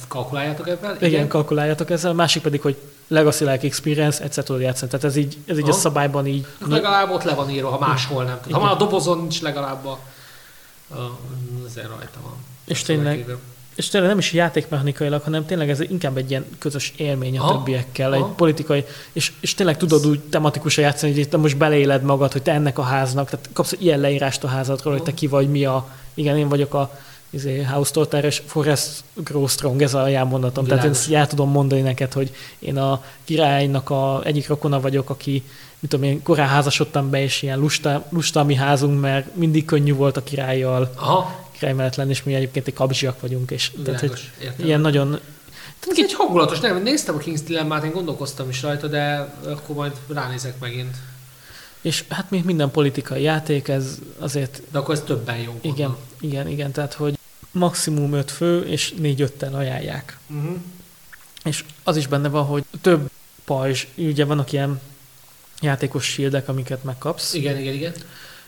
[0.09, 0.97] Kalkuláljátok ebben?
[0.97, 2.11] Igen, igen, kalkuláljátok ezzel.
[2.11, 2.76] A másik pedig, hogy
[3.09, 4.91] Legacy Like Experience, egyszer tudod játszani.
[4.91, 6.47] Tehát ez így, ez így a szabályban így...
[6.61, 8.39] Hát legalább ott le van írva, ha máshol nem.
[8.51, 9.99] Ha már a dobozon nincs legalább a...
[10.91, 11.18] a
[11.74, 12.37] rajta van.
[12.64, 13.37] És tényleg,
[13.75, 17.53] és tényleg nem is játékmechanikailag, hanem tényleg ez inkább egy ilyen közös élmény a Aha.
[17.53, 18.27] többiekkel, Aha.
[18.27, 22.43] egy politikai, és, és tényleg tudod úgy tematikusan játszani, hogy te most beleéled magad, hogy
[22.43, 25.03] te ennek a háznak, tehát kapsz ilyen leírást a házadról, Aha.
[25.03, 26.99] hogy te ki vagy, mi a, igen, én vagyok a
[27.31, 30.65] izé, House Torter és Forrest Grow Strong, ez a jelmondatom.
[30.65, 35.43] Tehát én el tudom mondani neked, hogy én a királynak a egyik rokona vagyok, aki
[35.78, 39.65] mit tudom én, korán házasodtam be, és ilyen lusta, lusta a mi házunk, mert mindig
[39.65, 40.93] könnyű volt a királlyal.
[40.94, 41.44] Aha.
[41.60, 45.20] Lenni, és mi egyébként egy kabzsiak vagyunk, és tehát, hogy ilyen nagyon
[45.85, 49.76] tehát ez egy hangulatos, nem, néztem a King's Dilemma-t, én gondolkoztam is rajta, de akkor
[49.76, 50.97] majd ránézek megint.
[51.81, 54.62] És hát mint minden politikai játék, ez azért...
[54.70, 55.59] De akkor ez többen jó.
[55.60, 55.97] Igen, gondolom.
[56.20, 57.18] igen, igen, tehát hogy
[57.51, 60.18] maximum 5 fő, és 4-5-ten ajánlják.
[60.26, 60.56] Uh-huh.
[61.44, 63.10] És az is benne van, hogy több
[63.44, 64.81] pajzs, ugye vannak ilyen
[65.60, 67.35] játékos shieldek, amiket megkapsz.
[67.35, 67.93] Igen, igen, igen.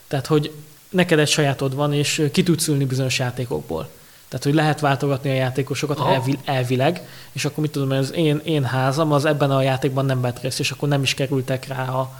[0.07, 0.51] Tehát, hogy
[0.89, 3.89] neked egy sajátod van, és ki tudsz ülni bizonyos játékokból.
[4.27, 7.01] Tehát, hogy lehet váltogatni a játékosokat elvi, elvileg,
[7.31, 10.59] és akkor mit tudom, az én, én házam az ebben a játékban nem vett részt,
[10.59, 12.19] és akkor nem is kerültek rá a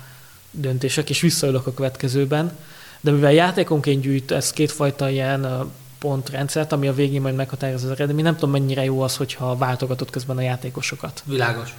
[0.51, 2.57] döntések, és visszaülök a következőben,
[3.01, 8.23] de mivel játékonként gyűjt ez kétfajta ilyen pontrendszert, ami a végén majd meghatározza az eredmény,
[8.23, 11.23] nem tudom mennyire jó az, hogyha váltogatott közben a játékosokat.
[11.25, 11.75] Világos.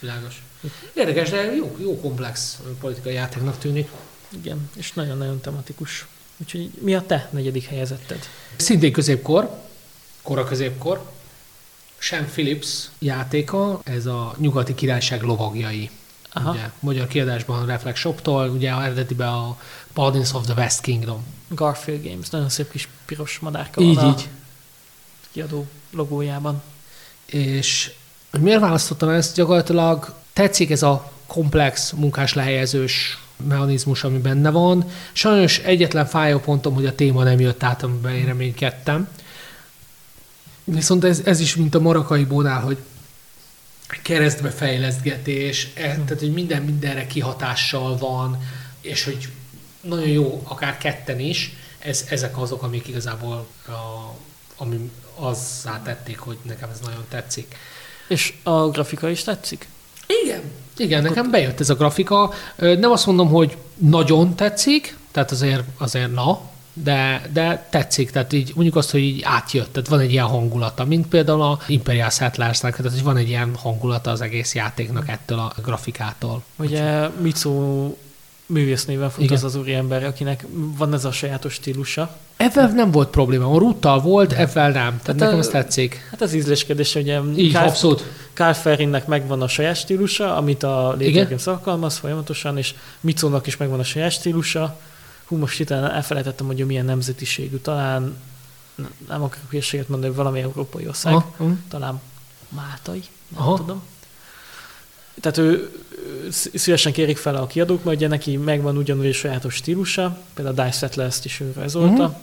[0.00, 0.42] Világos.
[0.94, 3.90] Érdekes, de jó, jó komplex politikai játéknak tűnik.
[4.28, 6.06] Igen, és nagyon-nagyon tematikus.
[6.40, 8.18] Úgyhogy mi a te negyedik helyezetted?
[8.56, 9.60] Szintén középkor,
[10.22, 11.10] kora középkor,
[11.98, 15.90] Sam Phillips játéka, ez a nyugati királyság lovagjai.
[16.32, 16.50] Aha.
[16.50, 19.58] Ugye, magyar kiadásban Reflex Shop-tól, ugye eredetiben a
[19.92, 21.24] Paladins of the West Kingdom.
[21.48, 24.28] Garfield Games, nagyon szép kis piros madárka így, van így.
[25.32, 26.62] kiadó logójában.
[27.26, 27.92] És
[28.40, 29.34] miért választottam ezt?
[29.34, 34.90] Gyakorlatilag tetszik ez a komplex munkás lehelyezős mechanizmus, ami benne van.
[35.12, 39.08] Sajnos egyetlen fájó pontom, hogy a téma nem jött át, amiben én reménykedtem.
[40.64, 42.78] Viszont ez, ez is, mint a marakai bónál, hogy
[44.02, 48.38] keresztbe fejlesztgetés, e, tehát hogy minden mindenre kihatással van,
[48.80, 49.28] és hogy
[49.80, 54.14] nagyon jó, akár ketten is, ez, ezek azok, amik igazából a,
[54.56, 57.56] ami azzá tették, hogy nekem ez nagyon tetszik.
[58.08, 59.68] És a grafika is tetszik?
[60.24, 60.42] Igen,
[60.80, 62.32] igen, nekem bejött ez a grafika.
[62.56, 66.40] Nem azt mondom, hogy nagyon tetszik, tehát azért, azért na,
[66.72, 70.84] de, de tetszik, tehát így mondjuk azt, hogy így átjött, tehát van egy ilyen hangulata,
[70.84, 75.38] mint például a Imperial Settlers-nek, tehát hogy van egy ilyen hangulata az egész játéknak ettől
[75.38, 76.42] a grafikától.
[76.56, 77.94] Ugye Mitsu
[78.48, 79.36] művésznéven fut Igen.
[79.36, 82.16] az az úriember, akinek van ez a sajátos stílusa.
[82.36, 83.50] Ebben nem volt probléma.
[83.50, 84.72] A rúttal volt, ebben nem.
[84.72, 86.08] Tehát hát nekem ez tetszik.
[86.10, 88.04] Hát az ízléskedés, ugye Így, Carl, abszolút.
[88.32, 93.78] Carl Ferrinnek megvan a saját stílusa, amit a Games alkalmaz folyamatosan, és Mitsónak is megvan
[93.78, 94.80] a saját stílusa.
[95.24, 97.56] Hú, most itt elfelejtettem, hogy milyen nemzetiségű.
[97.56, 98.16] Talán
[99.08, 101.12] nem akarok hülyeséget mondani, valami európai ország.
[101.12, 101.52] Aha.
[101.68, 102.00] Talán
[102.48, 103.56] Máltai, nem Aha.
[103.56, 103.82] tudom.
[105.20, 105.70] Tehát ő,
[106.54, 110.64] szívesen kérik fel a kiadók, mert ugye neki megvan ugyanúgy egy sajátos stílusa, például a
[110.64, 112.16] Dice Settle ezt is ő rajzolta, uh-huh.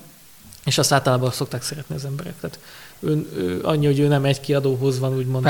[0.65, 2.34] és azt általában szokták szeretni az emberek.
[2.39, 2.59] Tehát
[2.99, 5.47] ő, ő, annyi, hogy ő nem egy kiadóhoz van úgymond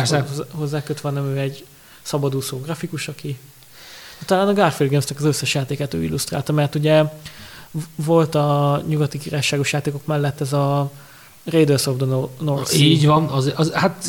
[0.51, 1.65] hozzákötve, hanem ő egy
[2.01, 3.37] szabadúszó grafikus, aki
[4.25, 7.03] talán a Garfield games az összes játékát ő illusztrálta, mert ugye
[7.95, 10.91] volt a nyugati királyságos játékok mellett ez a
[11.45, 12.05] Raiders of the
[12.39, 12.85] North Sea.
[12.85, 14.05] Így van, az, az, hát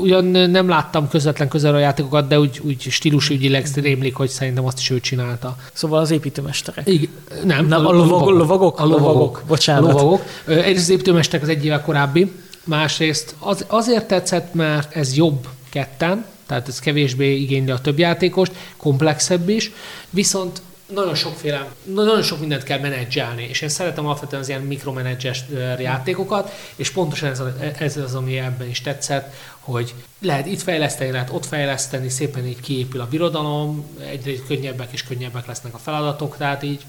[0.00, 4.78] ugyan nem láttam közvetlen közel a játékokat, de úgy, úgy stílusügyileg rémlik, hogy szerintem azt
[4.78, 5.56] is ő csinálta.
[5.72, 6.88] Szóval az építőmesterek.
[6.88, 7.10] Igen,
[7.44, 9.92] nem, nem a, a lovagok, lovagok, a lovagok, lovagok, bocsánat.
[9.92, 10.22] Lovagok.
[10.46, 12.32] Egyrészt az építőmesterek az egy évvel korábbi,
[12.64, 18.52] másrészt az, azért tetszett, mert ez jobb ketten, tehát ez kevésbé igényli a több játékost,
[18.76, 19.72] komplexebb is,
[20.10, 25.44] viszont nagyon sokféle, nagyon sok mindent kell menedzselni, és én szeretem alapvetően az ilyen mikromenedzses
[25.78, 27.42] játékokat, és pontosan ez,
[27.78, 32.60] ez az, ami ebben is tetszett, hogy lehet itt fejleszteni, lehet ott fejleszteni, szépen így
[32.60, 36.84] kiépül a birodalom, egyre könnyebbek és könnyebbek lesznek a feladatok, tehát így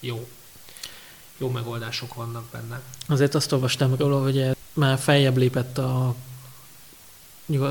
[0.00, 0.28] jó.
[1.38, 2.80] Jó megoldások vannak benne.
[3.08, 6.14] Azért azt olvastam róla, hogy már feljebb lépett a,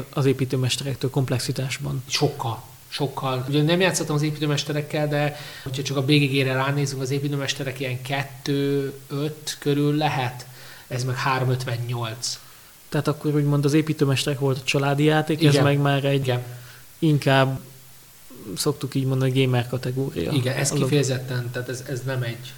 [0.10, 2.04] az építőmesterektől komplexitásban.
[2.08, 3.46] Sokkal sokkal.
[3.48, 8.00] Ugye nem játszottam az építőmesterekkel, de hogyha csak a BGG-re ránézünk, az építőmesterek ilyen
[8.46, 8.92] 2-5
[9.60, 10.46] körül lehet,
[10.88, 12.40] ez meg 358.
[12.90, 15.56] Tehát akkor úgymond az építőmesterek volt a családi játék, Igen.
[15.56, 16.44] ez meg már egy Igen.
[17.00, 17.60] inkább
[18.56, 20.32] szoktuk így mondani gamer kategória.
[20.32, 22.54] Igen, ez kifejezetten, tehát ez, ez nem egy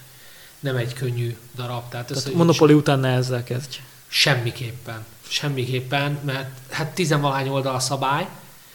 [0.61, 1.89] nem egy könnyű darab.
[1.89, 3.79] Tehát, ez, tehát Monopoly után ne ezzel kezdj.
[4.07, 5.05] Semmiképpen.
[5.27, 8.27] Semmiképpen, mert hát tizenvalahány oldal a szabály,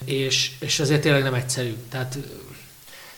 [0.03, 1.75] és, és ezért tényleg nem egyszerű.
[1.89, 2.17] Tehát,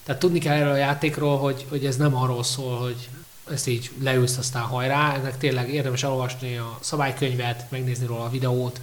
[0.04, 3.10] tehát tudni kell erről a játékról, hogy, hogy ez nem arról szól, hogy
[3.52, 8.80] ezt így leülsz, aztán hajrá, ennek tényleg érdemes elolvasni a szabálykönyvet, megnézni róla a videót,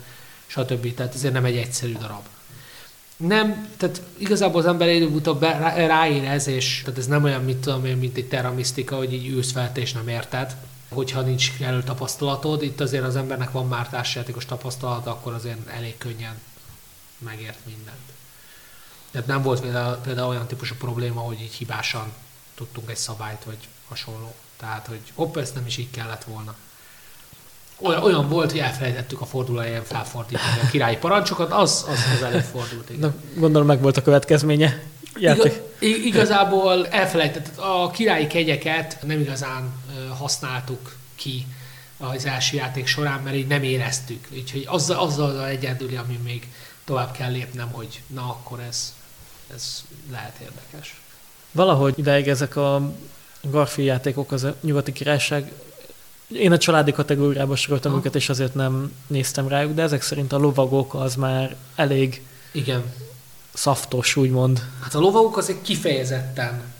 [0.46, 0.94] stb.
[0.94, 2.24] Tehát ezért nem egy egyszerű darab.
[3.16, 5.42] Nem, tehát igazából az ember előbb-utóbb
[5.76, 9.28] ráérez, és tehát ez nem olyan, mint tudom én, mint egy Terra Mystica, hogy így
[9.28, 10.56] ülsz fel, és nem érted,
[10.88, 12.62] hogyha nincs kellő tapasztalatod.
[12.62, 16.34] Itt azért az embernek van már társjátékos tapasztalata, akkor azért elég könnyen
[17.18, 18.12] megért mindent.
[19.10, 22.12] Tehát nem volt például, például olyan típusú probléma, hogy így hibásan
[22.54, 24.34] tudtunk egy szabályt, vagy hasonló.
[24.56, 26.54] Tehát, hogy hopp, ezt nem is így kellett volna.
[27.78, 32.90] Olyan, olyan volt, hogy elfelejtettük a fordulóján felfordítani a királyi parancsokat, az, az, az előfordult.
[32.90, 33.00] Igen.
[33.00, 34.82] Na, gondolom meg volt a következménye.
[35.18, 35.48] Iga,
[35.80, 39.72] igazából elfelejtett, a királyi kegyeket nem igazán
[40.18, 41.46] használtuk ki
[41.98, 44.28] az első játék során, mert így nem éreztük.
[44.32, 46.46] Úgyhogy azzal, azzal az egyedüli, ami még
[46.86, 48.94] tovább kell lépnem, hogy na akkor ez,
[49.54, 51.00] ez lehet érdekes.
[51.52, 52.92] Valahogy ideig ezek a
[53.42, 55.52] Garfield játékok az a nyugati királyság
[56.32, 57.98] én a családi kategóriába soroltam ha.
[57.98, 62.22] őket, és azért nem néztem rájuk, de ezek szerint a lovagok az már elég
[62.52, 62.92] Igen.
[63.54, 64.62] szaftos, úgymond.
[64.82, 66.74] Hát a lovagok azért kifejezetten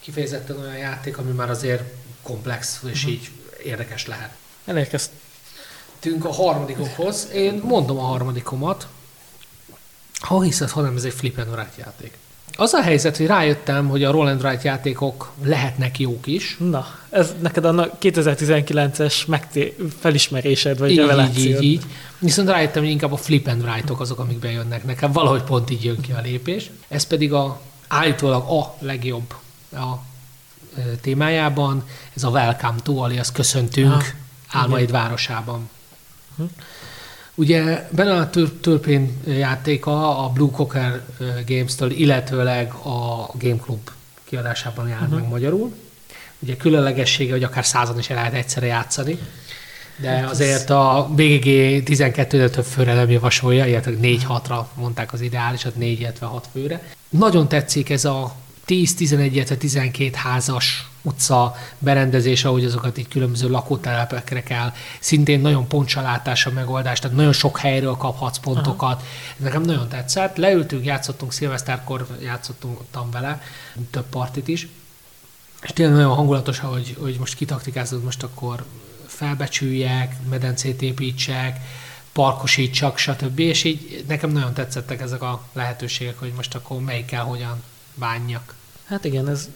[0.00, 1.82] kifejezetten olyan játék, ami már azért
[2.22, 3.12] komplex, és uh-huh.
[3.12, 3.30] így
[3.64, 4.34] érdekes lehet.
[4.64, 7.28] Elérkeztünk a harmadikokhoz.
[7.32, 8.86] Én mondom a harmadikomat.
[10.22, 12.16] Ha hiszed, hanem ez egy flip and write játék.
[12.56, 16.56] Az a helyzet, hogy rájöttem, hogy a roll and write játékok lehetnek jók is.
[16.58, 21.62] Na, ez neked a 2019-es megté- felismerésed, vagy így, revelációd.
[21.62, 21.82] Így, így, így.
[22.18, 25.12] Viszont rájöttem, hogy inkább a flip and write-ok azok, amik bejönnek nekem.
[25.12, 26.70] Valahogy pont így jön ki a lépés.
[26.88, 29.34] Ez pedig a állítólag a legjobb
[29.72, 29.92] a
[31.00, 31.84] témájában.
[32.14, 35.00] Ez a Welcome to, alias köszöntünk ah, Álmaid igen.
[35.00, 35.70] városában.
[36.36, 36.42] Hm.
[37.34, 38.30] Ugye benne a
[38.60, 41.00] Turpin játéka a Blue Cocker
[41.46, 43.90] Games-től, illetőleg a Game Club
[44.24, 45.20] kiadásában jelent uh-huh.
[45.20, 45.72] meg magyarul.
[46.38, 49.18] Ugye különlegessége, hogy akár százan is el lehet egyszerre játszani,
[49.96, 55.76] de hát azért a BGG 12 több főre nem javasolja, illetve 4-6-ra mondták az ideálisat,
[55.76, 56.82] 4, illetve 6 főre.
[57.08, 58.34] Nagyon tetszik ez a
[58.72, 64.72] 10-11, illetve 12 házas utca berendezése, ahogy azokat így különböző lakótelepekre kell.
[65.00, 68.92] Szintén nagyon pontcsalátás a megoldás, tehát nagyon sok helyről kaphatsz pontokat.
[68.92, 69.04] Aha.
[69.36, 70.36] Nekem nagyon tetszett.
[70.36, 72.78] Leültünk, játszottunk, szilveszterkor játszottunk
[73.12, 73.42] vele,
[73.90, 74.68] több partit is.
[75.62, 78.64] És tényleg nagyon hangulatos, hogy, hogy most kitaktikázod, most akkor
[79.06, 81.60] felbecsüljek, medencét építsek,
[82.12, 83.38] parkosítsak, stb.
[83.38, 87.62] És így nekem nagyon tetszettek ezek a lehetőségek, hogy most akkor melyikkel hogyan
[87.94, 88.54] bánjak.
[88.92, 89.48] Hát igen, ez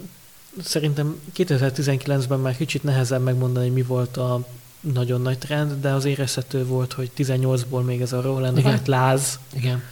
[0.63, 4.47] szerintem 2019-ben már kicsit nehezebb megmondani, mi volt a
[4.81, 8.81] nagyon nagy trend, de az érezhető volt, hogy 18-ból még ez a Roland Igen.
[8.85, 9.83] láz Igen.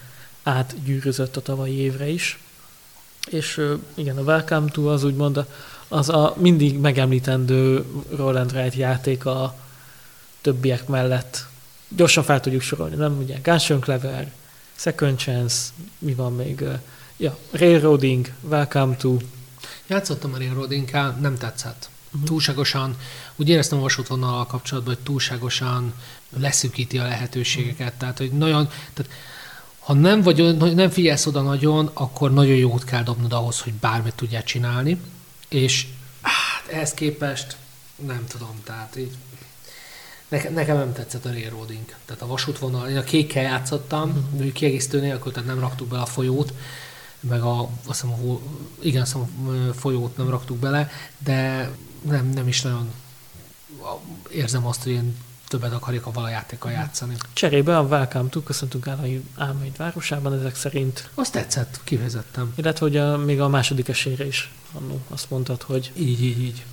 [0.43, 2.39] átgyűrözött a tavalyi évre is.
[3.31, 3.61] És
[3.95, 5.45] igen, a Welcome to az úgymond
[5.89, 7.85] az a mindig megemlítendő
[8.17, 9.55] Roland Wright játék a
[10.41, 11.47] többiek mellett.
[11.89, 13.19] Gyorsan fel tudjuk sorolni, nem?
[13.19, 14.33] Ugye Gunshot Clever,
[14.75, 15.69] Second Chance,
[15.99, 16.65] mi van még?
[17.17, 19.17] Ja, Railroading, Welcome to.
[19.87, 20.91] Játszottam a railroading
[21.21, 21.89] nem tetszett.
[22.07, 22.29] Uh-huh.
[22.29, 22.97] Túlságosan,
[23.37, 25.95] úgy éreztem a vasútvonalal kapcsolatban, hogy túlságosan
[26.39, 27.81] leszűkíti a lehetőségeket.
[27.81, 27.99] Uh-huh.
[27.99, 29.13] Tehát, hogy nagyon, tehát
[29.79, 34.15] ha nem, vagy, nem figyelsz oda nagyon, akkor nagyon jót kell dobnod ahhoz, hogy bármit
[34.15, 35.01] tudjál csinálni.
[35.49, 35.87] És
[36.23, 37.57] hát ehhez képest
[38.07, 39.13] nem tudom, tehát így
[40.29, 41.95] Nekem, nekem nem tetszett a railroading.
[42.05, 44.53] Tehát a vasútvonal, én a kékkel játszottam, uh-huh.
[44.53, 46.53] kiegészítő nélkül, tehát nem raktuk bele a folyót,
[47.29, 48.39] meg a, azt hiszem, a,
[48.81, 51.71] igen, azt hiszem, a folyót nem raktuk bele, de
[52.03, 52.93] nem, nem is nagyon
[54.31, 55.17] érzem azt, hogy én
[55.49, 57.15] többet akarjuk a valajátékkal játszani.
[57.33, 58.89] Cserébe a Welcome to köszöntünk
[59.37, 61.11] Álmaid városában, ezek szerint.
[61.15, 62.53] Azt tetszett, kivezettem.
[62.55, 65.93] Illetve, hogy a, még a második esélyre is annó azt mondtad, hogy...
[65.97, 66.65] Így, így, így.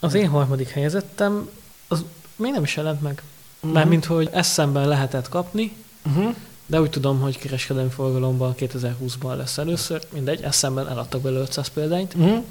[0.00, 1.48] Az én harmadik helyezettem,
[1.88, 2.04] az
[2.36, 3.22] még nem is jelent meg.
[3.56, 3.72] Uh-huh.
[3.72, 6.34] Mármint, hogy eszemben lehetett kapni, uh-huh.
[6.66, 10.02] De úgy tudom, hogy kereskedelmi forgalomban 2020-ban lesz először.
[10.12, 12.14] Mindegy, eszemben eladtak belőle 500 példányt.
[12.14, 12.44] Uh-huh.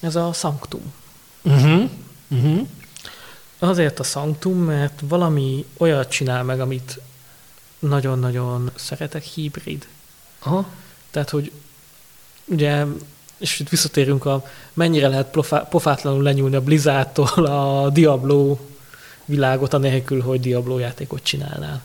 [0.00, 0.92] Ez a Sanctum.
[1.42, 1.90] Uh-huh.
[2.28, 2.66] Uh-huh.
[3.58, 7.00] Azért a Sanctum, mert valami olyat csinál meg, amit
[7.78, 9.86] nagyon-nagyon szeretek, hibrid.
[10.38, 10.66] Aha.
[11.10, 11.52] Tehát, hogy
[12.44, 12.84] ugye,
[13.38, 15.36] és itt visszatérünk a mennyire lehet
[15.68, 18.58] pofátlanul lenyúlni a Blizzardtól a Diablo
[19.24, 21.82] világot, anélkül, hogy Diablo játékot csinálnál.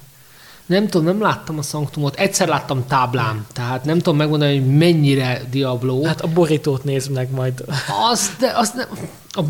[0.68, 2.15] Nem tudom, nem láttam a Sanctumot.
[2.15, 6.03] Egyszer láttam táblán, tehát nem tudom megmondani, hogy mennyire Diablo.
[6.03, 7.64] Hát a borítót nézd meg majd.
[8.11, 8.88] Az, de az nem...
[9.31, 9.41] A,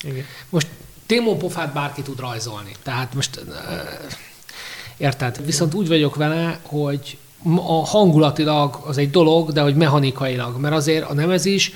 [0.00, 0.24] Igen.
[0.48, 0.66] Most
[1.06, 2.72] Témon pofát bárki tud rajzolni.
[2.82, 3.44] Tehát most...
[4.96, 5.44] Érted?
[5.44, 7.18] Viszont úgy vagyok vele, hogy
[7.54, 11.72] a hangulatilag az egy dolog, de hogy mechanikailag, mert azért a nevezés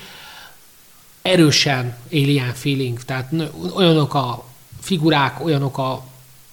[1.23, 3.33] erősen alien feeling, tehát
[3.75, 4.45] olyanok a
[4.81, 6.05] figurák, olyanok a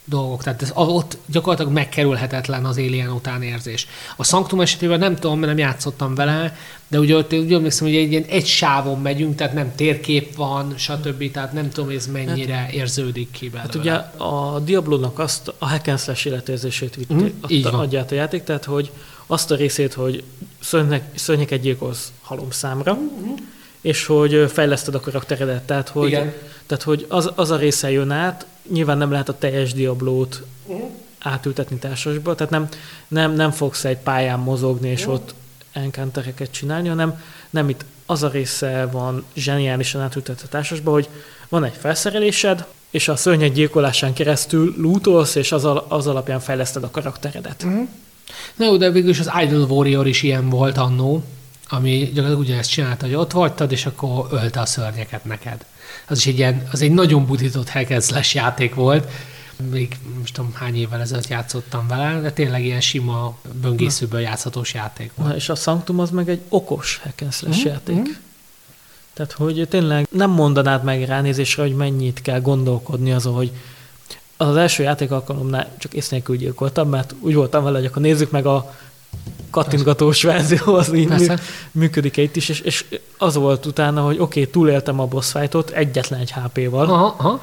[0.05, 3.87] dolgok, tehát ez, ott gyakorlatilag megkerülhetetlen az Alien után érzés.
[4.15, 6.57] A Sanctum esetében nem tudom, mert nem játszottam vele,
[6.87, 10.73] de ugye ott úgy emlékszem, hogy egy ilyen egy sávon megyünk, tehát nem térkép van,
[10.77, 11.31] stb.
[11.31, 13.61] Tehát nem tudom, ez mennyire hát, érződik ki belőle.
[13.61, 18.15] Hát ugye a Diablo-nak azt a hack and slash életérzését vitt, mm, adta, adját a
[18.15, 18.91] játék, tehát hogy
[19.25, 20.23] azt a részét, hogy
[20.59, 23.33] szörnyek, szörnyeket gyilkolsz halomszámra, mm-hmm.
[23.81, 26.33] és hogy fejleszted a karakteredet, tehát hogy Igen
[26.71, 30.89] tehát, hogy az, az a része jön át, nyilván nem lehet a teljes Diablót uh-huh.
[31.19, 32.67] átültetni társasba, tehát nem,
[33.07, 35.13] nem, nem fogsz egy pályán mozogni, és uh-huh.
[35.13, 35.33] ott
[35.71, 41.09] encountereket csinálni, hanem nem itt az a része van zseniálisan átültetve társasba, hogy
[41.49, 46.83] van egy felszerelésed, és a szörnyek gyilkolásán keresztül lootolsz, és az, al- az alapján fejleszted
[46.83, 47.63] a karakteredet.
[47.63, 47.87] Uh-huh.
[48.55, 51.23] Na jó, de végülis az Idol Warrior is ilyen volt annó,
[51.69, 55.65] ami gyakorlatilag ugyanezt csinálta, hogy ott vagytad, és akkor ölte a szörnyeket neked
[56.11, 59.11] az is egy ilyen, az egy nagyon butított hack játék volt,
[59.71, 65.11] még most tudom hány évvel ezelőtt játszottam vele, de tényleg ilyen sima böngészőből játszhatós játék
[65.15, 65.29] volt.
[65.29, 67.67] Na, és a Sanctum az meg egy okos hack mm-hmm.
[67.67, 68.03] játék.
[68.03, 68.19] Tehát
[69.13, 73.51] Tehát, hogy tényleg nem mondanád meg ránézésre, hogy mennyit kell gondolkodni azon, hogy
[74.37, 78.31] az első játék alkalomnál csak ész nélkül gyilkoltam, mert úgy voltam vele, hogy akkor nézzük
[78.31, 78.75] meg a
[79.51, 81.39] kattintgatós verzió, az így Persze.
[81.71, 82.85] működik itt is, és, és
[83.17, 87.41] az volt utána, hogy oké, okay, túléltem a boss fightot egyetlen egy HP-val, aha, aha.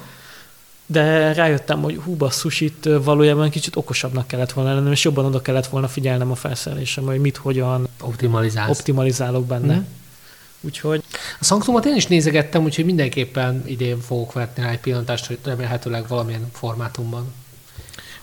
[0.86, 5.42] de rájöttem, hogy hú basszus, itt valójában kicsit okosabbnak kellett volna lennem, és jobban oda
[5.42, 7.88] kellett volna figyelnem a felszerelésem, hogy mit, hogyan
[8.68, 9.74] optimalizálok benne.
[9.74, 9.82] Mm.
[10.60, 11.04] Úgyhogy...
[11.40, 16.08] A Sanctumot én is nézegettem, úgyhogy mindenképpen idén fogok vetni rá egy pillantást, hogy remélhetőleg
[16.08, 17.32] valamilyen formátumban.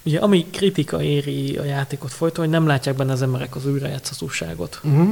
[0.06, 4.80] Ugye ami kritika éri a játékot folyton, hogy nem látják benne az emberek az újrajátszhatóságot.
[4.84, 5.10] Uh-huh.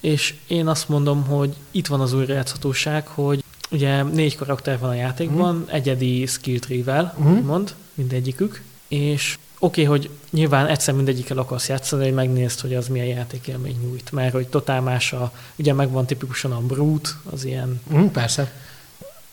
[0.00, 4.94] És én azt mondom, hogy itt van az újrajátszhatóság, hogy ugye négy karakter van a
[4.94, 5.74] játékban, uh-huh.
[5.74, 7.44] egyedi skill tree-vel, uh-huh.
[7.44, 12.88] mond, mindegyikük, és oké, okay, hogy nyilván egyszer mindegyikkel akarsz játszani, hogy megnézd, hogy az
[12.88, 17.80] milyen játékélmény nyújt, mert hogy totál más a, ugye megvan tipikusan a brute, az ilyen...
[17.94, 18.52] Mm, persze.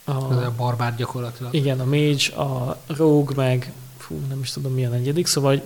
[0.03, 1.53] A, az a barbár gyakorlatilag.
[1.53, 3.71] Igen, a mage, a rogue, meg
[4.09, 5.61] fú, nem is tudom milyen egyedik, szóval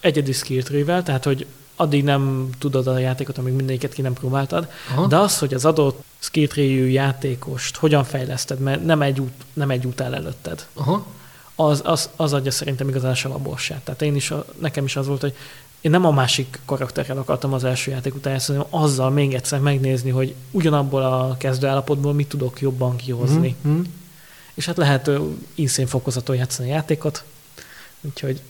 [0.00, 1.46] egyedi skill tree tehát hogy
[1.76, 5.06] addig nem tudod a játékot, amíg mindegyiket ki nem próbáltad, Aha.
[5.06, 9.86] de az, hogy az adott skill játékost hogyan fejleszted, mert nem egy út, nem egy
[9.86, 10.66] út el előtted.
[10.74, 11.06] Aha
[11.54, 13.80] az, az, az adja szerintem igazán a laborsát.
[13.80, 15.34] Tehát én is, a, nekem is az volt, hogy
[15.80, 19.60] én nem a másik karakterrel akartam az első játék után ezt, hanem azzal még egyszer
[19.60, 23.56] megnézni, hogy ugyanabból a kezdőállapotból mit tudok jobban kihozni.
[23.68, 23.80] Mm-hmm.
[24.54, 25.10] És hát lehet
[25.54, 27.24] inszén fokozaton játszani a játékot,
[28.02, 28.40] úgyhogy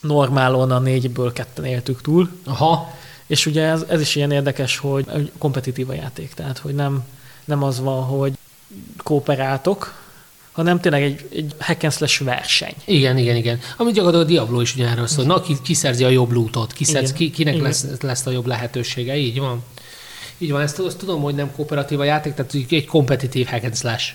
[0.00, 2.28] normálon a négyből ketten éltük túl.
[2.44, 2.94] Aha.
[3.26, 7.04] És ugye ez, ez is ilyen érdekes, hogy kompetitív a játék, tehát hogy nem,
[7.44, 8.32] nem az van, hogy
[9.02, 10.02] kooperáltok,
[10.52, 12.74] hanem tényleg egy, egy hack and slash verseny.
[12.84, 13.58] Igen, igen, igen.
[13.76, 15.24] Ami gyakorlatilag a Diablo is ugyanerről szól.
[15.24, 16.84] Na, ki, ki szerzi a jobb lootot, ki
[17.14, 17.66] ki, kinek igen.
[17.66, 19.62] Lesz, lesz a jobb lehetősége, így van.
[20.38, 23.76] Így van, ezt azt tudom, hogy nem kooperatív a játék, tehát egy kompetitív hack and
[23.76, 24.14] slash.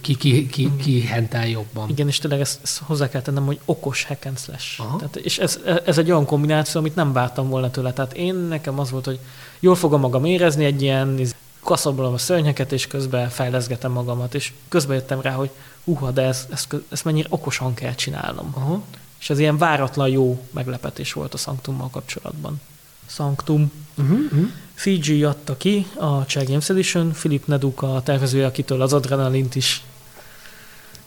[0.00, 1.88] Ki, ki, ki, ki hentál jobban.
[1.88, 4.76] Igen, és tényleg ezt, ezt hozzá kell tennem, hogy okos hack and slash.
[4.76, 7.92] Tehát, és ez, ez egy olyan kombináció, amit nem vártam volna tőle.
[7.92, 9.18] Tehát én nekem az volt, hogy
[9.60, 11.20] jól fogom magam érezni egy ilyen
[11.60, 15.50] kaszabolom a szörnyeket, és közben fejleszgetem magamat, és közben jöttem rá, hogy
[15.84, 18.52] uha, de ezt, ezt, ezt mennyire okosan kell csinálnom.
[18.54, 18.82] Aha.
[19.20, 22.60] És ez ilyen váratlan jó meglepetés volt a Sanctummal kapcsolatban.
[23.06, 23.72] Sanctum.
[23.96, 24.50] Uh-huh, uh-huh.
[24.76, 29.82] CG adta ki a Czech Games Edition, Philip Neduk a tervezője, akitől az adrenalint is,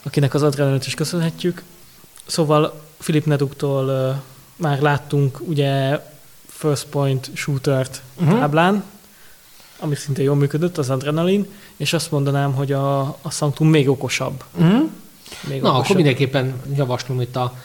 [0.03, 1.63] akinek az adrenalint is köszönhetjük.
[2.25, 4.15] Szóval Philip Neduktól uh,
[4.55, 5.99] már láttunk ugye
[6.47, 8.39] First Point Shootert uh-huh.
[8.39, 8.83] táblán,
[9.79, 11.47] ami szinte jól működött, az adrenalin,
[11.77, 14.43] és azt mondanám, hogy a, a Sanctum még okosabb.
[14.61, 14.67] Mm.
[15.47, 15.83] Még Na, okosabb.
[15.83, 17.55] akkor mindenképpen javaslom itt a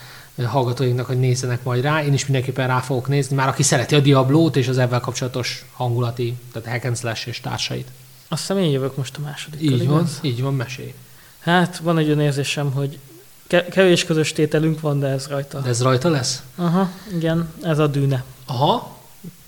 [0.42, 2.04] hallgatóinknak, hogy nézzenek majd rá.
[2.04, 5.64] Én is mindenképpen rá fogok nézni, már aki szereti a Diablót és az ebben kapcsolatos
[5.72, 7.88] hangulati, tehát hack and slash és társait.
[8.28, 9.60] Azt hiszem én jövök most a második.
[9.60, 10.18] Így van, igaz?
[10.22, 10.94] így van, mesélj.
[11.38, 12.98] Hát van egy olyan érzésem, hogy
[13.46, 15.60] kevés közös tételünk van, de ez rajta.
[15.60, 16.42] De ez rajta lesz?
[16.54, 18.24] Aha, igen, ez a dűne.
[18.46, 18.98] Aha.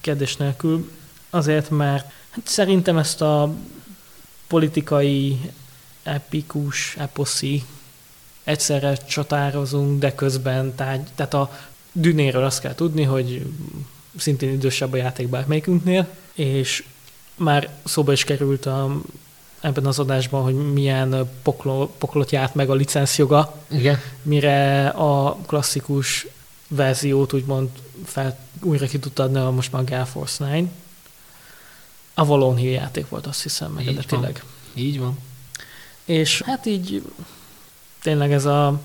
[0.01, 0.91] Kérdés nélkül.
[1.31, 3.55] Azért, mert Hát szerintem ezt a
[4.47, 5.51] politikai,
[6.03, 7.65] epikus, eposzi
[8.47, 11.53] egyszerre csatározunk, de közben tárgy, tehát a
[11.93, 13.47] dűnéről azt kell tudni, hogy
[14.17, 16.85] szintén idősebb a játék bármelyikünknél, és
[17.35, 19.01] már szóba is került a,
[19.61, 23.99] ebben az adásban, hogy milyen poklo, poklot járt meg a licenszjoga, Igen.
[24.23, 26.27] mire a klasszikus
[26.69, 27.69] verziót úgymond
[28.05, 30.71] fel, újra ki tudta adni a most már a Gale Force 9,
[32.15, 34.37] Avalon Hill játék volt, azt hiszem, meg Így van.
[34.75, 35.19] Így van.
[36.05, 37.03] És hát így
[38.07, 38.81] tényleg ez a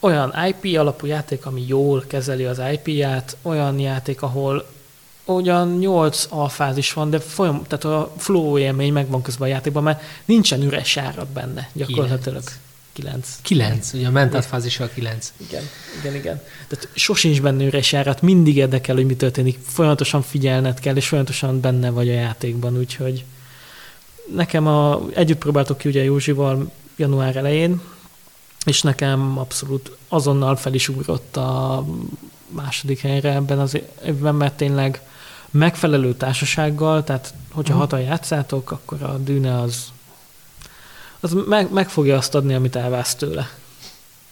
[0.00, 4.66] olyan IP alapú játék, ami jól kezeli az IP-ját, olyan játék, ahol
[5.24, 10.02] ugyan 8 alfázis van, de folyam, tehát a flow élmény megvan közben a játékban, mert
[10.24, 12.42] nincsen üres árat benne gyakorlatilag.
[12.92, 13.38] 9.
[13.42, 13.42] 9.
[13.42, 15.32] 9, ugye a mentat fázissal 9.
[15.36, 15.62] Igen,
[16.00, 16.42] igen, igen.
[16.68, 21.60] Tehát sosincs benne üres járat, mindig érdekel, hogy mi történik, folyamatosan figyelned kell, és folyamatosan
[21.60, 23.24] benne vagy a játékban, úgyhogy
[24.34, 27.80] nekem a, együtt próbáltok ki ugye Józsival január elején,
[28.66, 31.84] és nekem abszolút azonnal fel is ugrott a
[32.48, 35.00] második helyre ebben az évben, mert tényleg
[35.50, 37.90] megfelelő társasággal, tehát hogyha uh-huh.
[37.90, 39.92] hatan játszátok, akkor a dűne az
[41.20, 43.50] az meg, meg fogja azt adni, amit elvász tőle.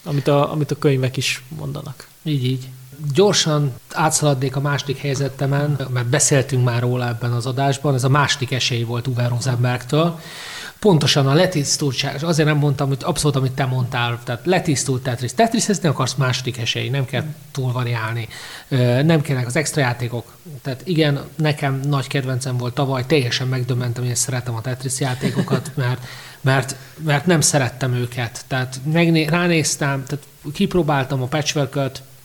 [0.05, 2.09] Amit a, amit a könyvek is mondanak.
[2.23, 2.69] Így, így.
[3.15, 8.53] Gyorsan átszaladnék a második helyzetemen, mert beszéltünk már róla ebben az adásban, ez a második
[8.53, 10.21] esély volt Uwe Rosenbergtől.
[10.85, 15.35] Pontosan a letisztultság, azért nem mondtam, hogy abszolút, amit te mondtál, tehát letisztult Tetris.
[15.35, 18.29] Tetrishez nem akarsz második esély, nem kell túl variálni,
[19.03, 20.37] nem kellnek az extra játékok.
[20.63, 25.71] Tehát igen, nekem nagy kedvencem volt tavaly, teljesen megdöbbentem, hogy én szeretem a Tetris játékokat,
[25.85, 26.07] mert,
[26.41, 28.45] mert, mert nem szerettem őket.
[28.47, 31.79] Tehát megné- ránéztem, tehát kipróbáltam a patchwork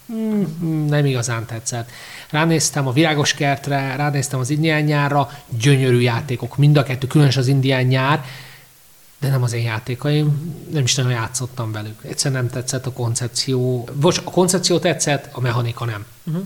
[0.08, 1.90] hmm, nem igazán tetszett.
[2.30, 5.30] Ránéztem a Virágos kertre, ránéztem az indián nyárra,
[5.60, 8.24] gyönyörű játékok, mind a kettő, különösen az indián nyár,
[9.20, 12.04] de nem az én játékaim, nem is nagyon játszottam velük.
[12.04, 13.90] Egyszerűen nem tetszett a koncepció.
[14.00, 16.06] Bocs, a koncepció tetszett, a mechanika nem.
[16.24, 16.46] Uh-huh.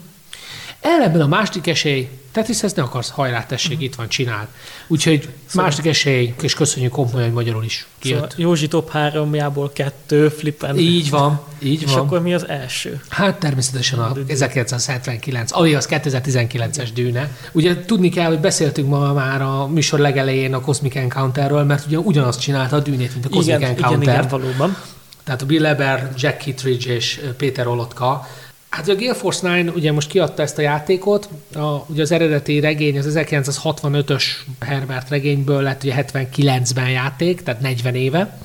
[0.84, 3.86] Ellenben a második esély, ezt ne akarsz, hajrá, tessék, uh-huh.
[3.86, 4.48] itt van, csináld.
[4.88, 5.66] Úgyhogy szóval...
[5.66, 8.20] második esély, és köszönjük komolyan, hogy magyarul is kijött.
[8.20, 10.78] Szóval Józsi top 3-jából kettő flippen.
[10.78, 12.00] Így van, így és van.
[12.00, 13.02] akkor mi az első?
[13.10, 17.38] Hát természetesen a 1979, ami az 2019-es dűne.
[17.52, 21.98] Ugye tudni kell, hogy beszéltünk ma már a műsor legelején a Cosmic Encounterről, mert ugye
[21.98, 24.02] ugyanazt csinálta a dűnét, mint a Cosmic igen, Encounter.
[24.02, 24.78] Igen, igen, valóban.
[25.24, 28.28] Tehát a Bill Eber, Jack Kittridge és Péter Olotka
[28.74, 32.60] Hát a Gale Force 9 ugye most kiadta ezt a játékot, a, ugye az eredeti
[32.60, 34.24] regény az 1965-ös
[34.60, 38.38] Herbert regényből lett ugye 79-ben játék, tehát 40 éve,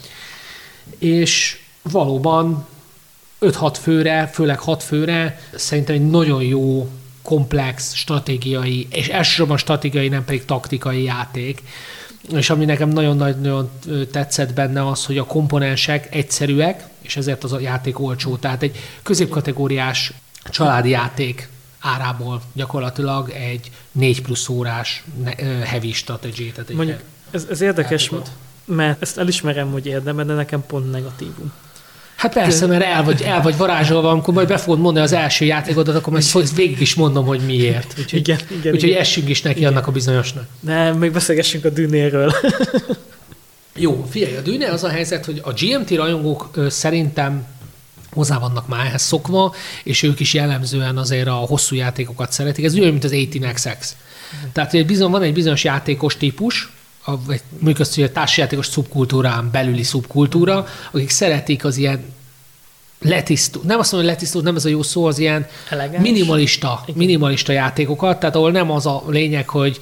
[0.98, 2.66] és valóban
[3.40, 6.88] 5-6 főre, főleg 6 főre szerintem egy nagyon jó,
[7.22, 11.62] komplex, stratégiai, és elsősorban stratégiai, nem pedig taktikai játék.
[12.36, 13.70] És ami nekem nagyon-nagyon
[14.10, 18.36] tetszett benne az, hogy a komponensek egyszerűek, és ezért az a játék olcsó.
[18.36, 20.12] Tehát egy középkategóriás
[20.50, 21.48] családi játék
[21.80, 25.04] árából gyakorlatilag egy 4 plusz órás
[25.64, 26.52] heavy strategy.
[26.54, 27.00] Tehát Mondjuk,
[27.30, 28.30] ez, ez érdekes, játékot.
[28.64, 31.52] mert ezt elismerem, hogy érdemel, de nekem pont negatívum.
[32.18, 35.44] Hát persze, mert el vagy, el vagy varázsolva, amikor majd be fogod mondani az első
[35.44, 37.94] játékodat, akkor majd végig is mondom, hogy miért.
[37.98, 39.00] Úgyhogy, igen, igen, úgyhogy igen.
[39.00, 39.72] essünk is neki igen.
[39.72, 40.44] annak a bizonyosnak.
[40.60, 42.34] Nem, még beszélgessünk a dűnéről.
[43.76, 47.46] Jó, figyelj, a dűne az a helyzet, hogy a GMT rajongók szerintem
[48.12, 49.54] hozzá vannak már ehhez szokva,
[49.84, 52.64] és ők is jellemzően azért a hosszú játékokat szeretik.
[52.64, 53.88] Ez olyan, mint az 18XX.
[54.52, 56.68] Tehát egy bizony, van egy bizonyos játékos típus,
[57.08, 62.00] a, vagy mondjuk azt, hogy a társjátékos szubkultúrán belüli szubkultúra, akik szeretik az ilyen
[63.00, 66.02] letisztult, nem azt mondom, hogy letisztult, nem ez a jó szó, az ilyen Elegáns.
[66.02, 69.80] minimalista, minimalista játékokat, tehát ahol nem az a lényeg, hogy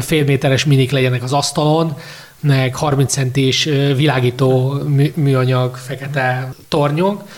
[0.00, 1.96] félméteres minik legyenek az asztalon,
[2.40, 3.64] meg 30 centis
[3.96, 4.78] világító
[5.14, 7.28] műanyag fekete tornyok,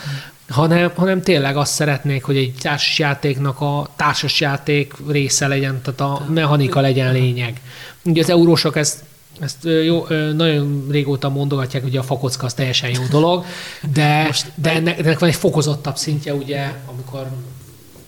[0.49, 6.81] hanem, hanem tényleg azt szeretnék, hogy egy társasjátéknak a társasjáték része legyen, tehát a mechanika
[6.81, 7.61] legyen lényeg.
[8.03, 9.03] Ugye az eurósok ezt
[9.39, 10.05] ezt jó,
[10.35, 13.45] nagyon régóta mondogatják, hogy a fakocka az teljesen jó dolog,
[13.93, 17.27] de, Most, de ennek, ennek van egy fokozottabb szintje, ugye, amikor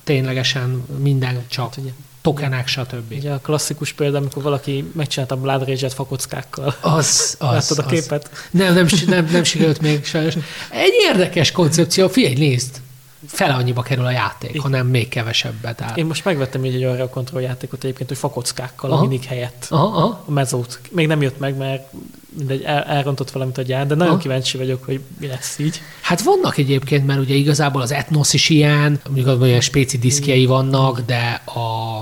[0.04, 1.92] ténylegesen minden csak hát, ugye,
[2.22, 3.12] tokenek, stb.
[3.12, 6.76] Ugye a klasszikus példa, amikor valaki megcsinálta a Blood Rage-et fakockákkal.
[6.82, 8.30] Az, az, Láttad a képet?
[8.32, 8.40] Az.
[8.52, 10.34] Nem, nem, nem, nem sikerült még sajnos.
[10.70, 12.82] Egy érdekes koncepció, figyelj, nézd!
[13.28, 14.62] Fele annyiba kerül a játék, Igen.
[14.62, 15.76] hanem még kevesebbet.
[15.76, 15.98] Tehát.
[15.98, 19.00] Én most megvettem egy arra a kontrolljátékot egyébként, hogy fakockákkal aha.
[19.00, 19.68] a minik helyett.
[19.70, 20.24] Aha, aha.
[20.26, 20.80] A mezót.
[20.92, 21.92] Még nem jött meg, mert
[22.38, 24.22] mindegy, el, elrontott valamit a gyár, de nagyon aha.
[24.22, 25.82] kíváncsi vagyok, hogy mi lesz így.
[26.02, 31.00] Hát vannak egyébként, mert ugye igazából az Etnos is ilyen, mondjuk olyan spéci diszkjei vannak,
[31.00, 32.02] de a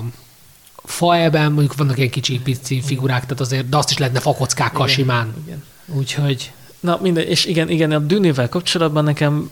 [0.83, 4.97] faeben mondjuk vannak ilyen kicsi pici figurák, tehát azért, de azt is lehetne fakockákkal igen,
[4.97, 5.33] simán.
[5.45, 5.63] Igen.
[5.85, 6.51] Úgyhogy...
[6.79, 9.49] Na minden, és igen, igen, a dűnével kapcsolatban nekem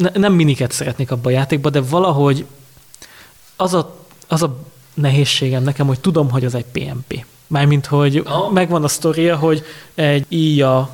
[0.00, 2.46] ne, nem miniket szeretnék abba a játékba, de valahogy
[3.56, 3.96] az a,
[4.28, 4.56] az a
[4.94, 7.24] nehézségem nekem, hogy tudom, hogy az egy PMP.
[7.46, 8.52] Mármint, hogy oh.
[8.52, 9.64] megvan a sztoria, hogy
[9.94, 10.90] egy íja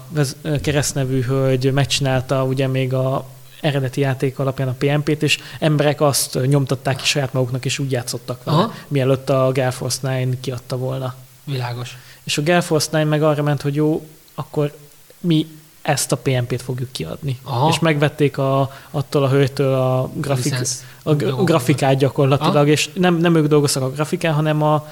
[0.62, 3.27] keresztnevű hölgy megcsinálta ugye még a
[3.61, 8.45] eredeti játék alapján a PMP-t, és emberek azt nyomtatták ki saját maguknak, és úgy játszottak
[8.45, 8.74] vele, Aha.
[8.89, 11.15] mielőtt a Gale Force 9 kiadta volna.
[11.45, 11.97] Világos.
[12.24, 14.77] És a Gale Force 9 meg arra ment, hogy jó, akkor
[15.20, 15.47] mi
[15.87, 17.39] ezt a PMP-t fogjuk kiadni.
[17.43, 17.69] Aha.
[17.69, 20.55] És megvették a, attól a hölgytől a, grafik,
[21.03, 22.67] a, a grafikát gyakorlatilag, Aha.
[22.67, 24.89] és nem, nem ők dolgoztak a grafikán, hanem a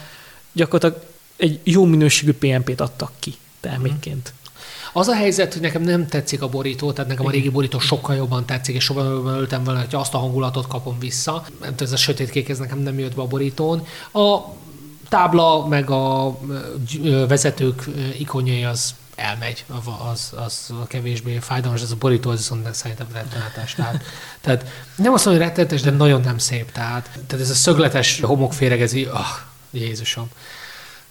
[0.52, 1.06] gyakorlatilag
[1.36, 4.32] egy jó minőségű PMP-t adtak ki termékként.
[4.92, 8.14] Az a helyzet, hogy nekem nem tetszik a borító, tehát nekem a régi borító sokkal
[8.16, 11.44] jobban tetszik, és sokkal jobban öltem vele, hogy azt a hangulatot kapom vissza.
[11.78, 13.86] Ez a sötétkék, ez nekem nem jött be a borítón.
[14.12, 14.38] A
[15.08, 16.38] tábla, meg a
[17.28, 17.84] vezetők
[18.18, 19.64] ikonjai az elmegy,
[20.12, 23.74] az, az a kevésbé fájdalmas, ez a borító, az viszont szerintem rettenetes.
[23.74, 24.02] Tehát,
[24.40, 24.66] tehát
[24.96, 26.72] nem azt mondom, hogy rettenetes, de nagyon nem szép.
[26.72, 29.26] Tehát, tehát ez a szögletes homokféregezi, ah, oh,
[29.70, 30.28] Jézusom.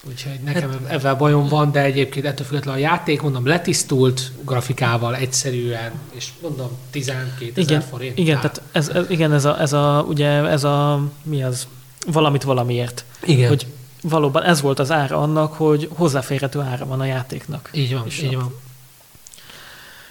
[0.08, 5.16] Úgyhogy nekem hát, ebben bajom van, de egyébként ettől függetlenül a játék, mondom, letisztult grafikával
[5.16, 8.18] egyszerűen, és mondom, 12 igen, ezer forint.
[8.18, 11.68] Igen, tehát ez, ez, igen, ez a, ez a, ugye ez a, mi az,
[12.08, 13.06] valamit valamiért.
[13.24, 13.48] Igen.
[13.48, 13.68] Hogy
[14.04, 17.70] valóban ez volt az ára annak, hogy hozzáférhető ára van a játéknak.
[17.74, 18.56] Így van, És így van.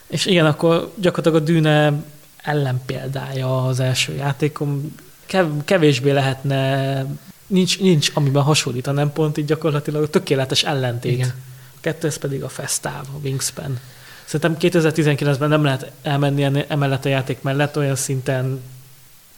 [0.06, 1.92] És igen, akkor gyakorlatilag a Dűne
[2.36, 4.94] ellenpéldája az első játékom.
[5.26, 7.04] Kev- kevésbé lehetne,
[7.46, 11.12] nincs, nincs amiben hasonlítanám pont így gyakorlatilag a tökéletes ellentét.
[11.12, 11.34] Igen.
[11.74, 13.78] A kettő ez pedig a Festáv, a Wingspan.
[14.24, 18.62] Szerintem 2019-ben nem lehet elmenni emellett a játék mellett, olyan szinten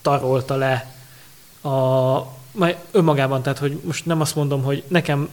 [0.03, 0.95] tarolta le
[1.61, 2.17] a,
[2.55, 5.29] majd önmagában, tehát hogy most nem azt mondom, hogy nekem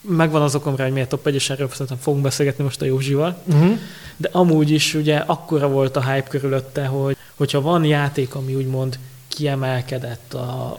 [0.00, 2.84] megvan az okom rá, hogy miért top 1 és erről szerintem fogunk beszélgetni most a
[2.84, 3.78] Józsival, Uh-huh.
[4.16, 8.98] de amúgy is ugye akkora volt a hype körülötte, hogy hogyha van játék, ami úgymond
[9.28, 10.78] kiemelkedett a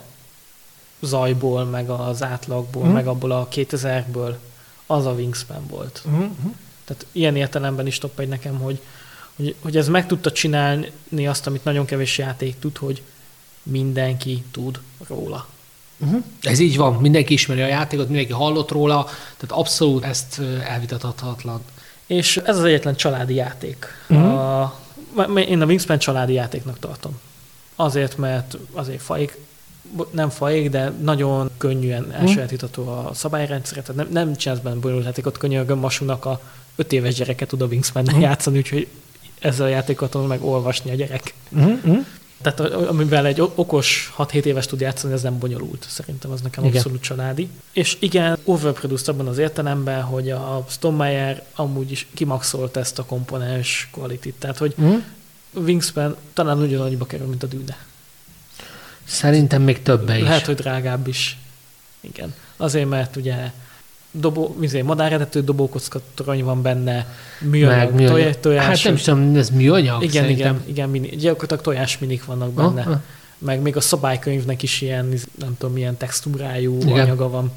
[1.02, 2.94] zajból, meg az átlagból, Mhm.
[2.94, 4.36] meg abból a 2000-ből,
[4.86, 6.02] az a Wingspan volt.
[6.06, 6.26] Uh-huh.
[6.86, 8.80] Tehát ilyen értelemben is top egy nekem, hogy,
[9.36, 13.02] hogy, hogy ez meg tudta csinálni azt, amit nagyon kevés játék tud, hogy
[13.64, 15.48] mindenki tud róla.
[16.00, 16.24] Uh-huh.
[16.42, 19.04] Ez így van, mindenki ismeri a játékot, mindenki hallott róla,
[19.38, 21.62] tehát abszolút ezt elvitathatatlan.
[22.08, 23.86] És ez az egyetlen családi játék.
[24.08, 24.22] Mhm.
[24.24, 24.74] A,
[25.48, 27.20] én a Wingspan családi játéknak tartom.
[27.76, 29.38] Azért, mert azért faik,
[30.12, 35.38] nem faik, de nagyon könnyűen elsajátítható a szabályrendszere, tehát nem, nem csinálsz benne bonyolult játékot,
[35.38, 36.42] könyörgöm Masunak a
[36.76, 38.20] öt éves gyereke tud a wingspan Mhm.
[38.20, 38.88] játszani, úgyhogy
[39.40, 41.34] ezzel a játékot meg olvasni a gyerek.
[41.50, 42.06] Uh-huh.
[42.42, 45.86] Tehát amivel egy okos 6-7 éves tud játszani, ez nem bonyolult.
[45.90, 46.76] Szerintem az nekem Igen.
[46.76, 47.50] abszolút családi.
[47.74, 53.90] És igen, overproduced abban az értelemben, hogy a Stonemeyer amúgy is kimaxolt ezt a komponens
[53.92, 55.04] quality Tehát, hogy Uh-huh.
[55.54, 57.78] Wingspan talán ugyanannyiba kerül, mint a Dűne.
[59.04, 60.24] Szerintem még többe is.
[60.24, 61.38] Lehet, hogy drágább is.
[62.02, 62.34] Igen.
[62.58, 63.52] Azért, mert ugye
[64.12, 68.12] dobó, mizé, madáredető dobókocka torony van benne, műanyag, műanyag.
[68.12, 68.66] tojás, tojás.
[68.66, 70.56] Hát nem is tudom, ez műanyag igen, szerintem.
[70.56, 72.82] igen, igen, mini, gyakorlatilag tojás minik vannak benne.
[72.82, 72.90] Ha?
[72.90, 73.02] Ha.
[73.38, 77.00] meg még a szabálykönyvnek is ilyen, nem tudom, milyen textúrájú Igen.
[77.00, 77.52] Anyaga van.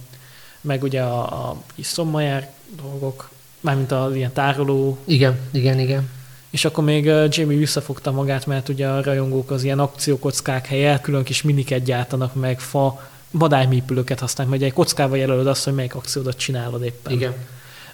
[0.60, 2.50] Meg ugye a, a Isommayer
[2.82, 3.30] dolgok,
[3.60, 6.08] mármint az ilyen tároló, Igen, igen, igen.
[6.50, 11.22] és akkor még Jamie visszafogta magát, mert ugye a rajongók az ilyen akciókockák helyett külön
[11.22, 16.36] kis miniket gyártanak meg, fa, madármípülőket használnak, mert egy kockával jelölöd azt, hogy melyik akciódat
[16.36, 17.12] csinálod éppen.
[17.12, 17.34] Igen.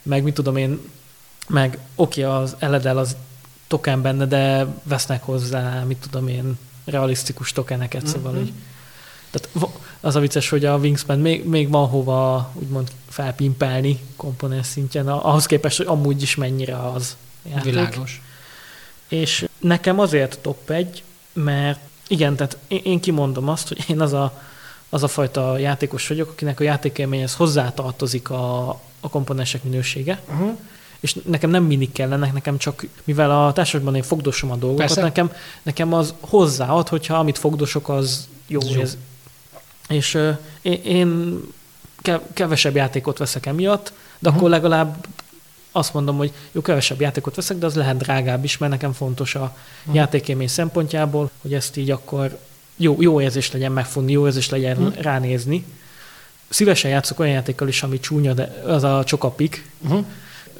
[0.02, 0.80] Meg mit tudom én,
[1.48, 3.16] meg oké, az eledel az
[3.66, 8.12] token benne, de vesznek hozzá, mit tudom én, realisztikus tokeneket, mm-hmm.
[8.12, 8.52] szóval, hogy
[9.30, 9.68] tehát
[10.00, 15.46] az a vicces, hogy a Wingspan még, még van hova úgymond felpimpelni komponens szintjén, ahhoz
[15.46, 17.16] képest, hogy amúgy is mennyire az
[17.50, 17.64] játék.
[17.64, 18.22] Világos.
[19.08, 21.02] És nekem azért top egy,
[21.32, 24.42] mert igen, tehát én, én kimondom azt, hogy én az a,
[24.90, 28.68] az a fajta játékos vagyok, akinek a játékélményhez hozzátartozik a,
[29.00, 30.56] a komponensek minősége, Uh-huh.
[31.00, 35.02] és nekem nem minik kellenek, nekem csak, mivel a társadalomban én fogdosom a dolgokat, Persze.
[35.02, 35.32] nekem,
[35.62, 38.60] nekem az hozzáad, hogyha amit fogdosok, az jó.
[38.74, 38.80] Jó.
[38.80, 38.96] Ez.
[39.88, 41.40] És uh, én, én
[42.02, 44.38] ke- kevesebb játékot veszek emiatt, de Mhm.
[44.38, 45.06] akkor legalább
[45.72, 49.34] azt mondom, hogy jó, kevesebb játékot veszek, de az lehet drágább is, mert nekem fontos
[49.34, 49.94] a Mhm.
[49.94, 52.38] játékélmény szempontjából, hogy ezt így akkor
[52.80, 55.00] jó, jó érzés legyen megfogni, jó érzés legyen Mhm.
[55.00, 55.64] ránézni.
[56.48, 59.70] Szívesen játszok olyan játékkal is, ami csúnya, de az a csokapik.
[59.80, 60.04] Uh-huh.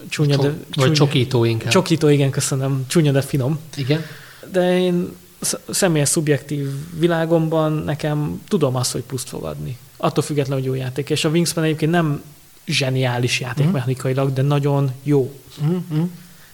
[0.09, 1.71] Csúnya, de, Csok, vagy csokító inkább.
[1.71, 2.85] Csokító, igen, köszönöm.
[2.87, 3.59] Csúnya, de finom.
[3.77, 4.05] Igen.
[4.53, 5.09] De én
[5.41, 6.69] sz- személyes szubjektív
[6.99, 9.77] világomban nekem tudom azt, hogy pluszt fog adni.
[9.97, 11.11] Attól függetlenül, hogy jó játék.
[11.11, 12.23] És a Wingspan egyébként nem
[12.67, 16.09] zseniális játékmechanikailag, de nagyon jó Uh-huh.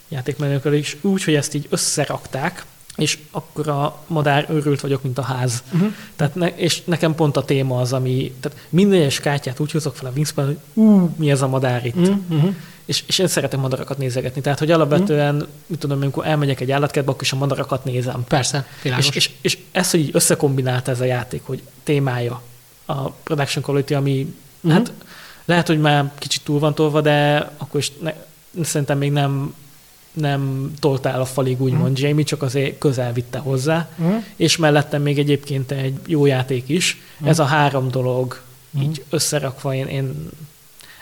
[0.09, 0.97] játékmechanikailag is.
[1.01, 2.65] Úgy, hogy ezt így összerakták,
[2.97, 5.63] és akkor a madár örült vagyok, mint a ház.
[5.73, 5.93] Uh-huh.
[6.17, 9.97] Tehát ne, és nekem pont a téma az, ami, tehát minden egyes kártyát úgy hozok
[9.97, 11.97] fel a Wingspan, hogy ú, mi ez a madár itt.
[11.97, 12.55] Uh-huh.
[12.85, 14.41] És, és én szeretem madarakat nézegetni.
[14.41, 18.25] Tehát, hogy alapvetően, mit tudom, amikor elmegyek egy állatkertbe, akkor is a madarakat nézem.
[18.29, 19.09] Persze, világos.
[19.09, 22.43] És, és, és ezt, hogy így összekombinálta ez a játék, hogy témája,
[22.87, 24.73] a production quality, ami uh-huh.
[24.73, 24.93] hát
[25.45, 28.13] lehet, hogy már kicsit túl van tolva, de akkor is ne,
[28.63, 29.55] szerintem még nem,
[30.15, 32.09] nem toltál a falig, úgymond uh-huh.
[32.09, 33.89] Jamie, csak azért közel vitte hozzá.
[33.99, 34.23] Uh-huh.
[34.37, 36.99] És mellettem még egyébként egy jó játék is.
[37.15, 37.29] Uh-huh.
[37.29, 38.43] Ez a három dolog
[38.75, 38.83] Mhm.
[38.83, 40.29] így összerakva, én, én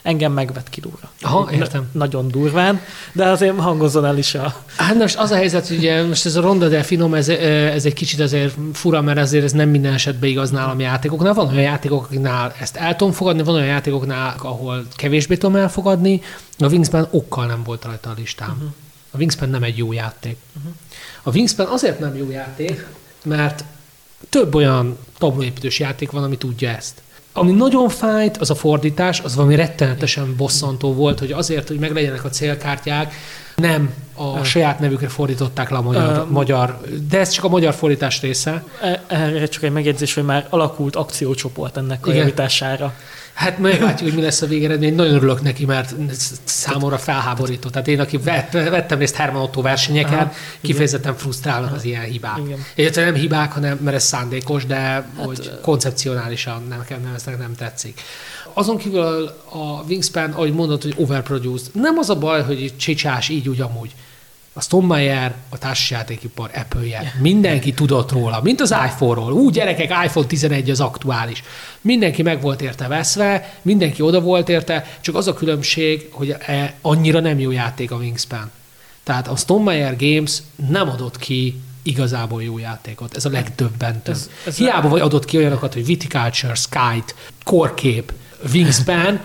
[0.02, 1.10] engem megvet kilóra.
[1.20, 1.88] Aha, értem.
[1.92, 2.80] Na, nagyon durván,
[3.12, 4.64] de azért hangozzon el is a...
[4.76, 7.84] Hát most az a helyzet, hogy ugye most ez a ronda de finom, ez, ez
[7.84, 11.34] egy kicsit azért fura, mert azért ez nem minden esetben igaz nálam játékoknál.
[11.34, 16.20] Van olyan játékok, akiknál ezt el tudom fogadni, van olyan játékoknál, ahol kevésbé tudom elfogadni.
[16.58, 18.50] A Wingspan okkal nem volt rajta a listám.
[18.50, 18.70] Uh-huh.
[19.14, 20.36] A Wingspan nem egy jó játék.
[21.22, 22.86] A Wingspan azért nem jó játék,
[23.24, 23.64] mert
[24.28, 27.02] több olyan tablóépítős játék van, ami tudja ezt.
[27.32, 32.24] Ami nagyon fájt, az a fordítás, az valami rettenetesen bosszantó volt, hogy azért, hogy meglegyenek
[32.24, 33.14] a célkártyák,
[33.56, 34.42] nem a uh.
[34.42, 36.30] saját nevükre fordították le a magyar, uh.
[36.30, 38.64] magyar, de ez csak a magyar fordítás része.
[38.80, 42.94] E, erre csak egy megjegyzés, hogy már alakult akciócsoport ennek a javításására.
[43.34, 44.94] Hát meglátjuk, hogy mi lesz a végeredmény.
[44.94, 45.94] Nagyon örülök neki, mert
[46.44, 47.68] számomra felháborító.
[47.68, 52.38] Tehát én, aki vett, vettem részt Herman Otto versenyeken, Aha, kifejezetten frusztrálnak az ilyen hibák.
[52.74, 52.94] Igen.
[53.04, 58.00] nem hibák, hanem mert ez szándékos, de hát, hogy koncepcionálisan nem, nem, nem, nem tetszik.
[58.52, 61.74] Azon kívül a Wingspan, ahogy mondod, hogy overproduced.
[61.74, 63.94] Nem az a baj, hogy csicsás így úgy amúgy
[64.52, 67.14] a Stonemeyer, a társasjátékipar Apple-je.
[67.20, 69.32] Mindenki tudott róla, mint az iPhone-ról.
[69.32, 71.42] Úgy gyerekek, iPhone 11 az aktuális.
[71.80, 76.74] Mindenki meg volt érte veszve, mindenki oda volt érte, csak az a különbség, hogy e,
[76.80, 78.50] annyira nem jó játék a Wingspan.
[79.02, 83.16] Tehát a Stonemeyer Games nem adott ki igazából jó játékot.
[83.16, 84.14] Ez a legdöbbentőbb.
[84.14, 87.12] Ez, ez Hiába vagy adott ki olyanokat, hogy Viticulture, Skype,
[87.44, 88.12] Cape,
[88.52, 89.20] Wingspan,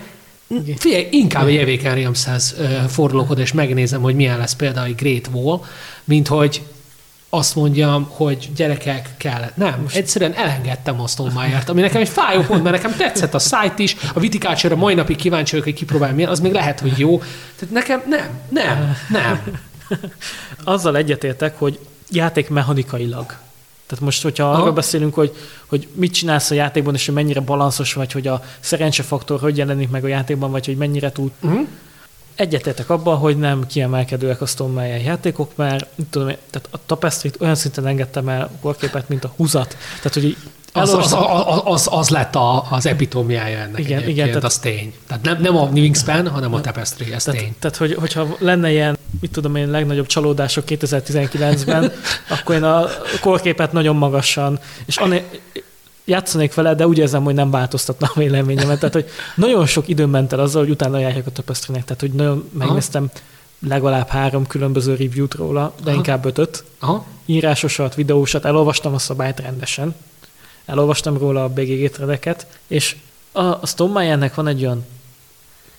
[0.76, 2.54] Figyelj, inkább egy Evéken Realmshez
[2.88, 5.60] fordulok oda, és megnézem, hogy milyen lesz például egy Great Wall,
[6.04, 6.62] mint hogy
[7.30, 9.50] azt mondjam, hogy gyerekek kell.
[9.54, 9.96] Nem, Most...
[9.96, 13.96] egyszerűen elengedtem a Stonemeyer-t, ami nekem egy fájó pont, mert nekem tetszett a site is,
[14.14, 17.18] a Viticulture-ra mai napig kíváncsi vagyok, hogy kipróbálja milyen, az még lehet, hogy jó.
[17.58, 19.60] Tehát nekem nem, nem, nem.
[20.64, 21.78] Azzal egyetértek, hogy
[22.10, 23.36] játék mechanikailag
[23.88, 24.60] tehát most, hogyha Aha.
[24.60, 25.36] arról beszélünk, hogy,
[25.66, 29.90] hogy mit csinálsz a játékban, és hogy mennyire balanszos vagy, hogy a szerencsefaktor hogy jelenik
[29.90, 31.30] meg a játékban, vagy hogy mennyire tud.
[31.40, 31.66] Uh-huh.
[32.34, 37.86] Egyetértek abban, hogy nem kiemelkedőek a Stone játékok, mert tudom, tehát a tapestry olyan szinten
[37.86, 39.76] engedtem el a korképet, mint a húzat.
[39.96, 40.36] Tehát, hogy
[40.72, 44.94] az, az, az, az, az lett a, az epitómiája ennek igen, igen, tehát, az tény.
[45.06, 47.54] Tehát nem, nem a Wingspan, hanem a Tapestry, ez tehát, tény.
[47.58, 51.92] Tehát, hogy, hogyha lenne ilyen, mit tudom én, legnagyobb csalódások 2019-ben,
[52.38, 52.86] akkor én a
[53.20, 55.24] korképet nagyon magasan, és ané,
[56.04, 58.78] játszanék vele, de úgy érzem, hogy nem változtatna a véleményemet.
[58.78, 62.12] Tehát, hogy nagyon sok időm ment el azzal, hogy utána járják a tapestry Tehát, hogy
[62.12, 63.74] nagyon megnéztem Aha.
[63.74, 65.96] legalább három különböző review-t róla, de Aha.
[65.96, 66.64] inkább ötöt.
[66.78, 67.06] Aha.
[67.26, 69.94] Írásosat, videósat, elolvastam a szabályt rendesen
[70.68, 72.96] elolvastam róla a BGG tredeket, és
[73.32, 74.86] a, a Stonemeyer-nek van egy olyan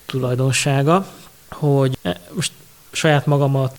[0.05, 1.07] tulajdonsága,
[1.49, 2.51] hogy e, most
[2.91, 3.77] saját magamat,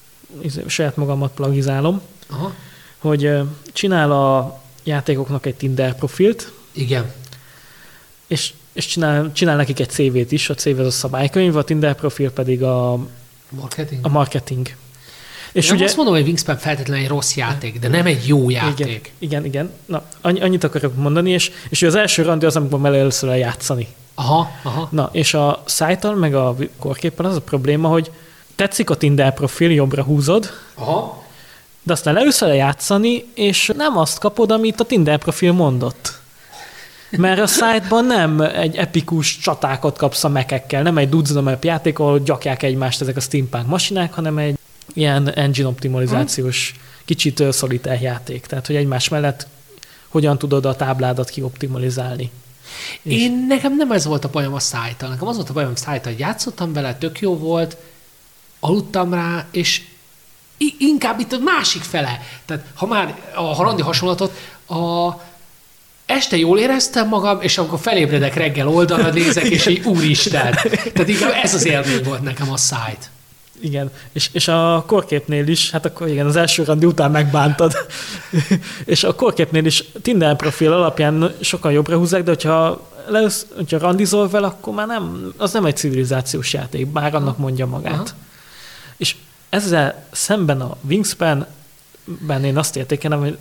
[0.66, 2.00] saját magamat plagizálom,
[2.30, 2.52] Aha.
[2.98, 3.32] hogy
[3.72, 6.52] csinál a játékoknak egy Tinder profilt.
[6.72, 7.12] Igen.
[8.26, 11.94] És, és csinál, csinál nekik egy CV-t is, a CV az a szabálykönyv, a Tinder
[11.94, 12.98] profil pedig a
[13.48, 14.06] marketing.
[14.06, 14.74] A marketing.
[15.52, 18.50] És nem ugye, azt mondom, hogy Wingspan feltétlenül egy rossz játék, de nem egy jó
[18.50, 19.12] játék.
[19.18, 19.44] Igen, igen.
[19.44, 19.72] igen.
[19.86, 23.86] Na, annyit akarok mondani, és, és az első randi az, amikor mele először eljátszani.
[24.14, 24.88] Aha, aha.
[24.90, 28.10] Na, és a szájtal, meg a korképpen az a probléma, hogy
[28.56, 31.24] tetszik a Tinder profil, jobbra húzod, aha.
[31.82, 36.18] de aztán leülsz el játszani, és nem azt kapod, amit a Tinder profil mondott.
[37.10, 42.18] Mert a szájtban nem egy epikus csatákat kapsz a mekekkel, nem egy dudzonamap játék, ahol
[42.18, 44.58] gyakják egymást ezek a steampunk masinák, hanem egy
[45.00, 46.74] ilyen engine optimalizációs,
[47.04, 48.46] kicsit szolitár játék.
[48.46, 49.46] Tehát, hogy egymás mellett
[50.08, 52.30] hogyan tudod a tábládat kioptimalizálni.
[53.02, 55.08] Én nekem nem ez volt a bajom a szájtal.
[55.08, 57.76] Nekem az volt a bajom a szájtal, hogy játszottam vele, tök jó volt,
[58.60, 59.82] aludtam rá, és
[60.78, 62.20] inkább itt a másik fele.
[62.44, 64.32] Tehát ha már a harandi hasonlatot,
[64.66, 65.10] a,
[66.06, 70.52] este jól éreztem magam, és amikor felébredek reggel oldalra nézek, és így úristen.
[70.92, 73.10] Tehát inkább ez az élmény volt nekem a szájt.
[73.60, 77.72] Igen, és, és a korképnél is, hát akkor igen, az első randi után megbántad.
[78.84, 84.28] és a korképnél is Tinder profil alapján sokkal jobbra húzzák, de hogyha, leüsz, hogyha randizol
[84.28, 87.92] vele, akkor már nem, az nem egy civilizációs játék, bár annak mondja magát.
[87.92, 88.06] Aha.
[88.96, 89.16] És
[89.48, 93.38] ezzel szemben a Wingspan-ben én azt értékelem, hogy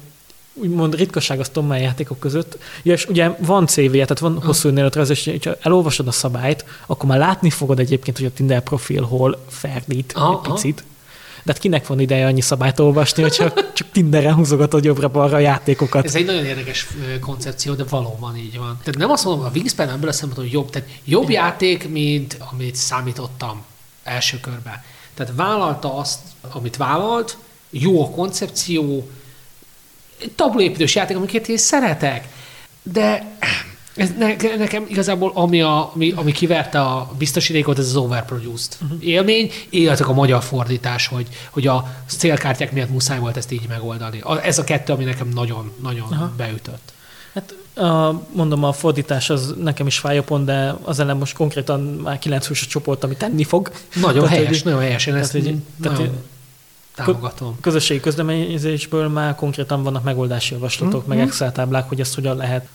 [0.54, 2.58] úgymond ritkaság a Tom játékok között.
[2.84, 7.10] Ja, és ugye van CV, tehát van hosszú önéletrajz, és ha elolvasod a szabályt, akkor
[7.10, 10.84] már látni fogod egyébként, hogy a Tinder profil hol ferdít aha, egy picit.
[11.44, 16.06] De hát kinek van ideje annyi szabályt olvasni, hogyha csak Tinderen húzogatod jobbra-balra a játékokat.
[16.06, 16.88] Ez egy nagyon érdekes
[17.22, 18.78] koncepció, de valóban így van.
[18.84, 22.76] Tehát nem azt mondom, a Wingspan ebből a szempontból jobb, tehát jobb játék, mint amit
[22.76, 23.64] számítottam
[24.04, 24.84] első körben.
[25.14, 26.20] Tehát vállalta azt,
[26.52, 27.38] amit vállalt,
[27.70, 29.10] jó a koncepció,
[30.36, 32.28] tabloépítős játék, amiket én szeretek.
[32.84, 33.38] De
[34.00, 39.08] ez ne, nekem igazából, ami, a, ami, ami kiverte a biztosítékot, ez az overproduced uh-huh.
[39.08, 44.24] élmény, illetve a magyar fordítás, hogy, hogy a célkártyák miatt muszáj volt ezt így megoldani.
[44.44, 46.30] Ez a kettő, ami nekem nagyon-nagyon uh-huh.
[46.38, 46.94] beütött.
[47.34, 47.56] Hát
[47.86, 52.20] a, mondom, a fordítás az nekem is fáj pont, de az ellen most konkrétan már
[52.20, 53.72] 9 a csoport, ami tenni fog.
[53.96, 55.06] Nagyon tehát, helyes, hogy, nagyon helyes.
[55.06, 55.46] Én ezt tehát,
[55.78, 55.98] nagyon...
[55.98, 56.12] tehát,
[57.06, 57.58] támogatom.
[57.62, 61.10] Közösségi közleményezésből már konkrétan vannak megoldási javaslatok, Mhm.
[61.18, 62.68] meg Excel táblák, hogy ezt hogyan lehet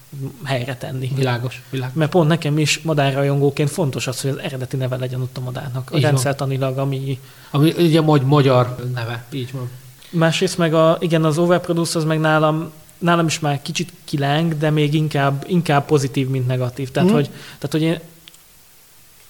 [0.44, 1.10] helyre tenni.
[1.16, 1.94] Világos, világos.
[1.96, 5.90] Mert pont nekem is madárrajongóként fontos az, hogy az eredeti neve legyen ott a madárnak.
[5.92, 7.18] A rendszertanilag, ami
[7.50, 9.68] Ami ugye magy- magyar neve, így van.
[10.10, 14.70] Másrészt meg a, igen, az overproduce az meg nálam, nálam is már kicsit kileng, de
[14.70, 16.90] még inkább, inkább pozitív, mint negatív.
[16.90, 17.18] Tehát, Mhm.
[17.18, 17.26] hogy,
[17.58, 17.98] tehát, hogy én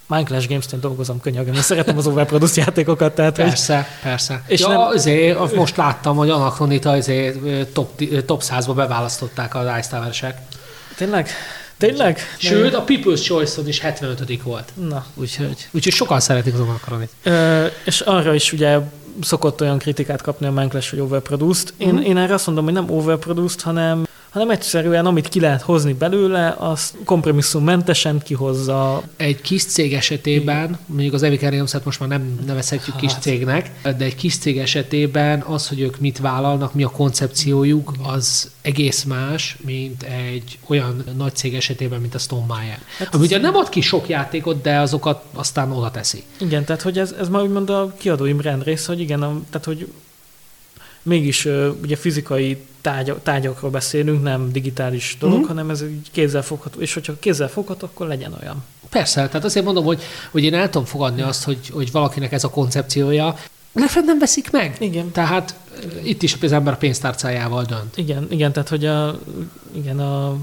[0.06, 4.42] Minecraft Games-nél dolgozom könyörgöm, én szeretem az overproduce játékokat, tehát hogy, Persze, persze.
[4.46, 7.38] És ja, nem- azért, most láttam, hogy Anachronita azért
[7.72, 10.38] top, top 100-ba beválasztották az Ice Tower-esek.
[10.96, 11.28] tényleg,
[11.78, 12.18] tényleg?
[12.38, 14.72] Sőt, a People's Choice-on is 75 volt.
[14.88, 17.10] Na, Úgyhogy, úgyhogy sokan szeretik az Anachronit.
[17.22, 18.78] Ö, és arra is ugye
[19.22, 21.68] szokott olyan kritikát kapni a Minecraft, hogy overproduced.
[21.76, 22.02] Én, Mhm.
[22.02, 26.54] én erre azt mondom, hogy nem overproduced, hanem, hanem egyszerűen amit ki lehet hozni belőle,
[26.58, 29.02] az kompromisszummentesen kihozza.
[29.16, 33.22] Egy kis cég esetében, mondjuk az Games-et most már nem nevezhetjük kis Hát.
[33.22, 38.50] cégnek, de egy kis cég esetében az, hogy ők mit vállalnak, mi a koncepciójuk, az
[38.62, 42.78] egész más, mint egy olyan nagy cég esetében, mint a Stone Meyer.
[42.98, 46.22] Hát Ami ugye nem ad ki sok játékot, de azokat aztán oda teszi.
[46.40, 49.88] Igen, tehát hogy ez, ez már úgymond a kiadói brand hogy igen, a, tehát hogy
[51.04, 51.48] mégis
[51.82, 55.46] ugye fizikai tárgyak, tárgyakról beszélünk, nem digitális dolog, Mhm.
[55.48, 58.64] hanem ez egy kézzelfogható, és hogyha kézzelfogható, akkor legyen olyan.
[58.88, 62.44] Persze, tehát azért mondom, hogy, hogy én el tudom fogadni azt, hogy, hogy valakinek ez
[62.44, 63.36] a koncepciója,
[63.72, 64.76] legfeljebb nem veszik meg.
[64.80, 65.10] Igen.
[65.10, 67.96] Tehát eh, itt is az ember a pénztárcájával dönt.
[67.96, 69.20] Igen, igen, tehát hogy a,
[69.72, 70.36] igen, a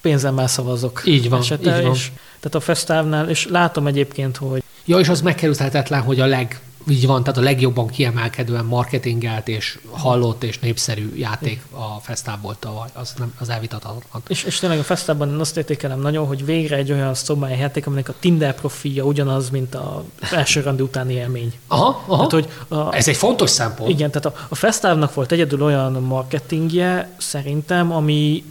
[0.00, 1.02] pénzemmel szavazok.
[1.04, 1.94] Így van, esete, így van.
[1.94, 2.10] És,
[2.40, 7.06] tehát a fesztávnál, és látom egyébként, hogy Ja, és az megkerülhetetlen, hogy a leg, így
[7.06, 12.88] van, tehát a legjobban kiemelkedően marketingelt és hallott és népszerű játék a Fesztál volt tavaly,
[12.92, 14.22] az, nem, az elvitathatatlan.
[14.28, 17.86] És, és tényleg a fesztában én azt értékelem nagyon, hogy végre egy olyan szobály játék,
[17.86, 21.52] aminek a Tinder profilja ugyanaz, mint a első randi utáni élmény.
[21.66, 22.26] Aha, aha.
[22.26, 23.90] Tehát, hogy a, Ez egy fontos szempont.
[23.90, 28.44] igen, tehát a, a Fesztávnak volt egyedül olyan marketingje, szerintem, ami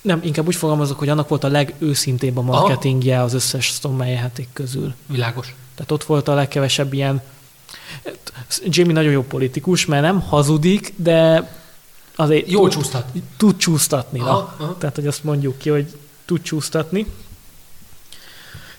[0.00, 4.48] nem, inkább úgy fogalmazok, hogy annak volt a legőszintébb a marketingje az összes Stormlight játék
[4.52, 4.94] közül.
[5.06, 5.54] Világos.
[5.74, 7.22] Tehát ott volt a legkevesebb ilyen...
[8.64, 11.50] Jamie nagyon jó politikus, mert nem hazudik, de
[12.16, 13.06] azért Jól tud, csúsztat.
[13.36, 14.20] tud csúsztatni.
[14.20, 14.76] Aha, Aha.
[14.78, 17.06] Tehát, hogy azt mondjuk ki, hogy tud csúsztatni.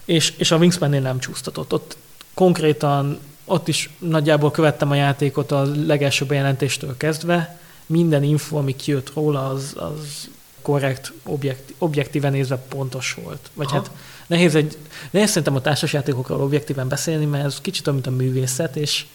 [0.05, 1.73] És, és a Wingspan-nél nem csúsztatott.
[1.73, 1.97] Ott
[2.33, 7.59] konkrétan, ott is nagyjából követtem a játékot a legelső bejelentéstől kezdve.
[7.85, 10.29] Minden info, ami kijött róla, az, az
[10.61, 13.49] korrekt, objektív, objektíven nézve pontos volt.
[13.53, 13.75] Vagy Aha.
[13.75, 13.91] hát
[14.29, 14.77] nehéz, egy,
[15.11, 19.05] nehéz szerintem a társasjátékokról objektíven beszélni, mert ez kicsit olyan, mint a művészet, és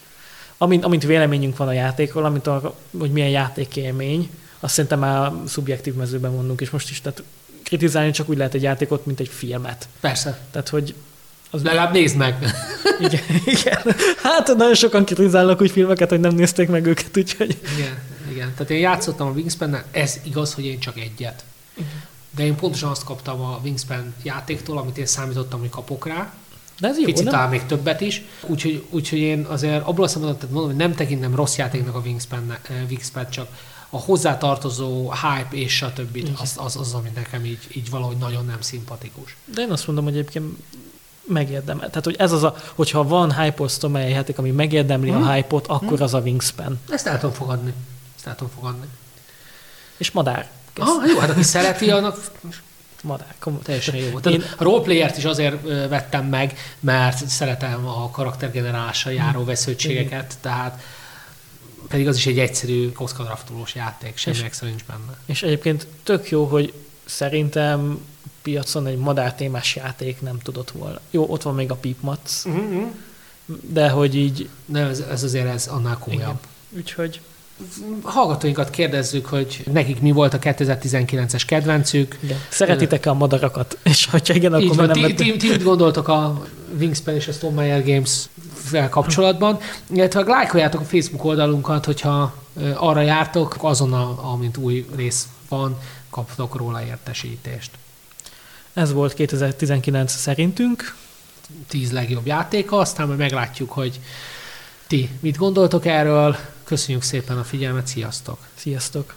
[0.59, 4.31] amint, amint véleményünk van a játékról, amit arra, hogy milyen játékélmény,
[4.61, 7.23] azt szerintem már szubjektív mezőben mondunk, és most is, tehát
[7.63, 9.89] kritizálni csak úgy lehet egy játékot, mint egy filmet.
[10.01, 10.39] Persze.
[10.51, 10.95] Tehát, hogy
[11.51, 12.37] az Legalább nézd meg.
[13.01, 13.79] igen, igen.
[14.23, 17.99] Hát nagyon sokan kritizálnak úgy filmeket, hogy nem nézték meg őket, úgyhogy Igen,
[18.31, 18.53] igen.
[18.53, 21.45] Tehát én játszottam a wingspan ez igaz, hogy én csak egyet.
[22.37, 26.33] De én pontosan azt kaptam a Wingspan játéktól, amit én számítottam, hogy kapok rá.
[26.81, 28.23] de ez jó, Picit talán még többet is.
[28.47, 32.51] Úgyhogy, úgyhogy én azért abból a szempontból mondom, hogy nem tekintem rossz játéknak a Wingspan,
[32.51, 33.49] eh, Wingspan csak
[33.91, 38.45] a hozzátartozó hype és a többi, az, az, az, ami nekem így, így valahogy nagyon
[38.45, 39.37] nem szimpatikus.
[39.55, 40.45] De én azt mondom, hogy egyébként
[41.25, 41.89] megérdemel.
[41.89, 45.23] Tehát, hogy ez az a, hogyha van hype mely játék, ami megérdemli Hmm.
[45.23, 46.81] a hype-ot, akkor az a Wingspan.
[46.91, 47.73] Ezt el tudom fogadni.
[48.17, 48.87] Ezt el tudom fogadni.
[49.97, 50.51] És madár.
[50.79, 52.31] Ah, jó, hát aki szereti, annak
[53.03, 53.35] Madár.
[53.63, 54.05] Teljesen jó.
[54.07, 60.83] Én- Tehát a roleplayert is azért vettem meg, mert szeretem a karaktergenerálással járó vesződtségeket, tehát
[61.89, 65.19] pedig az is egy egyszerű kockadraftolós játék, semmi extra nincs benne.
[65.27, 66.73] És egyébként tök jó, hogy
[67.05, 67.99] szerintem
[68.43, 71.01] piacon egy madár témás játék nem tudott volna.
[71.11, 72.87] Jó, ott van még a Peepmats, Uh-huh.
[73.47, 74.49] de hogy így...
[74.67, 76.39] De ez, ez azért ez annál komolyabb.
[76.71, 76.81] Igen.
[76.83, 77.21] Úgyhogy
[78.03, 82.19] Hallgatóinkat kérdezzük, hogy nekik mi volt a 2019-es kedvencük.
[82.23, 82.39] igen.
[82.49, 83.79] szeretitek-e a madarakat?
[83.83, 86.47] És ha igen, akkor Így van, nem ti, ti, ti mit gondoltok a
[86.79, 89.59] Wingspan és a Stone Meyer Games fel kapcsolatban,
[89.91, 92.35] illetve lájkoljátok a Facebook oldalunkat, hogyha
[92.75, 95.79] arra jártok, azon, a, amint új rész van,
[96.11, 97.71] kaptok róla értesítést.
[98.73, 100.95] Ez volt 2019 szerintünk.
[101.69, 104.01] 10 legjobb játéka, aztán majd meglátjuk, hogy
[104.87, 106.37] ti mit gondoltok erről.
[106.65, 108.39] Köszönjük szépen a figyelmet, sziasztok!
[108.55, 109.15] Sziasztok!